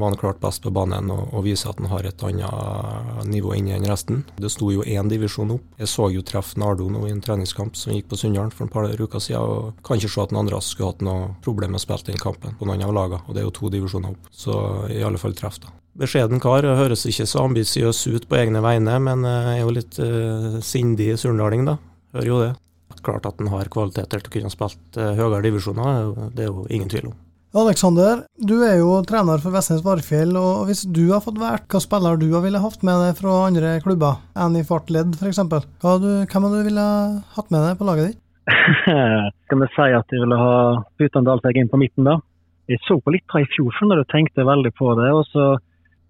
var 0.00 0.08
han 0.08 0.18
klart 0.18 0.40
best 0.42 0.64
på 0.64 0.72
banen 0.74 1.12
og, 1.14 1.28
og 1.30 1.44
viser 1.46 1.70
at 1.70 1.78
han 1.78 1.90
har 1.92 2.08
et 2.08 2.24
annet 2.26 3.28
nivå 3.30 3.52
inni 3.54 3.70
enn 3.76 3.86
resten. 3.86 4.24
Det 4.34 4.50
sto 4.50 4.72
jo 4.74 4.82
én 4.82 5.06
divisjon 5.12 5.52
opp. 5.54 5.68
Jeg 5.78 5.92
så 5.92 6.08
jo 6.10 6.24
treff 6.26 6.56
Nardo 6.58 6.88
nå 6.90 7.04
i 7.06 7.12
en 7.14 7.22
treningskamp 7.22 7.78
som 7.78 7.94
gikk 7.94 8.08
på 8.10 8.18
Sunndalen 8.18 8.50
for 8.50 8.66
et 8.66 8.74
par 8.74 8.90
uker 8.90 9.22
siden, 9.22 9.46
og 9.46 9.84
kan 9.86 10.00
ikke 10.00 10.10
se 10.10 10.24
at 10.24 10.34
Andreas 10.34 10.72
skulle 10.74 10.90
hatt 10.90 11.04
noe 11.06 11.28
problem 11.44 11.76
med 11.76 11.78
å 11.78 11.84
spille 11.84 12.08
den 12.08 12.18
kampen 12.18 12.56
på 12.58 12.66
noen 12.66 12.82
av 12.82 12.96
lagene, 12.96 13.22
og 13.22 13.36
det 13.36 13.44
er 13.44 13.46
jo 13.46 13.54
to 13.60 13.70
divisjoner 13.76 14.16
opp. 14.16 14.26
Så 14.34 14.56
i 14.90 14.98
alle 15.06 15.20
fall 15.22 15.36
treff, 15.38 15.60
da. 15.62 15.70
Beskjeden 16.00 16.42
kar, 16.42 16.66
høres 16.66 17.06
ikke 17.06 17.28
så 17.30 17.44
ambisiøs 17.46 18.08
ut 18.10 18.26
på 18.26 18.40
egne 18.40 18.62
vegne, 18.64 18.98
men 19.06 19.22
eh, 19.28 19.52
er 19.52 19.62
jo 19.62 19.76
litt 19.78 20.02
uh, 20.02 20.58
sindig 20.66 21.12
surndaling, 21.20 21.62
da. 21.68 21.78
Hører 22.16 22.30
jo 22.32 22.42
det 22.42 22.50
klart 23.06 23.26
at 23.28 23.40
han 23.40 23.50
har 23.52 23.70
kvaliteter 23.72 24.22
til 24.22 24.30
å 24.30 24.36
kunne 24.36 24.52
spilt 24.52 25.00
uh, 25.00 25.12
høyere 25.18 25.42
divisjoner, 25.48 26.14
det 26.36 26.46
er 26.46 26.52
jo 26.52 26.64
ingen 26.70 26.90
tvil 26.92 27.10
om. 27.12 27.18
Alexander, 27.50 28.20
du 28.38 28.60
er 28.62 28.76
jo 28.78 28.92
trener 29.02 29.40
for 29.42 29.50
Vestnes 29.50 29.82
Varfjell, 29.82 30.36
og 30.38 30.68
hvis 30.68 30.84
du 30.86 31.08
har 31.10 31.22
fått 31.24 31.40
valgt 31.40 31.72
hva 31.74 31.80
spiller 31.82 32.20
du 32.20 32.28
ville 32.30 32.60
hatt 32.62 32.84
med 32.86 33.00
deg 33.02 33.16
fra 33.18 33.40
andre 33.48 33.72
klubber 33.82 34.20
enn 34.38 34.58
i 34.60 34.62
Fart 34.66 34.92
Ledd 34.94 35.16
f.eks., 35.18 35.40
hvem 35.82 36.46
du 36.46 36.60
ville 36.62 36.84
hatt 37.34 37.50
med 37.50 37.64
deg 37.66 37.80
på 37.80 37.88
laget 37.88 38.12
ditt? 38.12 38.20
Skal 39.46 39.62
vi 39.64 39.68
si 39.74 39.88
at 39.98 40.14
jeg 40.14 40.22
ville 40.22 40.38
ha 40.38 40.54
Utan 41.02 41.26
Dalsegg 41.26 41.58
inn 41.58 41.72
på 41.72 41.80
midten, 41.82 42.06
da? 42.06 42.20
Jeg 42.70 42.78
så 42.86 43.00
på 43.02 43.10
litt 43.10 43.26
fra 43.26 43.42
i 43.42 43.50
fjor, 43.50 43.74
skjønner 43.74 43.98
du, 43.98 44.06
tenkte 44.06 44.46
veldig 44.46 44.70
på 44.78 44.94
det. 45.00 45.10
og 45.10 45.26
så 45.32 45.50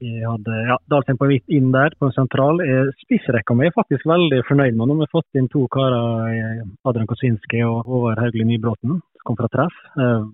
jeg 0.00 0.24
hadde 0.24 0.58
ja, 0.68 0.76
Dalsheim 0.90 1.18
på 1.20 1.28
hvitt 1.28 1.52
inn 1.52 1.68
der, 1.74 1.92
på 2.00 2.08
en 2.08 2.14
sentral. 2.16 2.62
Spissrekka 3.04 3.56
mi 3.56 3.68
er 3.68 3.76
faktisk 3.76 4.06
veldig 4.08 4.40
fornøyd 4.48 4.78
med. 4.78 4.88
Nå 4.88 4.96
har 4.96 5.04
vi 5.04 5.14
fått 5.18 5.40
inn 5.40 5.50
to 5.52 5.66
karer, 5.72 6.62
Adrian 6.88 7.08
Kosinski 7.10 7.60
og 7.66 7.84
Håvard 7.88 8.22
Haugli 8.22 8.46
Nybråten, 8.48 8.98
som 9.00 9.28
kom 9.28 9.38
fra 9.40 9.50
treff. 9.52 9.76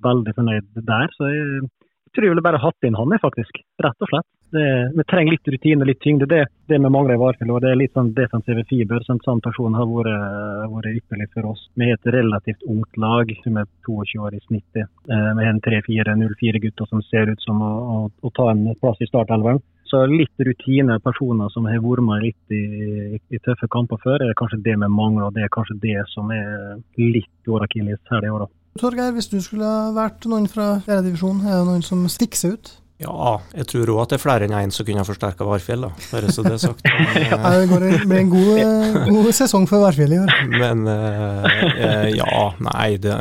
Veldig 0.06 0.36
fornøyd 0.38 0.70
der. 0.86 1.10
Så 1.18 1.32
jeg 1.32 1.66
tror 2.14 2.28
jeg 2.28 2.34
ville 2.36 2.46
bare 2.46 2.62
hatt 2.62 2.86
inn 2.86 2.98
han, 2.98 3.18
faktisk. 3.22 3.58
Rett 3.82 4.06
og 4.06 4.12
slett. 4.12 4.28
Det, 4.54 4.92
vi 4.94 5.04
trenger 5.10 5.34
litt 5.34 5.48
rutine 5.50 5.82
og 5.82 5.90
litt 5.90 6.00
tyngde. 6.04 6.28
Det, 6.30 6.42
det 6.70 6.78
vi 6.78 6.90
mangler 6.92 7.16
i 7.16 7.20
Varfjell. 7.20 7.52
Det 7.62 7.70
er 7.72 7.78
litt 7.80 7.94
sånn 7.96 8.12
defensive 8.16 8.62
fiber. 8.70 9.02
som 9.06 9.18
sånn 9.24 9.42
person 9.44 9.74
har 9.74 9.88
vært, 9.90 10.70
vært 10.74 11.00
ypperlig 11.00 11.28
for 11.34 11.52
oss. 11.52 11.64
Vi 11.74 11.88
har 11.88 11.98
et 11.98 12.10
relativt 12.14 12.66
ungt 12.70 13.00
lag, 13.02 13.32
som 13.42 13.58
er 13.60 13.66
22 13.88 14.22
år 14.22 14.36
i 14.38 14.42
snittet. 14.46 14.90
Eh, 15.10 15.30
vi 15.38 15.46
har 15.46 15.52
en 15.52 15.64
3-4-0-4 15.66 16.62
gutter 16.62 16.90
som 16.90 17.02
ser 17.10 17.32
ut 17.32 17.42
som 17.42 17.62
å, 17.62 17.72
å, 17.94 17.96
å 18.22 18.34
ta 18.36 18.50
en 18.52 18.68
plass 18.80 19.02
i 19.02 19.10
startelveren. 19.10 19.62
Så 19.86 20.00
litt 20.10 20.34
rutine, 20.42 20.98
personer 21.02 21.50
som 21.54 21.66
har 21.70 21.82
vært 21.82 22.02
med 22.06 22.24
litt 22.24 22.54
i, 22.54 23.18
i, 23.18 23.38
tøffe 23.38 23.68
kamper 23.70 24.00
før, 24.02 24.24
er 24.24 24.38
kanskje 24.38 24.62
det 24.64 24.74
vi 24.74 24.88
mangler. 24.90 25.28
og 25.28 25.36
Det 25.36 25.46
er 25.46 25.52
kanskje 25.54 25.78
det 25.82 26.00
som 26.14 26.30
er 26.34 26.80
litt 26.98 27.30
vår 27.46 27.66
akilles 27.68 28.02
her 28.10 28.26
i 28.26 28.32
år. 28.34 28.48
Torgeir, 28.80 29.14
hvis 29.16 29.30
du 29.32 29.38
skulle 29.40 29.70
vært 29.96 30.26
noen 30.28 30.50
fra 30.52 30.76
fjerdedivisjon, 30.84 31.38
er 31.46 31.60
det 31.60 31.68
noen 31.70 31.86
som 31.86 32.02
stikker 32.12 32.40
seg 32.40 32.58
ut? 32.58 32.74
Ja, 32.96 33.34
jeg 33.52 33.66
tror 33.68 33.90
òg 33.92 33.98
at 34.06 34.12
det 34.14 34.16
er 34.16 34.22
flere 34.22 34.46
enn 34.48 34.54
én 34.56 34.70
som 34.72 34.86
kunne 34.88 35.02
ha 35.02 35.04
forsterka 35.04 35.44
Varfjell, 35.44 35.82
da, 35.84 35.90
bare 36.08 36.30
så 36.32 36.40
det 36.46 36.54
er 36.54 36.62
sagt. 36.62 36.80
Men, 36.88 37.26
Ja, 37.28 37.50
det 37.52 37.66
går, 37.68 37.84
blir 38.08 38.20
en 38.22 38.30
god, 38.32 38.52
eh, 38.62 39.00
god 39.10 39.28
sesong 39.36 39.66
for 39.68 39.84
Værfjell 39.84 40.14
i 40.16 40.20
år. 40.22 40.32
men 40.56 40.86
eh, 40.88 41.48
eh, 41.76 42.06
ja, 42.16 42.46
nei, 42.64 42.94
det, 42.96 43.12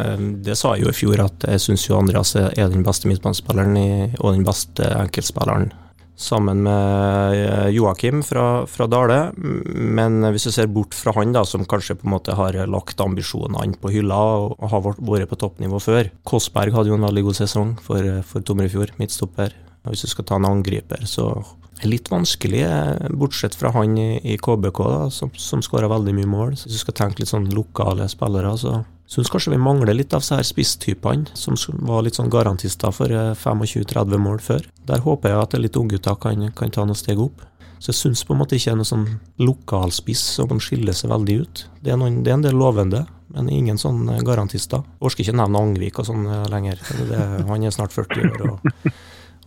det 0.47 0.55
sa 0.55 0.77
jeg 0.77 0.85
jo 0.87 0.93
i 0.93 0.95
fjor, 0.95 1.25
at 1.27 1.43
jeg 1.51 1.59
syns 1.65 1.89
jo 1.89 1.97
Andreas 1.99 2.31
er 2.39 2.53
den 2.71 2.85
beste 2.87 3.11
midtbanespilleren 3.11 3.75
og 4.21 4.29
den 4.37 4.45
beste 4.47 4.87
enkeltspilleren. 5.01 5.73
Sammen 6.15 6.61
med 6.63 7.35
eh, 7.35 7.67
Joakim 7.75 8.21
fra, 8.23 8.63
fra 8.71 8.87
Dale, 8.87 9.19
men 9.35 10.21
hvis 10.31 10.47
du 10.47 10.53
ser 10.55 10.69
bort 10.71 10.95
fra 10.95 11.11
han, 11.17 11.35
da, 11.35 11.43
som 11.43 11.67
kanskje 11.67 11.97
på 11.99 12.07
en 12.07 12.13
måte 12.15 12.31
har 12.39 12.55
lagt 12.71 13.03
ambisjonene 13.03 13.75
på 13.83 13.91
hylla 13.91 14.21
og 14.45 14.55
har 14.71 14.85
vært- 14.87 15.03
vært 15.03 15.33
på 15.33 15.41
toppnivå 15.43 15.83
før 15.83 16.07
Kåssberg 16.23 16.71
hadde 16.79 16.93
jo 16.93 16.95
en 16.95 17.03
veldig 17.09 17.25
god 17.27 17.41
sesong 17.43 17.75
for, 17.83 18.07
for 18.31 18.39
Tomrefjord, 18.47 18.95
midtstopper. 19.03 19.51
Hvis 19.91 20.05
du 20.05 20.11
skal 20.11 20.27
ta 20.27 20.39
en 20.39 20.49
angriper, 20.49 21.05
så 21.09 21.29
er 21.75 21.83
det 21.83 21.91
litt 21.91 22.11
vanskelig, 22.11 22.61
eh, 22.63 23.07
bortsett 23.11 23.55
fra 23.55 23.71
han 23.75 23.97
i, 23.99 24.37
KBK, 24.41 24.83
da, 24.91 25.09
som, 25.11 25.31
som 25.35 25.63
skåra 25.65 25.89
veldig 25.91 26.15
mye 26.15 26.29
mål. 26.31 26.53
Hvis 26.55 26.77
du 26.77 26.81
skal 26.81 26.97
tenke 26.97 27.23
litt 27.23 27.31
sånn 27.31 27.49
lokale 27.53 28.07
spillere, 28.11 28.53
så 28.57 28.77
syns 29.11 29.29
kanskje 29.29 29.53
vi 29.53 29.61
mangler 29.61 29.93
litt 29.93 30.13
av 30.15 30.23
disse 30.23 30.37
her 30.39 30.47
spisstypene, 30.47 31.35
som 31.37 31.57
var 31.85 32.05
litt 32.05 32.17
sånn 32.17 32.31
garantister 32.33 32.95
for 32.95 33.11
eh, 33.11 33.33
25-30 33.37 34.23
mål 34.23 34.39
før. 34.43 34.69
Der 34.87 35.03
håper 35.03 35.33
jeg 35.33 35.43
at 35.43 35.59
litt 35.59 35.77
unggutter 35.79 36.15
kan, 36.21 36.47
kan 36.55 36.73
ta 36.73 36.87
noen 36.87 36.97
steg 36.97 37.21
opp. 37.21 37.43
Så 37.79 37.91
jeg 37.91 37.99
syns 37.99 38.23
på 38.25 38.33
en 38.33 38.39
måte 38.39 38.55
ikke 38.55 38.71
det 38.71 38.73
er 38.73 38.79
noe 38.79 38.87
sånn 38.87 39.09
lokalspiss 39.43 40.23
som 40.39 40.61
skiller 40.63 40.95
seg 40.95 41.11
veldig 41.11 41.35
ut. 41.43 41.65
Det 41.83 41.91
er, 41.93 41.99
noen, 42.01 42.23
det 42.25 42.31
er 42.31 42.39
en 42.39 42.45
del 42.47 42.55
lovende, 42.57 43.03
men 43.35 43.51
ingen 43.51 43.77
sånn 43.81 44.07
eh, 44.09 44.23
garantister. 44.25 44.85
Orker 45.03 45.25
ikke 45.25 45.35
nevne 45.37 45.61
Angvik 45.61 45.99
og 46.01 46.07
sånn 46.07 46.23
eh, 46.25 46.47
lenger. 46.53 46.81
Det, 47.11 47.19
han 47.51 47.67
er 47.67 47.75
snart 47.75 47.93
40 47.93 48.31
år 48.31 48.47
og, 48.53 48.71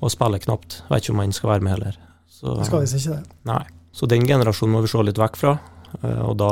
og 0.01 0.11
spiller 0.15 0.39
knapt. 0.43 0.83
Vet 0.91 1.03
ikke 1.05 1.15
om 1.17 1.23
han 1.25 1.33
skal 1.35 1.51
være 1.57 1.65
med 1.67 1.73
heller. 1.77 1.99
Så, 2.31 2.55
Skal 2.65 2.85
visst 2.85 2.95
ikke 3.01 3.17
det. 3.19 3.37
Nei. 3.49 3.63
Så 3.93 4.07
den 4.07 4.27
generasjonen 4.29 4.77
må 4.77 4.81
vi 4.85 4.91
se 4.93 5.03
litt 5.03 5.19
vekk 5.19 5.37
fra. 5.41 5.57
eh, 6.05 6.21
Og 6.23 6.37
da, 6.39 6.51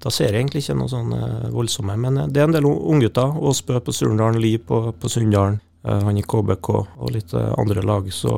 da 0.00 0.10
ser 0.14 0.30
jeg 0.32 0.40
egentlig 0.44 0.62
ikke 0.64 0.76
noe 0.78 0.88
sånn 0.88 1.12
eh, 1.12 1.48
voldsomme. 1.52 1.96
Men 2.00 2.16
eh, 2.22 2.28
det 2.32 2.40
er 2.40 2.48
en 2.48 2.54
del 2.56 2.64
unggutter. 2.70 3.34
Åsbø 3.50 3.80
på 3.84 3.92
Surndalen, 3.92 4.40
Li 4.40 4.56
på, 4.58 4.92
på 4.92 5.08
Sunndalen. 5.12 5.60
Han 5.88 6.16
i 6.18 6.22
KBK 6.26 6.68
og 6.74 7.10
litt 7.14 7.30
andre 7.38 7.82
lag. 7.86 8.08
Så 8.12 8.28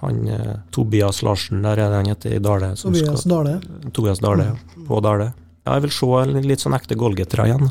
han 0.00 0.20
Tobias 0.72 1.22
Larsen, 1.26 1.60
der 1.66 1.80
er 1.82 1.90
det 1.90 1.98
han 1.98 2.06
heter 2.12 2.36
i 2.36 2.38
Dale. 2.40 2.70
Tobias 2.78 3.24
Dale. 3.28 3.56
Tobias 3.92 4.20
Dale, 4.22 4.46
mm. 4.76 4.86
På 4.86 5.00
Dale. 5.04 5.32
Ja, 5.66 5.74
jeg 5.74 5.88
vil 5.88 5.92
se 5.96 6.06
en 6.22 6.38
litt 6.46 6.62
sånn 6.62 6.76
ekte 6.78 6.96
Golgetra 6.96 7.48
igjen. 7.50 7.66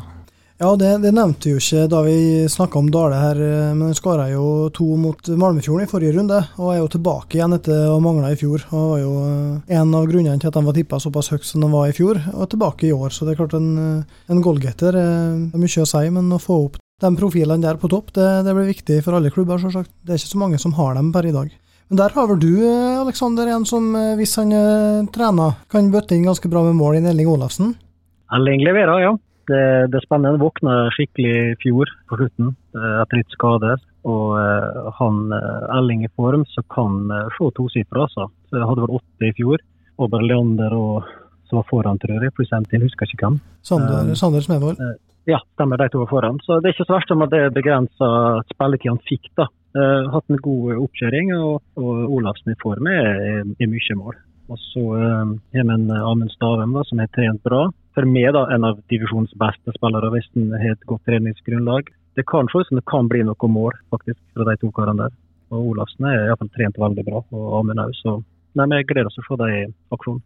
Ja, 0.58 0.72
det, 0.74 0.88
det 1.04 1.12
nevnte 1.14 1.52
jo 1.52 1.60
ikke 1.60 1.84
da 1.86 2.00
vi 2.02 2.14
snakka 2.50 2.80
om 2.80 2.88
Dale 2.90 3.18
her, 3.20 3.38
eh, 3.38 3.74
men 3.76 3.92
han 3.92 3.94
skåra 3.94 4.24
jo 4.32 4.66
to 4.74 4.96
mot 4.98 5.28
Malmefjorden 5.30 5.86
i 5.86 5.90
forrige 5.90 6.16
runde, 6.16 6.40
og 6.58 6.72
er 6.72 6.80
jo 6.80 6.88
tilbake 6.96 7.38
igjen 7.38 7.54
etter 7.54 7.84
å 7.86 7.92
ha 7.92 8.00
mangla 8.02 8.32
i 8.34 8.38
fjor. 8.40 8.64
Og 8.74 8.88
var 8.90 8.98
jo 8.98 9.12
eh, 9.22 9.76
en 9.78 9.92
av 9.94 10.08
grunnene 10.10 10.42
til 10.42 10.50
at 10.50 10.58
de 10.58 10.62
var 10.66 10.74
tippa 10.74 10.98
såpass 11.04 11.30
høyt 11.30 11.46
som 11.46 11.62
de 11.62 11.68
var 11.70 11.86
i 11.86 11.94
fjor, 11.94 12.18
og 12.34 12.50
tilbake 12.50 12.88
i 12.88 12.90
år. 12.96 13.14
Så 13.14 13.22
det 13.22 13.36
er 13.36 13.38
klart 13.38 13.54
en, 13.54 13.68
eh, 13.84 14.16
en 14.34 14.40
goalgetter 14.42 14.98
er 14.98 15.62
mye 15.62 15.84
å 15.84 15.86
si, 15.92 16.02
men 16.16 16.34
å 16.34 16.40
få 16.42 16.58
opp 16.64 16.80
de 17.06 17.12
profilene 17.22 17.62
der 17.62 17.78
på 17.78 17.92
topp, 17.94 18.10
det, 18.18 18.26
det 18.48 18.56
blir 18.58 18.72
viktig 18.72 18.98
for 19.06 19.14
alle 19.14 19.30
klubber, 19.30 19.62
selvsagt. 19.62 19.94
Det 20.02 20.16
er 20.16 20.18
ikke 20.18 20.32
så 20.32 20.42
mange 20.42 20.58
som 20.58 20.74
har 20.80 20.98
dem 20.98 21.14
per 21.14 21.30
i 21.30 21.36
dag. 21.38 21.54
Men 21.86 22.02
der 22.02 22.18
har 22.18 22.26
vel 22.32 22.42
du, 22.42 22.50
Aleksander, 23.04 23.54
en 23.54 23.62
som 23.62 23.94
hvis 24.18 24.34
han 24.42 24.50
trener, 25.14 25.54
kan 25.70 25.94
bøtte 25.94 26.18
inn 26.18 26.26
ganske 26.26 26.50
bra 26.50 26.66
med 26.66 26.74
mål 26.82 26.98
i 26.98 27.06
Elling 27.14 27.30
Olafsen? 27.30 27.76
Elling 28.34 28.66
leverer, 28.66 29.06
ja. 29.06 29.14
Det, 29.48 29.86
det 29.92 30.02
spennende. 30.04 30.40
Våkna 30.42 30.90
skikkelig 30.92 31.30
i 31.32 31.54
fjor 31.62 31.88
på 32.10 32.18
slutten 32.20 32.52
eh, 32.76 32.96
etter 33.02 33.22
litt 33.22 33.32
skader. 33.32 33.80
Og 34.08 34.36
eh, 34.40 34.90
han 34.98 35.32
eh, 35.32 35.78
Elling 35.78 36.04
i 36.04 36.12
form, 36.16 36.44
så 36.52 36.64
kan 36.74 37.08
se 37.36 37.50
tosifra, 37.56 38.04
altså. 38.04 38.28
Så 38.48 38.60
jeg 38.60 38.68
hadde 38.68 38.84
vel 38.84 38.98
åtte 39.00 39.30
i 39.30 39.34
fjor. 39.38 39.64
Og 39.98 40.12
bare 40.12 40.28
Leander 40.28 40.76
og 40.76 41.08
som 41.48 41.62
var 41.62 41.68
foran, 41.70 41.98
tror 42.00 42.20
jeg, 42.20 42.32
pluss 42.36 42.50
til, 42.52 42.82
husker 42.84 43.08
ikke 43.08 43.24
hvem. 43.24 43.38
Sander, 43.64 44.10
Sander 44.20 44.44
Smedvold. 44.44 44.82
Ja, 45.28 45.38
stemmer, 45.56 45.80
de 45.80 45.88
to 45.92 46.02
var 46.02 46.10
foran. 46.10 46.40
Så 46.44 46.58
det 46.60 46.70
er 46.70 46.76
ikke 46.76 46.88
så 46.88 46.98
verst 46.98 47.12
om 47.14 47.24
at 47.24 47.32
det 47.32 47.40
er 47.40 47.54
begrensa 47.56 48.08
spilletid 48.52 48.92
han 48.92 49.00
fikk, 49.08 49.30
da. 49.40 49.48
Uh, 49.76 50.08
hatt 50.12 50.32
en 50.32 50.40
god 50.44 50.78
oppkjøring, 50.80 51.32
og, 51.36 51.60
og 51.80 52.14
Olafsen 52.18 52.54
i 52.54 52.60
form 52.60 52.88
er, 52.88 53.08
er 53.44 53.68
mye 53.68 53.96
mål. 53.96 54.16
Og 54.48 54.58
så 54.62 54.82
uh, 54.96 55.34
har 55.54 55.66
vi 55.68 55.74
en 55.74 55.90
Amund 55.92 56.32
Stavem 56.32 56.72
da, 56.76 56.84
som 56.88 57.02
har 57.02 57.10
trent 57.12 57.42
bra. 57.44 57.66
For 57.96 58.08
meg 58.08 58.30
da, 58.36 58.46
en 58.54 58.64
av 58.68 58.80
divisjonens 58.92 59.34
beste 59.40 59.74
spillere, 59.76 60.10
hvis 60.14 60.28
han 60.36 60.52
har 60.56 60.74
et 60.74 60.88
godt 60.88 61.04
treningsgrunnlag. 61.08 61.90
Det 62.16 62.24
kan 62.30 62.48
se 62.50 62.62
ut 62.62 62.70
som 62.70 62.80
det 62.80 62.86
kan 62.90 63.10
bli 63.10 63.24
noe 63.26 63.50
mål 63.52 63.76
faktisk 63.92 64.20
fra 64.34 64.48
de 64.48 64.56
to 64.62 64.72
karene 64.74 65.06
der. 65.06 65.16
Og 65.52 65.72
Olafsen 65.72 66.08
er 66.08 66.26
iallfall 66.26 66.50
trent 66.56 66.80
veldig 66.80 67.04
bra, 67.06 67.22
og 67.34 67.46
Amund 67.60 67.82
òg. 67.84 67.94
Så 68.00 68.18
nei, 68.58 68.68
vi 68.72 68.88
gleder 68.88 69.10
oss 69.10 69.18
til 69.18 69.26
å 69.26 69.30
se 69.30 69.40
dem 69.42 69.54
i 69.54 69.62
aksjon. 69.96 70.22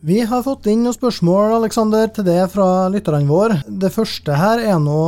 Vi 0.00 0.22
har 0.24 0.40
fått 0.40 0.64
inn 0.72 0.80
noen 0.80 0.94
spørsmål 0.96 1.58
Alexander, 1.58 2.06
til 2.08 2.24
det 2.24 2.46
fra 2.54 2.88
lytterne 2.88 3.28
våre. 3.28 3.58
Det 3.68 3.90
første 3.92 4.32
her 4.32 4.62
er 4.64 4.78
nå 4.80 5.00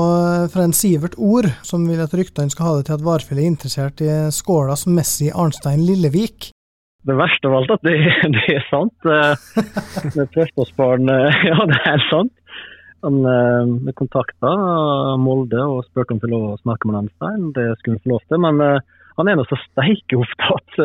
fra 0.52 0.66
en 0.66 0.74
Sivert 0.76 1.14
Ord, 1.16 1.48
som 1.64 1.86
vil 1.88 2.02
at 2.04 2.12
ryktene 2.12 2.52
skal 2.52 2.66
ha 2.66 2.72
det 2.76 2.90
til 2.90 2.98
at 2.98 3.04
Varfjell 3.06 3.40
er 3.40 3.48
interessert 3.48 4.02
i 4.04 4.10
Skålas 4.36 4.84
Messi 4.84 5.30
Arnstein 5.32 5.80
Lillevik. 5.88 6.50
Det 7.08 7.16
verste 7.16 7.48
av 7.48 7.56
alt 7.62 7.72
at 7.72 7.88
det, 7.88 7.94
det 8.36 8.44
er 8.52 8.68
sant. 8.68 9.08
Eh, 9.08 10.12
Med 10.12 10.28
førsteårsbarn 10.36 11.08
eh, 11.16 11.40
Ja, 11.48 11.64
det 11.72 11.80
er 11.88 12.06
sant. 12.10 12.36
Han 13.08 13.24
eh, 13.32 13.96
kontakta 13.96 14.52
Molde 15.24 15.64
og 15.72 15.86
spurte 15.88 16.18
om 16.18 16.20
til 16.20 16.36
å 16.36 16.42
snakke 16.60 16.90
med 16.90 17.00
Arnstein. 17.00 17.48
Det 17.56 17.70
skulle 17.80 17.96
han 17.96 18.04
få 18.04 18.12
lov 18.12 18.26
til, 18.28 18.44
men 18.44 18.60
eh, 18.68 19.00
han 19.16 19.32
er 19.32 19.40
nå 19.40 19.48
så 19.48 19.56
steike 19.70 20.20
opptatt. 20.20 20.82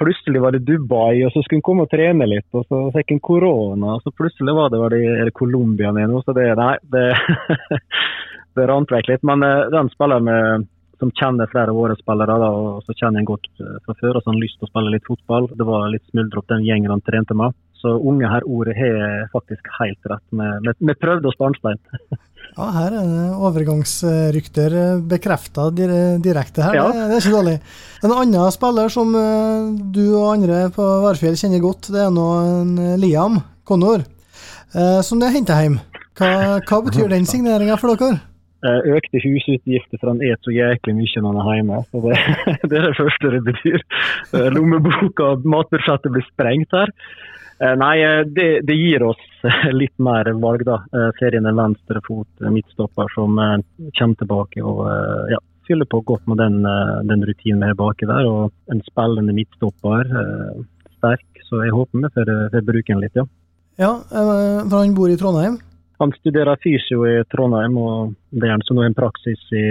Plutselig 0.00 0.40
var 0.40 0.54
det 0.56 0.64
Dubai, 0.64 1.20
og 1.26 1.32
så 1.34 1.42
skulle 1.44 1.58
han 1.58 1.66
komme 1.66 1.84
og 1.84 1.90
trene 1.92 2.24
litt, 2.28 2.46
og 2.56 2.64
så 2.70 2.86
fikk 2.94 3.12
han 3.12 3.20
korona. 3.20 3.96
og 3.98 4.04
Så 4.04 4.12
plutselig 4.16 4.54
var 4.56 4.72
det, 4.72 4.80
var 4.80 4.94
det 4.94 5.00
er 5.04 5.28
det 5.28 5.36
Colombia 5.36 5.92
nå, 5.92 6.22
så 6.24 6.32
det 6.36 6.46
Nei, 6.56 6.74
det, 6.94 7.06
det 8.56 8.68
rant 8.70 8.94
vekk 8.94 9.10
litt. 9.12 9.26
Men 9.28 9.44
eh, 9.44 9.66
den 9.74 9.92
spiller 9.92 10.24
med 10.24 10.68
som 11.00 11.12
kjenner 11.16 11.48
flere 11.48 11.72
av 11.72 11.78
våre 11.80 11.96
spillere, 11.96 12.36
da, 12.42 12.48
og 12.52 12.84
så 12.84 12.96
kjenner 12.96 13.22
jeg 13.22 13.30
godt 13.30 13.48
eh, 13.60 13.76
fra 13.84 13.96
før. 14.00 14.16
og 14.16 14.22
så 14.22 14.28
har 14.28 14.34
han 14.34 14.42
lyst 14.42 14.58
til 14.60 14.68
å 14.68 14.72
spille 14.72 14.94
litt 14.94 15.08
fotball. 15.08 15.48
Det 15.56 15.68
var 15.68 15.88
litt 15.92 16.06
smuldre 16.12 16.42
opp 16.42 16.50
den 16.52 16.66
gjengen 16.66 16.92
han 16.92 17.04
trente 17.04 17.36
med. 17.36 17.56
Så 17.80 17.94
unge 17.96 18.28
her 18.28 18.44
ordet 18.44 18.76
har 18.76 19.28
faktisk 19.32 19.68
helt 19.78 20.10
rett. 20.12 20.76
Vi 20.78 20.96
prøvde 21.00 21.30
oss 21.30 21.38
på 21.38 21.48
Arnstein. 21.48 21.80
Ja, 22.56 22.66
her 22.74 22.96
er 22.98 23.06
det 23.06 23.26
overgangsrykter 23.38 24.74
bekrefta 25.08 25.68
direkte 25.72 26.64
her. 26.66 26.76
Ja. 26.76 26.86
Det, 26.90 27.04
det 27.08 27.18
er 27.18 27.22
ikke 27.22 27.36
dårlig. 27.36 27.58
En 28.04 28.14
annen 28.16 28.54
spiller 28.54 28.92
som 28.92 29.14
eh, 29.16 29.68
du 29.94 30.02
og 30.08 30.32
andre 30.34 30.64
på 30.74 30.86
Værfjell 31.06 31.38
kjenner 31.40 31.62
godt, 31.62 31.92
det 31.94 32.02
er 32.04 32.10
nå 32.14 32.26
en 32.48 32.74
Liam 33.00 33.38
Connor, 33.68 34.02
eh, 34.74 34.98
som 35.06 35.22
det 35.22 35.30
er 35.30 35.38
henta 35.38 35.60
hjem. 35.62 35.78
Hva, 36.18 36.58
hva 36.66 36.82
betyr 36.84 37.08
den 37.12 37.28
signeringa 37.28 37.78
for 37.80 37.94
dere? 37.94 38.18
Eh, 38.60 38.90
Økte 38.92 39.16
husutgifter 39.24 39.96
for 40.02 40.10
han 40.10 40.18
et 40.20 40.36
så 40.44 40.52
jæklig 40.52 40.92
mye 40.98 41.20
når 41.24 41.36
han 41.38 41.46
er 41.48 41.54
hjemme. 41.56 41.78
Så 41.88 42.00
det, 42.04 42.16
det 42.68 42.76
er 42.76 42.82
det 42.90 42.98
første 42.98 43.30
det 43.32 43.40
betyr. 43.46 43.78
Eh, 44.36 44.48
Lommeboka 44.52 45.30
og 45.30 45.46
matbudsjettet 45.48 46.12
blir 46.12 46.26
sprengt 46.26 46.76
her. 46.76 46.92
Eh, 47.60 47.76
Nei, 47.76 48.00
eh, 48.00 48.24
det, 48.24 48.60
det 48.64 48.74
gir 48.74 49.02
oss 49.04 49.20
litt 49.80 49.96
mer 50.00 50.32
valg, 50.40 50.64
da. 50.64 50.80
Eh, 50.96 51.10
Serien 51.18 51.48
er 51.48 51.56
venstrefot 51.58 52.44
eh, 52.44 52.52
midtstopper 52.52 53.12
som 53.12 53.36
kommer 53.36 54.20
tilbake 54.22 54.64
og 54.64 54.84
ja, 55.32 55.40
fyller 55.68 55.88
på 55.90 56.00
godt 56.08 56.26
med 56.30 56.40
den, 56.40 56.62
den 57.08 57.24
rutinen 57.28 57.60
vi 57.60 57.72
har 57.72 57.78
baki 57.78 58.08
der. 58.08 58.28
Og 58.28 58.72
en 58.72 58.84
spillende 58.88 59.36
midtstopper, 59.36 60.08
sterk. 60.96 61.26
Så 61.50 61.64
jeg 61.64 61.74
håper 61.74 61.98
vi 61.98 62.12
får 62.14 62.28
får 62.54 62.66
bruke 62.66 62.92
den 62.92 63.02
litt, 63.02 63.18
ja. 63.18 63.26
Ja, 63.80 63.90
for 64.10 64.76
han 64.76 64.94
bor 64.94 65.10
i 65.10 65.18
Trondheim. 65.18 65.56
Han 66.00 66.12
studerer 66.16 66.56
fysio 66.62 67.02
i 67.04 67.16
Trondheim, 67.28 67.74
og 67.76 68.14
det 68.32 68.46
er 68.46 68.54
han 68.54 68.62
som 68.64 68.78
nå 68.78 68.86
en 68.86 68.96
praksis 68.96 69.40
i, 69.52 69.64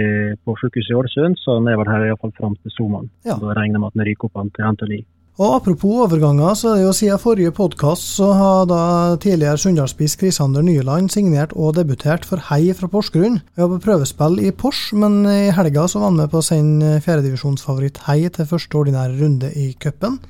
på 0.44 0.54
sykehuset 0.60 0.92
i 0.92 0.98
Ålesund, 0.98 1.38
så 1.42 1.56
han 1.58 1.66
er 1.70 1.78
vel 1.80 1.90
her 1.90 2.04
iallfall 2.06 2.34
fram 2.36 2.54
til 2.60 2.74
sommeren. 2.74 3.08
Ja. 3.26 3.38
Da 3.40 3.56
regner 3.56 3.78
jeg 3.78 3.82
med 3.82 3.88
at 3.88 3.96
han 3.98 4.06
ryker 4.06 4.28
opp 4.28 4.52
til 4.54 4.68
Antoli. 4.68 5.00
Og 5.40 5.54
Apropos 5.56 6.02
overganger, 6.04 6.52
så 6.52 6.68
er 6.68 6.74
det 6.76 6.82
jo 6.84 6.90
siden 6.92 7.20
forrige 7.22 7.50
podkast 7.56 8.02
så 8.18 8.26
har 8.36 8.66
da 8.68 8.80
tidligere 9.16 9.56
Sunndalsspiss 9.56 10.18
Krisander 10.20 10.60
Nyland 10.60 11.08
signert 11.08 11.54
og 11.56 11.78
debutert 11.78 12.26
for 12.28 12.42
Hei 12.50 12.74
fra 12.76 12.90
Porsgrunn. 12.92 13.38
Vi 13.56 13.62
var 13.62 13.70
på 13.72 13.78
prøvespill 13.86 14.36
i 14.44 14.50
Pors, 14.52 14.90
men 14.92 15.22
i 15.24 15.48
helga 15.56 15.86
så 15.88 16.02
var 16.02 16.10
han 16.10 16.20
med 16.20 16.28
på 16.28 16.42
å 16.42 16.44
sende 16.44 16.98
fjerdedivisjonsfavoritt 17.06 18.02
Hei 18.04 18.18
til 18.28 18.50
første 18.52 18.82
ordinære 18.82 19.16
runde 19.22 19.48
i 19.56 19.70
cupen. 19.80 20.20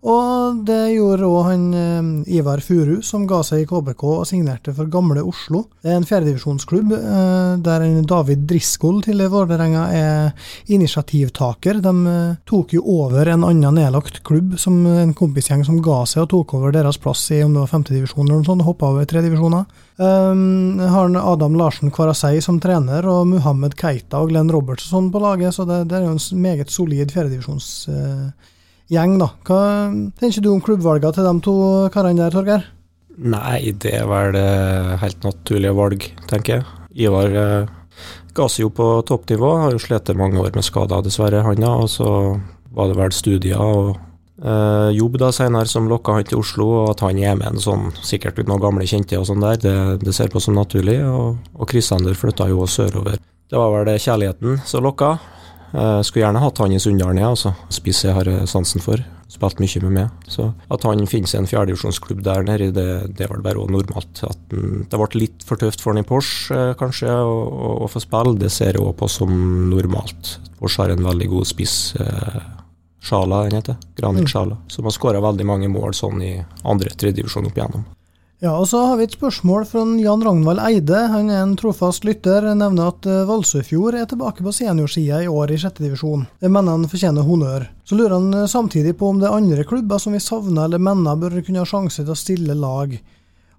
Og 0.00 0.62
det 0.64 0.94
gjorde 0.94 1.28
òg 1.28 1.42
han 1.44 1.64
eh, 1.76 2.36
Ivar 2.38 2.62
Furu, 2.64 3.02
som 3.04 3.26
ga 3.28 3.42
seg 3.44 3.62
i 3.62 3.66
KBK 3.68 4.04
og 4.08 4.22
signerte 4.28 4.72
for 4.72 4.88
Gamle 4.88 5.20
Oslo. 5.20 5.66
Det 5.84 5.90
er 5.92 5.98
en 5.98 6.06
fjerdedivisjonsklubb 6.08 6.94
eh, 6.96 7.50
der 7.60 7.84
David 8.08 8.46
Driscoll 8.48 9.02
til 9.04 9.20
Vålerenga 9.28 9.82
er 9.92 10.46
initiativtaker. 10.72 11.82
De 11.84 11.92
eh, 12.14 12.38
tok 12.48 12.72
jo 12.78 12.84
over 12.94 13.28
en 13.28 13.44
annen 13.44 13.76
nedlagt 13.76 14.22
klubb, 14.24 14.54
som 14.60 14.78
en 14.88 15.12
kompisgjeng 15.16 15.66
som 15.68 15.82
ga 15.84 15.98
seg 16.08 16.24
og 16.24 16.30
tok 16.32 16.54
over 16.56 16.72
deres 16.72 16.96
plass 17.00 17.26
i 17.36 17.42
om 17.44 17.52
det 17.52 17.66
var 17.66 17.72
femtedivisjon 17.74 18.24
eller 18.24 18.40
noe 18.40 18.48
sånt, 18.48 18.64
hoppa 18.64 18.88
over 18.94 19.08
tre 19.08 19.20
divisjoner. 19.26 19.66
Um, 20.00 20.80
har 20.80 21.02
han 21.10 21.18
Adam 21.20 21.58
Larsen 21.60 21.92
Kvarasei 21.92 22.38
som 22.40 22.56
trener, 22.62 23.04
og 23.04 23.26
Muhammed 23.28 23.76
Keita 23.76 24.22
og 24.22 24.32
Glenn 24.32 24.48
Robertson 24.48 25.10
på 25.12 25.20
laget, 25.20 25.52
så 25.52 25.68
det, 25.68 25.82
det 25.90 25.98
er 25.98 26.06
jo 26.08 26.14
en 26.16 26.40
meget 26.40 26.72
solid 26.72 27.12
fjerdedivisjons... 27.12 27.68
Uh, 27.92 28.56
gjeng, 28.90 29.16
da. 29.20 29.30
Hva 29.46 29.62
tenker 30.20 30.44
du 30.44 30.50
om 30.52 30.62
klubbvalgene 30.64 31.14
til 31.16 31.26
de 31.26 31.34
to 31.46 31.56
karene 31.94 32.24
der, 32.24 32.34
Torgeir? 32.34 32.66
Nei, 33.20 33.72
det 33.76 33.92
er 33.98 34.06
vel 34.08 34.36
eh, 34.38 34.94
helt 35.02 35.24
naturlige 35.26 35.76
valg, 35.76 36.06
tenker 36.30 36.58
jeg. 36.60 36.68
Ivar 37.06 37.34
eh, 37.36 37.72
ga 38.36 38.46
seg 38.48 38.64
jo 38.64 38.70
på 38.74 38.86
toppnivå, 39.06 39.50
har 39.64 39.74
jo 39.74 39.82
slitt 39.82 40.12
mange 40.16 40.40
år 40.40 40.54
med 40.56 40.64
skader, 40.64 41.02
dessverre, 41.04 41.42
han 41.44 41.60
da. 41.60 41.74
Og 41.82 41.90
så 41.92 42.08
var 42.74 42.90
det 42.90 42.96
vel 42.96 43.12
studier 43.14 43.60
og 43.60 43.90
eh, 44.40 44.90
jobb 44.96 45.18
da 45.20 45.32
senere 45.36 45.68
som 45.68 45.90
lokka 45.90 46.16
han 46.16 46.28
til 46.28 46.40
Oslo, 46.40 46.68
og 46.84 46.94
at 46.94 47.04
han 47.04 47.20
er 47.20 47.36
med 47.38 47.50
en 47.52 47.62
sånn, 47.62 47.90
sikkert 48.00 48.40
noen 48.46 48.62
gamle 48.62 48.88
kjente 48.88 49.18
og 49.20 49.28
sånn 49.28 49.44
der, 49.44 49.60
det, 49.60 49.76
det 50.06 50.16
ser 50.16 50.32
på 50.32 50.42
som 50.42 50.56
naturlig. 50.56 51.00
Og, 51.04 51.36
og 51.58 51.68
Kristander 51.70 52.16
flytta 52.16 52.48
jo 52.52 52.64
sørover. 52.70 53.20
Det 53.50 53.58
var 53.58 53.74
vel 53.74 53.98
kjærligheten 53.98 54.62
som 54.64 54.86
lokka. 54.86 55.16
Jeg 55.70 56.04
skulle 56.06 56.24
gjerne 56.24 56.42
hatt 56.42 56.60
han 56.62 56.74
i 56.74 56.82
Sunndalen, 56.82 57.20
jeg, 57.20 57.30
altså. 57.30 57.54
Spiss 57.72 58.04
jeg 58.06 58.16
har 58.16 58.28
eh, 58.30 58.46
sansen 58.50 58.82
for. 58.82 59.02
Spilt 59.30 59.60
mye 59.62 59.82
med 59.84 59.92
meg. 59.94 60.24
Så 60.26 60.48
at 60.74 60.84
han 60.88 61.04
finnes 61.06 61.34
i 61.36 61.38
en 61.38 61.46
fjerdedivisjonsklubb 61.46 62.24
der 62.26 62.42
nede, 62.46 62.72
det, 62.74 62.86
det 63.18 63.28
var 63.30 63.38
det 63.38 63.46
bare 63.46 63.66
normalt. 63.70 64.22
At 64.26 64.40
den, 64.50 64.84
det 64.90 64.98
ble 64.98 65.22
litt 65.22 65.46
for 65.46 65.60
tøft 65.60 65.82
for 65.82 65.94
han 65.94 66.02
i 66.02 66.06
Porsche, 66.06 66.56
eh, 66.56 66.72
kanskje, 66.80 67.12
å, 67.14 67.36
å, 67.46 67.74
å 67.86 67.90
få 67.90 68.02
spille. 68.02 68.38
Det 68.40 68.50
ser 68.54 68.74
jeg 68.74 68.82
òg 68.82 68.96
på 68.98 69.10
som 69.10 69.30
normalt. 69.70 70.38
Porsche 70.58 70.84
har 70.84 70.96
en 70.96 71.06
veldig 71.06 71.30
god 71.36 71.52
spiss. 71.52 71.76
Eh, 72.00 72.40
Sjala, 73.00 73.44
den 73.46 73.60
heter. 73.60 73.78
Granit 73.96 74.26
mm. 74.26 74.28
Sjala. 74.28 74.58
Som 74.68 74.84
har 74.84 74.92
skåra 74.92 75.22
veldig 75.24 75.46
mange 75.48 75.70
mål 75.72 75.94
sånn 75.96 76.20
i 76.20 76.34
andre 76.68 76.92
tredjedivisjon 76.92 77.48
opp 77.48 77.56
igjennom. 77.56 77.86
Ja, 78.40 78.54
og 78.56 78.70
så 78.70 78.78
har 78.88 78.96
vi 78.96 79.04
et 79.04 79.12
spørsmål 79.12 79.66
fra 79.68 79.82
Jan 80.00 80.22
Ragnvald 80.24 80.62
Eide. 80.64 80.96
Han 81.12 81.26
er 81.28 81.42
en 81.42 81.58
trofast 81.60 82.06
lytter. 82.08 82.46
Nevner 82.56 82.88
at 82.88 83.04
eh, 83.04 83.26
Valsøyfjord 83.28 83.98
er 83.98 84.06
tilbake 84.08 84.40
på 84.46 84.54
seniorsida 84.56 85.18
i 85.20 85.28
år 85.28 85.52
i 85.52 85.58
sjette 85.60 85.84
divisjon. 85.84 86.22
Det 86.40 86.48
mener 86.48 86.72
han 86.72 86.88
fortjener 86.88 87.26
honnør. 87.26 87.66
Så 87.84 87.98
lurer 87.98 88.14
han 88.16 88.32
eh, 88.32 88.46
samtidig 88.48 88.94
på 88.96 89.10
om 89.12 89.20
det 89.20 89.28
er 89.28 89.36
andre 89.36 89.66
klubber 89.68 90.00
som 90.00 90.16
vi 90.16 90.22
savner 90.24 90.64
eller 90.64 90.80
mener 90.80 91.18
bør 91.20 91.36
kunne 91.44 91.60
ha 91.60 91.68
sjanse 91.68 92.00
til 92.00 92.14
å 92.14 92.16
stille 92.16 92.56
lag. 92.56 92.94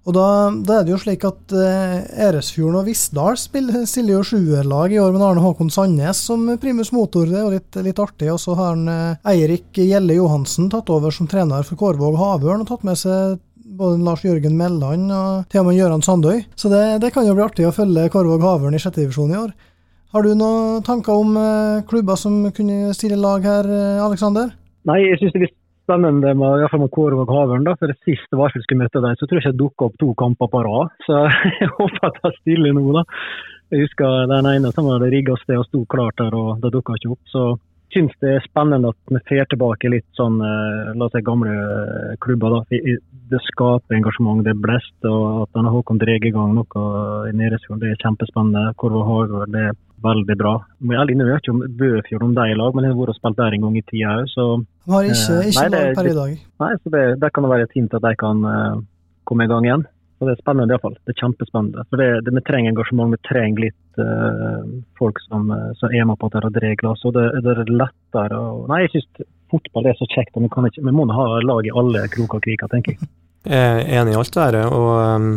Og 0.02 0.16
da, 0.16 0.26
da 0.50 0.80
er 0.80 0.88
det 0.88 0.96
jo 0.96 0.98
slik 1.04 1.28
at 1.30 1.54
eh, 1.54 1.94
Eresfjorden 2.26 2.80
og 2.80 2.90
Vissdal 2.90 3.38
stiller 3.38 4.16
jo 4.16 4.24
sjuerlag 4.32 4.96
i 4.96 4.98
år 4.98 5.14
med 5.14 5.22
Arne 5.28 5.46
Håkon 5.46 5.70
Sandnes 5.70 6.24
som 6.26 6.42
primus 6.58 6.90
motor. 6.90 7.30
Det 7.30 7.38
er 7.38 7.46
jo 7.46 7.54
litt, 7.54 7.80
litt 7.86 8.02
artig. 8.02 8.32
Og 8.34 8.42
så 8.42 8.58
har 8.58 8.74
han 8.74 9.14
Eirik 9.30 9.78
Gjelle 9.78 10.18
Johansen 10.18 10.74
tatt 10.74 10.90
over 10.90 11.14
som 11.14 11.30
trener 11.30 11.62
for 11.70 11.78
Kårvåg 11.78 12.18
Havørn 12.18 12.66
og 12.66 12.70
tatt 12.74 12.90
med 12.90 12.98
seg 12.98 13.38
både 13.78 14.02
Lars 14.04 14.24
Jørgen 14.24 14.56
Melland 14.58 15.12
og 15.14 15.46
til 15.52 15.62
og 15.62 15.68
med 15.68 15.78
Gøran 15.78 16.04
Sandøy. 16.04 16.42
Så 16.58 16.70
det, 16.72 16.82
det, 17.02 17.12
kan 17.14 17.26
jo 17.26 17.36
bli 17.36 17.44
artig 17.44 17.66
å 17.68 17.74
følge 17.74 18.10
Korvåg 18.12 18.44
Havørn 18.44 18.76
i 18.76 18.82
sjette 18.82 19.02
divisjon 19.02 19.32
i 19.32 19.38
år. 19.40 19.52
Har 20.12 20.26
du 20.26 20.34
noen 20.36 20.84
tanker 20.84 21.16
om 21.16 21.36
eh, 21.40 21.84
klubber 21.88 22.18
som 22.20 22.44
kunne 22.52 22.92
stille 22.96 23.16
lag 23.16 23.44
her, 23.48 23.68
eh, 23.68 24.04
Aleksander? 24.04 24.52
Nei, 24.88 24.98
jeg 25.06 25.22
syns 25.22 25.32
det 25.32 25.44
blir 25.46 25.54
spennende 25.86 26.34
med, 26.36 26.58
i 26.58 26.62
hvert 26.62 26.74
fall 26.74 26.84
med 26.84 26.92
Kårvåg 26.92 27.32
Havørn. 27.32 27.64
da, 27.64 27.74
for 27.80 27.88
det 27.88 27.98
siste 28.04 28.38
Varfjell 28.38 28.64
skulle 28.66 28.84
møte 28.84 29.00
dem, 29.00 29.16
så 29.16 29.26
tror 29.26 29.40
jeg 29.40 29.46
ikke 29.46 29.54
det 29.56 29.62
dukka 29.64 29.88
opp 29.88 29.98
to 30.02 30.12
kamper 30.20 30.52
på 30.52 30.62
rad. 30.68 30.94
Så 31.08 31.24
jeg 31.62 31.72
håper 31.78 32.08
at 32.10 32.20
de 32.20 32.32
stiller 32.40 32.76
nå, 32.76 32.86
da. 32.98 33.06
Jeg 33.72 33.86
husker 33.86 34.28
den 34.28 34.48
ene 34.50 34.70
som 34.76 34.90
hadde 34.92 35.08
rigga 35.14 35.38
sted 35.40 35.56
og 35.56 35.68
sto 35.70 35.86
klart 35.88 36.18
der, 36.20 36.34
og 36.36 36.60
det 36.60 36.74
dukka 36.74 36.98
ikke 36.98 37.14
opp. 37.14 37.22
Så 37.32 37.46
syns 37.92 38.14
det 38.24 38.34
er 38.36 38.44
spennende 38.46 38.92
at 38.92 39.12
vi 39.12 39.20
får 39.28 39.48
tilbake 39.52 39.90
litt 39.92 40.08
sånn 40.18 40.40
eh, 40.42 40.92
la 40.96 41.06
oss 41.06 41.14
si 41.14 41.22
gamle 41.24 41.52
eh, 41.52 42.16
klubber. 42.24 42.56
da. 42.56 42.80
Det 43.32 43.40
skaper 43.48 43.96
engasjement, 43.96 44.42
det 44.44 44.54
er 44.54 44.60
blest. 44.64 44.96
og 45.08 45.44
At 45.44 45.56
denne 45.56 45.72
Håkon 45.72 46.00
drar 46.02 46.26
i 46.26 46.34
gang 46.34 46.56
noe 46.56 46.84
i 47.28 47.32
Neresfjord, 47.36 47.80
det 47.82 47.92
er 47.92 48.02
kjempespennende. 48.04 48.74
Korva 48.80 49.04
Hagård, 49.08 49.52
det 49.54 49.64
er 49.70 49.78
veldig 50.02 50.36
bra. 50.40 50.56
Jeg 50.82 50.98
er 50.98 51.36
ikke 51.38 51.54
om 51.54 51.64
Bøfjord 51.78 52.26
om 52.26 52.36
de 52.36 52.48
i 52.50 52.58
lag, 52.58 52.74
men 52.74 52.84
jeg 52.84 52.94
har 52.94 53.00
vært 53.00 53.14
og 53.14 53.18
spilt 53.20 53.38
der 53.38 53.56
en 53.56 53.66
gang 53.66 53.78
i 53.78 53.84
tida 53.86 54.16
òg, 54.18 54.30
så 54.32 54.46
De 54.58 54.92
har 54.92 55.08
ikke, 55.08 55.38
eh, 55.38 55.50
ikke 55.52 55.68
lag 55.76 55.98
per 56.00 56.10
i 56.10 56.16
dag? 56.20 56.38
Nei, 56.64 56.72
så 56.82 56.94
det, 56.96 57.04
det 57.22 57.32
kan 57.32 57.50
være 57.54 57.68
et 57.68 57.76
hint 57.78 57.94
at 57.94 58.04
de 58.04 58.14
kan 58.18 58.46
komme 59.28 59.44
i 59.46 59.52
gang 59.52 59.68
igjen. 59.68 59.86
Så 60.22 60.26
Det 60.28 60.36
er 60.36 60.42
spennende 60.42 60.70
iallfall. 60.70 60.94
Det 61.02 61.16
er 61.16 61.18
kjempespennende. 61.18 61.82
For 61.90 61.98
det, 61.98 62.10
det, 62.22 62.32
Vi 62.36 62.42
trenger 62.46 62.70
engasjement, 62.70 63.10
vi 63.10 63.18
trenger 63.26 63.64
litt 63.64 63.78
uh, 64.00 64.62
folk 64.98 65.20
som, 65.26 65.50
eh, 65.52 65.70
som, 65.80 65.92
er 65.92 66.06
med 66.08 66.18
på 66.20 66.28
at 66.28 66.36
det 66.38 66.50
er 66.50 66.66
regler, 66.68 66.96
Og 66.96 67.14
det, 67.16 67.24
det, 67.44 67.56
er 67.56 67.72
lettere 67.72 68.38
å 68.38 68.66
Nei, 68.70 68.84
jeg 68.84 68.94
syns 68.94 69.26
fotball 69.52 69.88
er 69.90 69.98
så 69.98 70.08
kjekt. 70.08 70.36
og 70.36 70.46
Vi, 70.46 70.48
ikke, 70.48 70.84
vi 70.86 70.94
må 70.96 71.06
ha 71.12 71.26
lag 71.44 71.66
i 71.66 71.74
alle 71.76 72.06
kroker 72.12 72.40
og 72.40 72.46
kriker, 72.46 72.70
tenker 72.72 72.96
jeg. 72.96 73.10
Jeg 73.44 73.82
er 73.82 74.00
enig 74.00 74.14
i 74.14 74.20
alt 74.20 74.32
det 74.32 74.46
her. 74.46 74.60
og 74.70 74.90
um, 75.18 75.32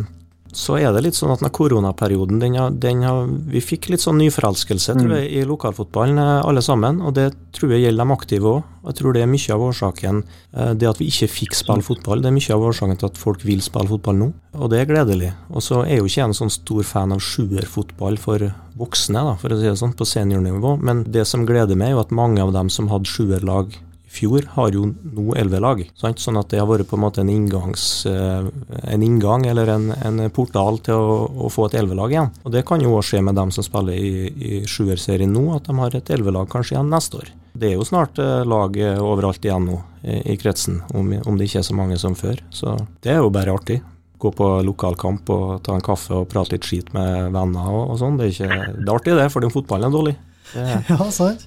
så 0.55 0.77
er 0.79 0.93
det 0.95 1.01
litt 1.03 1.17
sånn 1.17 1.33
at 1.33 1.41
den 1.43 1.51
koronaperioden 1.53 2.39
den 2.39 2.55
har, 2.55 2.71
den 2.71 3.03
har, 3.03 3.27
Vi 3.51 3.59
fikk 3.63 3.89
litt 3.91 4.03
sånn 4.03 4.21
nyforelskelse 4.21 4.95
tror 4.95 5.15
jeg, 5.17 5.27
i 5.35 5.43
lokalfotballen 5.47 6.21
eh, 6.21 6.47
alle 6.47 6.63
sammen, 6.63 7.01
og 7.03 7.17
det 7.17 7.27
tror 7.55 7.75
jeg 7.75 7.83
gjelder 7.85 8.07
de 8.07 8.15
aktive 8.15 8.51
òg. 8.53 8.71
Jeg 8.85 8.99
tror 8.99 9.15
det 9.15 9.23
er 9.25 9.31
mye 9.31 9.55
av 9.55 9.65
årsaken 9.67 10.21
eh, 10.23 10.71
det 10.79 10.89
at 10.89 11.01
vi 11.01 11.09
ikke 11.11 11.31
fikk 11.33 11.57
spille 11.59 11.83
fotball. 11.85 12.23
Det 12.23 12.31
er 12.31 12.37
mye 12.37 12.55
av 12.55 12.67
årsaken 12.69 13.01
til 13.01 13.09
at 13.11 13.19
folk 13.19 13.43
vil 13.47 13.63
spille 13.65 13.91
fotball 13.91 14.19
nå, 14.21 14.29
og 14.55 14.71
det 14.71 14.79
er 14.81 14.91
gledelig. 14.93 15.33
Og 15.51 15.65
så 15.65 15.81
er 15.83 15.99
jo 15.99 16.07
ikke 16.07 16.21
jeg 16.21 16.29
en 16.29 16.37
sånn 16.39 16.53
stor 16.53 16.87
fan 16.87 17.15
av 17.15 17.23
sjuerfotball 17.25 18.19
for 18.21 18.47
voksne, 18.79 19.25
da, 19.27 19.35
for 19.41 19.51
å 19.51 19.59
si 19.59 19.67
det 19.67 19.75
sånn, 19.81 19.95
på 19.95 20.07
seniornivå, 20.07 20.77
men 20.83 21.03
det 21.11 21.27
som 21.27 21.43
gleder 21.47 21.75
meg, 21.75 21.91
er 21.91 21.97
jo 21.97 22.05
at 22.05 22.15
mange 22.15 22.43
av 22.43 22.55
dem 22.55 22.71
som 22.71 22.87
hadde 22.91 23.11
sjuerlag 23.11 23.75
fjor 24.15 24.47
har 24.55 24.75
jo 24.75 24.87
nå 24.89 25.35
elleve 25.37 25.61
lag. 25.63 25.81
Sant? 25.99 26.21
Sånn 26.23 26.39
at 26.39 26.51
det 26.51 26.61
har 26.61 26.69
vært 26.69 26.87
på 26.89 26.97
en 26.97 27.03
måte 27.03 27.21
en, 27.23 27.31
inngangs, 27.31 28.05
eh, 28.09 28.47
en 28.91 29.05
inngang 29.05 29.45
eller 29.49 29.71
en, 29.75 29.89
en, 29.95 30.21
portal 30.35 30.79
til 30.85 30.95
å, 30.97 31.17
å 31.45 31.51
få 31.51 31.69
et 31.69 31.79
elvelag 31.81 32.15
igjen. 32.15 32.31
Og 32.43 32.53
Det 32.55 32.65
kan 32.67 32.83
jo 32.83 32.95
òg 32.97 33.05
skje 33.07 33.23
med 33.25 33.37
dem 33.39 33.53
som 33.55 33.65
spiller 33.65 33.97
i, 33.97 34.27
i 34.29 34.61
sjuerserien 34.69 35.31
nå, 35.31 35.47
at 35.55 35.67
de 35.69 35.77
har 35.79 35.97
et 35.97 36.13
elvelag 36.15 36.49
kanskje 36.51 36.77
igjen 36.77 36.93
neste 36.93 37.21
år. 37.21 37.33
Det 37.55 37.71
er 37.71 37.77
jo 37.77 37.87
snart 37.87 38.19
eh, 38.19 38.43
lag 38.47 38.79
overalt 39.03 39.45
igjen 39.45 39.69
nå 39.71 39.81
i, 40.05 40.35
kretsen, 40.37 40.83
om, 40.93 41.09
om, 41.25 41.37
det 41.37 41.47
ikke 41.47 41.63
er 41.63 41.65
så 41.65 41.75
mange 41.77 41.97
som 41.97 42.13
før. 42.17 42.41
Så 42.53 42.77
det 43.01 43.15
er 43.15 43.23
jo 43.23 43.33
bare 43.33 43.55
artig. 43.55 43.79
Gå 44.21 44.31
på 44.31 44.47
lokalkamp 44.63 45.29
og 45.33 45.47
ta 45.65 45.75
en 45.75 45.83
kaffe 45.83 46.13
og 46.21 46.29
prate 46.31 46.55
litt 46.55 46.67
skit 46.67 46.91
med 46.95 47.33
venner 47.35 47.71
og, 47.71 47.95
og 47.95 47.99
sånn. 47.99 48.19
Det, 48.21 48.31
det, 48.37 48.47
er 48.53 48.93
artig 48.93 49.17
det, 49.17 49.27
fordi 49.33 49.51
fotballen 49.53 49.89
er 49.89 49.95
dårlig. 49.95 50.15
Ja, 50.89 50.97
sant. 51.11 51.45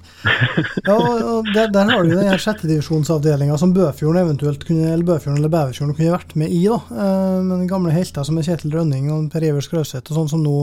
Ja, 0.85 0.95
og 0.95 1.47
der, 1.53 1.69
der, 1.71 1.87
har 1.89 2.03
du 2.03 2.11
jo 2.11 2.19
den 2.19 2.41
sjettedivisjonsavdelinga 2.41 3.57
som 3.57 3.73
Bøfjorden 3.73 4.21
eventuelt 4.25 4.65
kunne, 4.67 4.91
eller 4.91 5.07
Bøfjorden 5.07 5.39
eller 5.39 5.53
Bæverfjorden 5.53 5.95
kunne 5.97 6.13
vært 6.13 6.35
med 6.39 6.53
i. 6.53 6.61
da. 6.67 6.79
Eh, 6.91 7.39
men 7.47 7.67
gamle 7.69 7.95
helter 7.95 8.27
som 8.27 8.37
er 8.37 8.47
Kjetil 8.47 8.75
Rønning 8.75 9.09
og 9.13 9.31
Per 9.33 9.45
Ivers 9.47 9.69
Grauseth 9.71 10.11
og 10.11 10.19
sånn 10.19 10.31
som 10.33 10.43
nå, 10.45 10.55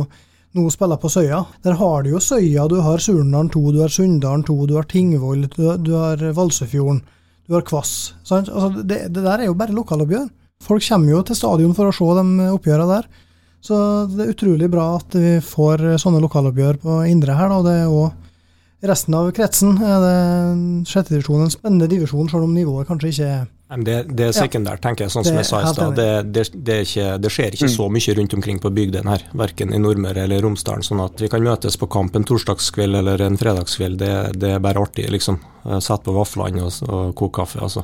nå, 0.57 0.69
spiller 0.73 1.01
på 1.01 1.11
Søya. 1.13 1.43
Der 1.67 1.79
har 1.81 2.05
du 2.05 2.13
jo 2.13 2.23
Søya, 2.23 2.69
du 2.71 2.79
har 2.85 3.03
Surnadalen 3.03 3.53
2, 3.55 3.67
du 3.77 3.83
har 3.83 3.93
Sunndalen 3.93 4.47
2, 4.47 4.59
du 4.71 4.75
har 4.79 4.89
Tingvoll, 4.91 5.47
du, 5.57 5.63
du 5.83 5.95
har 5.97 6.27
Valsefjorden 6.37 7.05
du 7.47 7.55
har 7.55 7.63
Kvass. 7.63 8.15
Sant? 8.27 8.51
Altså, 8.51 8.83
det, 8.83 9.07
det, 9.15 9.23
der 9.23 9.45
er 9.45 9.49
jo 9.49 9.59
bare 9.59 9.75
lokaloppgjør. 9.75 10.27
Folk 10.67 10.83
kommer 10.83 11.13
jo 11.13 11.23
til 11.27 11.39
stadion 11.39 11.75
for 11.77 11.89
å 11.89 11.95
se 11.95 12.09
de 12.19 12.51
oppgjørene 12.51 12.89
der. 12.91 13.09
Så 13.67 13.77
det 14.11 14.25
er 14.25 14.33
utrolig 14.33 14.69
bra 14.71 14.87
at 14.99 15.15
vi 15.15 15.37
får 15.43 15.85
sånne 16.03 16.21
lokaloppgjør 16.23 16.79
på 16.83 17.01
Indre 17.11 17.35
her. 17.39 17.51
da, 17.51 17.61
det 17.67 17.75
er 17.83 17.91
også 17.91 18.26
resten 18.85 19.17
av 19.17 19.31
kretsen 19.37 19.79
er 19.81 20.01
det 20.05 20.17
sjette 20.91 21.15
divisjon 21.15 21.47
en 21.47 21.53
spennende 21.53 21.89
divisjon, 21.91 22.29
selv 22.29 22.49
om 22.49 22.55
nivået 22.55 22.89
kanskje 22.89 23.13
ikke 23.13 23.31
er 23.35 23.45
det, 23.67 23.95
det, 24.15 24.29
er 24.29 24.35
sekundært, 24.35 24.79
tenker 24.79 25.07
jeg, 25.07 25.11
sånn 25.11 25.25
som 25.27 25.37
jeg 25.41 25.47
sa 25.49 25.59
i 25.59 25.71
stad. 25.75 25.97
Det, 25.99 26.11
det, 26.31 26.43
det, 26.55 27.31
skjer 27.33 27.57
ikke 27.57 27.67
mm. 27.67 27.73
så 27.73 27.89
mye 27.91 28.15
rundt 28.15 28.37
omkring 28.39 28.61
på 28.63 28.71
bygdene 28.71 29.11
her, 29.11 29.25
verken 29.35 29.75
i 29.75 29.81
Nordmøre 29.83 30.23
eller 30.23 30.45
Romsdalen. 30.45 30.87
Sånn 30.87 31.03
at 31.03 31.19
vi 31.19 31.27
kan 31.33 31.43
møtes 31.43 31.75
på 31.81 31.89
kamp 31.91 32.15
en 32.15 32.27
torsdagskveld 32.29 33.01
eller 33.01 33.25
en 33.27 33.39
fredagskveld, 33.41 33.99
det, 34.39 34.53
er 34.53 34.63
bare 34.63 34.85
artig, 34.87 35.09
liksom. 35.11 35.41
Sette 35.81 36.07
på 36.07 36.15
vaflene 36.15 36.63
og, 36.63 36.79
og 36.87 37.11
koke 37.19 37.41
kaffe, 37.41 37.65
altså. 37.67 37.83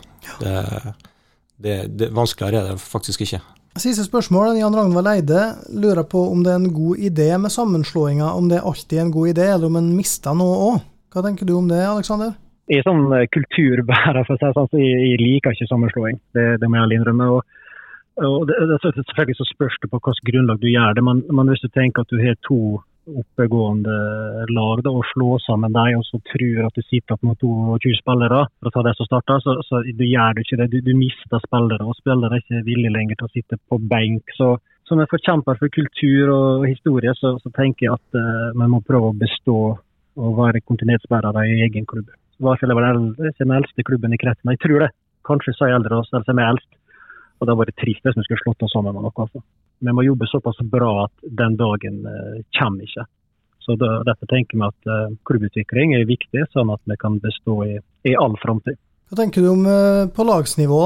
Det, 1.58 2.06
vanskeligere 2.14 2.62
er 2.62 2.70
det 2.70 2.84
faktisk 2.84 3.26
ikke. 3.26 3.42
Siste 3.80 4.04
spørsmål. 4.04 4.58
Jan 4.60 4.74
Ragnvald 4.76 5.08
Eide 5.08 5.42
lurer 5.72 6.04
på 6.04 6.26
om 6.28 6.42
det 6.44 6.50
er 6.52 6.58
en 6.60 6.74
god 6.76 7.00
idé 7.08 7.30
med 7.40 7.52
sammenslåinger, 7.54 8.28
om 8.36 8.50
det 8.50 8.60
alltid 8.60 8.98
er 8.98 9.04
en 9.06 9.14
god 9.14 9.30
idé, 9.30 9.46
eller 9.54 9.70
om 9.70 9.78
en 9.80 9.88
mister 9.96 10.36
noe 10.36 10.58
òg. 10.66 10.82
Hva 11.12 11.22
tenker 11.24 11.48
du 11.48 11.54
om 11.56 11.70
det, 11.70 11.80
Aleksander? 11.80 12.34
Jeg 12.68 12.82
er 12.82 12.84
sånn 12.84 13.06
eh, 13.16 13.24
kulturbærer, 13.32 14.26
for 14.28 14.36
å 14.36 14.36
si 14.36 14.44
det 14.44 14.52
sånn, 14.58 14.68
så 14.68 14.82
jeg, 14.82 14.98
jeg 15.08 15.22
liker 15.22 15.56
ikke 15.56 15.70
sammenslåing. 15.70 16.20
Det, 16.36 16.46
det 16.60 16.68
må 16.68 16.76
jeg 16.76 16.84
ærlig 16.84 16.98
innrømme. 17.00 17.30
Og, 17.32 17.56
og 18.28 18.44
det, 18.50 18.58
det, 18.68 18.78
selvfølgelig 18.82 19.38
så 19.40 19.48
spørs 19.54 19.80
det 19.80 19.88
på 19.88 20.02
hvilket 20.04 20.28
grunnlag 20.28 20.60
du 20.60 20.68
gjør 20.68 20.98
det, 20.98 21.06
men, 21.08 21.24
men 21.32 21.52
hvis 21.54 21.64
du 21.64 21.72
tenker 21.72 22.04
at 22.04 22.12
du 22.12 22.20
har 22.20 22.36
to 22.44 22.60
oppegående 23.08 23.94
lag 24.52 24.82
da, 24.86 24.92
og 24.94 25.06
slå 25.10 25.36
sammen 25.42 25.74
dem, 25.74 25.98
og 25.98 26.04
så 26.06 26.20
tror 26.30 26.68
at 26.68 26.76
du 26.78 26.82
sitter 26.86 27.18
med 27.26 27.38
22 27.42 27.96
spillere 27.98 28.44
for 28.58 28.70
å 28.70 28.74
ta 28.74 28.84
det 28.86 28.94
som 28.98 29.08
starter, 29.08 29.42
så, 29.42 29.56
så 29.66 29.82
du 29.86 30.04
gjør 30.06 30.36
du 30.36 30.42
ikke 30.44 30.60
det. 30.60 30.68
Du, 30.72 30.78
du 30.86 30.92
mister 30.98 31.42
spillere, 31.46 31.82
og 31.86 31.98
spillere 31.98 32.38
er 32.38 32.44
ikke 32.44 32.66
villige 32.68 32.94
lenger 32.94 33.18
til 33.18 33.28
å 33.28 33.34
sitte 33.34 33.58
på 33.68 33.80
benk. 33.90 34.36
så 34.38 34.54
som 34.88 35.00
en 35.00 35.08
forkjemper 35.08 35.56
for 35.56 35.72
kultur 35.72 36.30
og 36.34 36.66
historie, 36.68 37.14
så, 37.16 37.36
så 37.40 37.52
tenker 37.56 37.86
jeg 37.86 37.94
at 37.94 38.18
uh, 38.18 38.50
man 38.58 38.74
må 38.74 38.82
prøve 38.84 39.08
å 39.08 39.16
bestå 39.16 39.58
og 40.20 40.36
være 40.36 40.60
kontinuitetsbærere 40.68 41.46
i 41.48 41.62
egen 41.64 41.86
klubb. 41.88 42.10
Hvert 42.42 42.60
Jeg 42.60 42.74
er 42.74 42.98
det 42.98 43.32
den 43.38 43.54
eldste 43.56 43.84
klubben 43.86 44.12
i 44.12 44.20
kretsen. 44.20 44.50
Jeg 44.52 44.60
tror 44.64 44.84
det. 44.84 44.90
Kanskje 45.24 45.54
er 45.54 45.70
jeg 45.70 45.78
eldre 45.78 46.00
oss, 46.02 46.10
eller 46.12 46.26
jeg 46.26 46.36
er 46.36 46.50
eldst. 46.50 46.72
Og 47.38 47.46
det 47.46 47.52
hadde 47.52 47.62
vært 47.62 47.78
trist 47.80 48.04
hvis 48.04 48.18
vi 48.18 48.24
skulle 48.26 48.42
slått 48.42 48.64
oss 48.66 48.74
sammen 48.74 48.96
med 48.96 49.06
noe. 49.06 49.14
Altså. 49.24 49.40
Vi 49.82 49.94
må 49.94 50.04
jobbe 50.06 50.28
såpass 50.30 50.60
bra 50.70 50.92
at 51.06 51.26
den 51.42 51.58
dagen 51.58 52.02
uh, 52.06 52.38
kommer 52.58 52.86
ikke. 52.86 53.06
Så 53.62 53.76
Derfor 53.78 54.26
tenker 54.30 54.58
vi 54.58 54.66
at 54.66 54.90
uh, 54.90 55.14
klubbutvikling 55.28 55.94
er 55.94 56.08
viktig, 56.08 56.46
sånn 56.54 56.70
at 56.74 56.82
vi 56.90 56.98
kan 56.98 57.18
bestå 57.22 57.62
i, 57.66 57.78
i 58.08 58.16
all 58.18 58.34
framtid. 58.42 58.78
Hva 59.10 59.18
tenker 59.18 59.44
du 59.44 59.52
om 59.52 59.66
uh, 59.68 60.10
på 60.14 60.26
lagsnivå? 60.26 60.84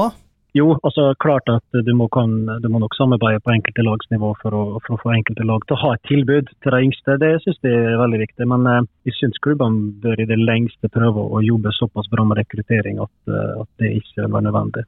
Jo, 0.57 0.71
altså 0.87 1.11
klart 1.21 1.49
at 1.51 1.77
du 1.85 1.91
må, 1.93 2.07
kan, 2.09 2.31
du 2.63 2.67
må 2.71 2.79
nok 2.81 2.95
samarbeide 2.97 3.43
på 3.45 3.53
enkelte 3.53 3.83
lagsnivå 3.85 4.31
for 4.41 4.55
å, 4.57 4.61
for 4.85 4.95
å, 4.95 4.99
få 5.03 5.13
enkelte 5.13 5.45
lag 5.45 5.65
til 5.67 5.75
å 5.75 5.81
ha 5.83 5.91
et 5.93 6.05
tilbud 6.09 6.49
til 6.63 6.73
de 6.73 6.79
yngste. 6.87 7.17
Det 7.21 7.33
synes 7.43 7.59
jeg 7.67 7.83
er 7.91 7.99
veldig 8.01 8.21
viktig. 8.23 8.47
Men 8.49 8.65
eh, 8.71 8.79
jeg 9.09 9.17
syns 9.19 9.37
klubbene 9.45 9.91
bør 10.01 10.23
i 10.23 10.29
det 10.29 10.39
lengste 10.39 10.89
prøve 10.93 11.27
å 11.27 11.43
jobbe 11.45 11.75
såpass 11.77 12.09
bra 12.09 12.25
med 12.25 12.39
rekruttering 12.41 13.03
at, 13.03 13.13
at 13.35 13.69
det 13.83 13.93
ikke 13.99 14.25
være 14.25 14.47
nødvendig. 14.47 14.87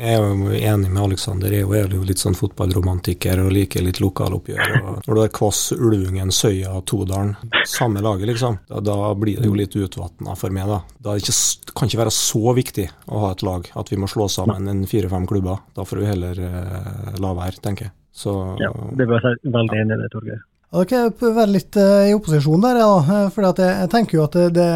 Jeg 0.00 0.16
er 0.16 0.22
jo 0.24 0.48
enig 0.56 0.88
med 0.88 1.02
Aleksander. 1.02 1.52
Jeg 1.52 1.66
er 1.76 1.92
jo 1.92 2.00
litt 2.08 2.22
sånn 2.22 2.36
fotballromantiker 2.38 3.42
og 3.42 3.50
liker 3.52 3.84
litt 3.84 4.00
lokaloppgjør. 4.00 4.70
Når 5.04 5.18
du 5.18 5.20
har 5.20 5.32
Kvass, 5.36 5.74
Ulvungen, 5.76 6.32
Søya, 6.32 6.72
Todalen, 6.88 7.34
samme 7.68 8.00
laget, 8.04 8.30
liksom, 8.30 8.56
da, 8.70 8.80
da, 8.80 8.96
blir 9.20 9.42
det 9.42 9.50
jo 9.50 9.58
litt 9.58 9.76
utvatna 9.76 10.36
for 10.40 10.56
meg. 10.56 10.72
Da 11.04 11.12
det 11.12 11.20
ikke, 11.20 11.36
kan 11.76 11.90
ikke 11.90 12.00
være 12.00 12.14
så 12.16 12.54
viktig 12.56 12.86
å 13.12 13.26
ha 13.26 13.34
et 13.34 13.44
lag 13.44 13.68
at 13.82 13.92
vi 13.92 14.00
må 14.00 14.08
slå 14.08 14.30
sammen 14.32 14.72
en 14.72 14.86
fire-fem 14.88 15.28
klubber. 15.28 15.60
Da 15.76 15.84
får 15.84 16.00
vi 16.00 16.08
heller 16.08 16.44
eh, 16.48 17.18
la 17.20 17.34
være, 17.36 17.60
tenker 17.60 17.90
jeg. 17.90 17.96
Så, 18.20 18.32
ja, 18.58 18.72
det 18.96 19.06
var 19.06 19.28
veldig 19.28 19.84
enig 19.84 19.98
i 19.98 20.00
det, 20.00 20.08
Torgeir. 20.16 20.40
Da 20.70 20.84
kan 20.86 21.08
jeg 21.08 21.32
være 21.34 21.50
litt 21.50 21.74
uh, 21.82 22.06
i 22.06 22.12
opposisjon 22.14 22.62
der, 22.62 22.76
ja. 22.78 22.90
Eh, 23.02 23.24
for 23.34 23.42
jeg, 23.42 23.88
tenker 23.90 24.20
jo 24.20 24.26
at 24.28 24.36
det, 24.54 24.66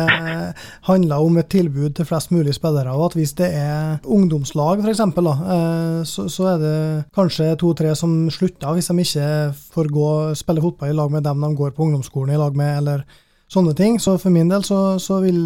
handler 0.88 1.22
om 1.22 1.36
et 1.38 1.48
tilbud 1.52 1.92
til 1.94 2.08
flest 2.08 2.32
mulig 2.34 2.56
spillere. 2.56 2.90
Og 2.90 3.12
at 3.12 3.14
hvis 3.14 3.36
det 3.38 3.52
er 3.54 4.00
ungdomslag, 4.02 4.82
f.eks., 4.82 5.04
uh, 5.04 6.00
så, 6.02 6.24
så 6.26 6.48
er 6.50 6.64
det 6.64 6.78
kanskje 7.14 7.52
to-tre 7.60 7.92
som 7.94 8.24
slutter 8.34 8.74
hvis 8.74 8.90
de 8.90 9.04
ikke 9.04 9.28
får 9.76 9.90
gå 9.94 10.08
spille 10.40 10.64
fotball 10.64 10.90
i 10.90 10.96
lag 10.98 11.14
med 11.14 11.22
dem 11.28 11.46
de 11.46 11.52
går 11.60 11.76
på 11.76 11.86
ungdomsskolen 11.86 12.34
i 12.34 12.40
lag 12.42 12.58
med, 12.58 12.80
eller 12.80 13.04
sånne 13.54 13.76
ting. 13.78 14.00
Så 14.02 14.16
for 14.18 14.34
min 14.34 14.50
del 14.50 14.66
så, 14.66 14.80
så 14.98 15.20
vil, 15.22 15.44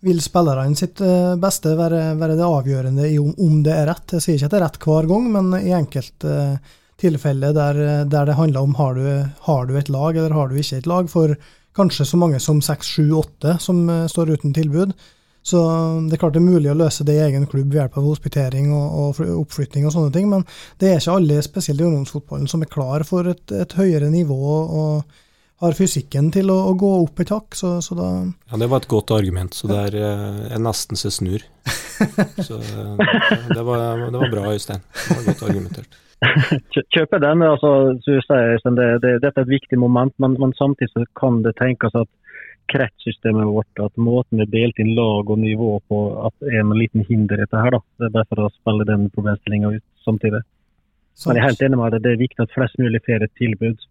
vil 0.00 0.22
spillerne 0.24 0.80
sitt 0.80 1.02
beste 1.42 1.74
være, 1.76 2.06
være 2.22 2.38
det 2.40 2.48
avgjørende 2.48 3.12
om, 3.20 3.36
om, 3.36 3.60
det 3.68 3.76
er 3.76 3.84
rett. 3.92 4.16
Jeg 4.16 4.24
sier 4.24 4.40
ikke 4.40 4.48
at 4.48 4.56
det 4.56 4.60
er 4.62 4.64
rett 4.64 4.80
hver 4.88 5.12
gang, 5.12 5.28
men 5.36 5.52
i 5.60 5.76
enkelte 5.76 6.38
uh, 6.56 6.80
tilfelle 7.00 7.52
der, 7.56 7.80
der, 8.06 8.28
det 8.28 8.38
handler 8.38 8.66
om 8.66 8.74
har 8.78 8.94
du, 8.94 9.04
har 9.48 9.66
du 9.66 9.76
et 9.78 9.90
lag 9.92 10.16
eller 10.16 10.34
har 10.36 10.48
du 10.48 10.56
ikke 10.60 10.78
et 10.82 10.88
lag, 10.90 11.10
for 11.10 11.34
kanskje 11.74 12.06
så 12.06 12.20
mange 12.20 12.38
som 12.40 12.62
seks, 12.62 12.94
sju, 12.96 13.08
åtte 13.18 13.56
som 13.60 13.84
uh, 13.90 14.06
står 14.10 14.36
uten 14.36 14.54
tilbud. 14.54 14.94
Så 15.44 15.60
det 16.06 16.16
er 16.16 16.20
klart 16.22 16.36
det 16.36 16.40
er 16.40 16.46
mulig 16.46 16.70
å 16.72 16.76
løse 16.78 17.04
det 17.04 17.18
i 17.18 17.24
egen 17.26 17.44
klubb 17.50 17.68
ved 17.68 17.82
hjelp 17.82 17.98
av 18.00 18.06
hospitering 18.08 18.70
og, 18.72 18.94
og, 18.96 19.18
oppflytting 19.42 19.84
og 19.84 19.92
sånne 19.92 20.14
ting, 20.14 20.30
men 20.30 20.46
det 20.80 20.88
er 20.88 21.02
ikke 21.02 21.18
alle, 21.18 21.42
spesielt 21.44 21.82
i 21.82 21.84
ungdomsfotballen, 21.84 22.48
som 22.48 22.64
er 22.64 22.70
klar 22.72 23.04
for 23.04 23.28
et, 23.28 23.44
et 23.52 23.76
høyere 23.76 24.08
nivå 24.08 24.38
og 24.54 25.20
har 25.64 25.76
fysikken 25.76 26.30
til 26.34 26.48
å, 26.52 26.56
å 26.70 26.72
gå 26.80 26.90
opp 27.02 27.20
et 27.20 27.32
hakk. 27.34 27.58
Så, 27.58 27.74
så, 27.84 27.96
da 27.98 28.08
Ja, 28.24 28.60
det 28.62 28.70
var 28.72 28.82
et 28.82 28.88
godt 28.90 29.12
argument, 29.16 29.56
så 29.56 29.68
det 29.70 29.82
er, 29.90 29.98
jeg 30.00 30.48
eh, 30.48 30.62
nesten 30.64 31.00
så 31.00 31.12
snur. 31.12 31.44
så 32.48 32.58
eh, 32.64 33.04
det 33.52 33.62
var, 33.68 34.06
det 34.08 34.16
var 34.16 34.32
bra, 34.32 34.48
Øystein. 34.54 34.80
Det 34.96 35.18
var 35.18 35.28
godt 35.28 35.46
argumentert. 35.50 36.00
Kjøper 36.94 37.22
den. 37.22 37.42
altså, 37.42 37.94
det, 38.04 38.88
det, 39.02 39.14
Dette 39.22 39.32
er 39.40 39.44
et 39.44 39.54
viktig 39.56 39.78
moment, 39.78 40.14
men, 40.18 40.36
men 40.40 40.54
samtidig 40.58 41.06
kan 41.18 41.42
det 41.44 41.56
tenkes 41.60 41.94
at 41.98 42.10
kretssystemet 42.72 43.46
vårt, 43.46 43.80
at 43.82 43.96
måten 44.00 44.40
vi 44.40 44.46
delt 44.52 44.78
inn 44.80 44.94
lag 44.96 45.30
og 45.30 45.40
nivå 45.40 45.76
på, 45.88 46.00
at 46.28 46.48
er 46.48 46.62
en 46.62 46.72
liten 46.78 47.04
hinder 47.08 47.42
dette 47.42 47.60
her. 47.60 47.76
da. 47.76 47.80
Det 48.00 48.08
er 48.08 48.14
derfor 48.20 48.44
å 48.46 48.52
spille 48.54 48.86
den 48.88 49.10
problemstillinga 49.14 49.74
ut 49.76 49.84
samtidig. 50.06 50.40
Men 51.24 51.36
jeg 51.36 51.42
er 51.42 51.48
helt 51.48 51.62
enig 51.62 51.78
med 51.78 51.94
deg, 51.94 52.04
det 52.04 52.12
er 52.14 52.24
viktig 52.24 52.42
at 52.42 52.54
flest 52.56 52.80
mulig 52.80 53.02
får 53.06 53.26
et 53.26 53.36
tilbud. 53.38 53.84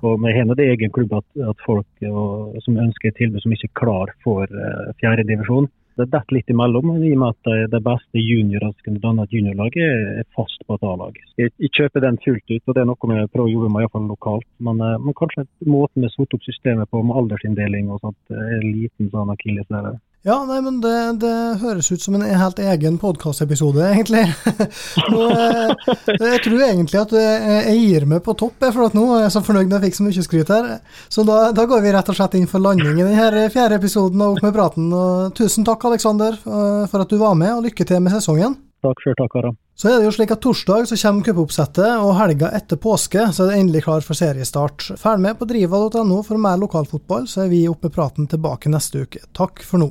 Og 0.00 0.22
Vi 0.24 0.32
har 0.32 0.48
det 0.56 0.66
egen 0.72 0.92
klubb 0.96 1.12
at, 1.12 1.26
at 1.50 1.64
folk 1.66 2.06
og, 2.08 2.56
som 2.64 2.80
ønsker 2.80 3.10
et 3.10 3.18
tilbud 3.20 3.44
som 3.44 3.52
ikke 3.52 3.68
er 3.68 3.80
klar 3.82 4.12
for 4.24 4.48
uh, 4.48 4.90
fjerdedivisjon, 5.02 5.68
det 5.98 6.08
datt 6.12 6.32
litt 6.34 6.50
imellom, 6.50 6.94
i 6.98 7.12
og 7.14 7.20
med 7.22 7.34
at 7.34 7.70
de 7.72 7.80
beste 7.84 8.22
juniorene 8.22 8.74
som 8.74 8.86
kunne 8.86 9.02
danne 9.02 9.26
et 9.26 9.36
juniorlag, 9.36 9.76
er 9.78 10.24
fast 10.36 10.64
på 10.66 10.78
et 10.78 10.86
A-lag. 10.90 11.20
Jeg, 11.40 11.52
jeg, 11.62 11.70
kjøper 11.76 12.04
den 12.04 12.18
fullt 12.24 12.50
ut, 12.50 12.64
og 12.66 12.74
det 12.74 12.82
er 12.82 12.88
noe 12.90 13.10
vi 13.10 13.28
prøver 13.34 13.46
å 13.46 13.52
jobbe 13.54 13.70
med, 13.74 13.84
iallfall 13.84 14.08
lokalt. 14.10 14.48
Men, 14.66 14.82
eh, 14.82 14.96
men 15.04 15.18
kanskje 15.18 15.46
måten 15.70 16.06
vi 16.06 16.10
satte 16.12 16.38
opp 16.38 16.46
systemet 16.46 16.90
på 16.90 17.02
med 17.04 17.20
aldersinndeling 17.20 17.92
og 17.94 18.02
sånt, 18.02 18.20
er 18.34 18.58
en 18.58 18.68
liten 18.70 19.12
sånn 19.14 19.32
akilleshæl. 19.34 19.94
Ja, 20.24 20.38
nei, 20.48 20.56
men 20.64 20.78
det, 20.80 21.20
det, 21.20 21.30
høres 21.60 21.90
ut 21.92 22.00
som 22.00 22.14
en 22.16 22.22
helt 22.24 22.60
egen 22.64 22.94
podkastepisode, 22.96 23.82
egentlig. 23.84 24.22
og, 25.12 25.34
eh, 25.36 25.90
jeg 26.16 26.38
tror 26.46 26.62
egentlig 26.64 27.00
at 27.02 27.10
eh, 27.20 27.66
jeg 27.68 27.82
gir 27.82 28.06
meg 28.08 28.22
på 28.24 28.32
topp, 28.40 28.56
for 28.64 28.86
at 28.86 28.96
nå 28.96 29.02
er 29.18 29.26
jeg 29.26 29.34
så 29.34 29.42
fornøyd 29.44 29.68
når 29.68 29.82
jeg 29.82 29.90
fikk 29.90 29.98
så 29.98 30.06
mye 30.06 30.24
skryt 30.24 30.52
her. 30.54 30.68
Så 31.12 31.26
da, 31.28 31.50
da, 31.52 31.66
går 31.68 31.82
vi 31.84 31.92
rett 31.92 32.08
og 32.08 32.16
slett 32.16 32.36
inn 32.38 32.48
for 32.48 32.64
landing 32.64 33.02
i 33.02 33.04
denne 33.04 33.50
fjerde 33.52 33.76
episoden 33.76 34.22
av 34.24 34.32
Opp 34.32 34.46
med 34.46 34.54
praten. 34.56 34.86
Og 34.96 35.34
tusen 35.36 35.66
takk, 35.68 35.84
Aleksander, 35.90 36.38
eh, 36.40 36.86
for 36.88 37.04
at 37.04 37.12
du 37.12 37.20
var 37.20 37.36
med, 37.36 37.52
og 37.58 37.66
lykke 37.66 37.84
til 37.84 38.00
med 38.00 38.16
sesongen. 38.16 38.56
Takk 38.84 39.04
sjøl, 39.04 39.16
takk, 39.18 39.36
Aram. 39.42 39.58
Så 39.76 39.90
er 39.90 39.98
det 39.98 40.06
jo 40.08 40.14
slik 40.14 40.32
at 40.32 40.40
torsdag 40.44 40.88
så 40.88 40.96
kommer 41.02 41.28
cupoppsettet, 41.28 41.98
og 42.00 42.14
helga 42.16 42.48
etter 42.56 42.80
påske 42.80 43.26
så 43.28 43.44
er 43.44 43.52
det 43.52 43.60
endelig 43.60 43.84
klar 43.84 44.06
for 44.06 44.16
seriestart. 44.16 44.88
Følg 45.00 45.20
med 45.26 45.36
på 45.36 45.50
driva.no 45.52 46.22
for 46.24 46.40
mer 46.40 46.56
lokalfotball, 46.64 47.28
så 47.28 47.44
er 47.44 47.52
vi 47.52 47.66
opp 47.68 47.84
med 47.84 47.92
praten 47.92 48.30
tilbake 48.30 48.72
neste 48.72 49.04
uke. 49.04 49.20
Takk 49.36 49.60
for 49.68 49.84
nå. 49.84 49.90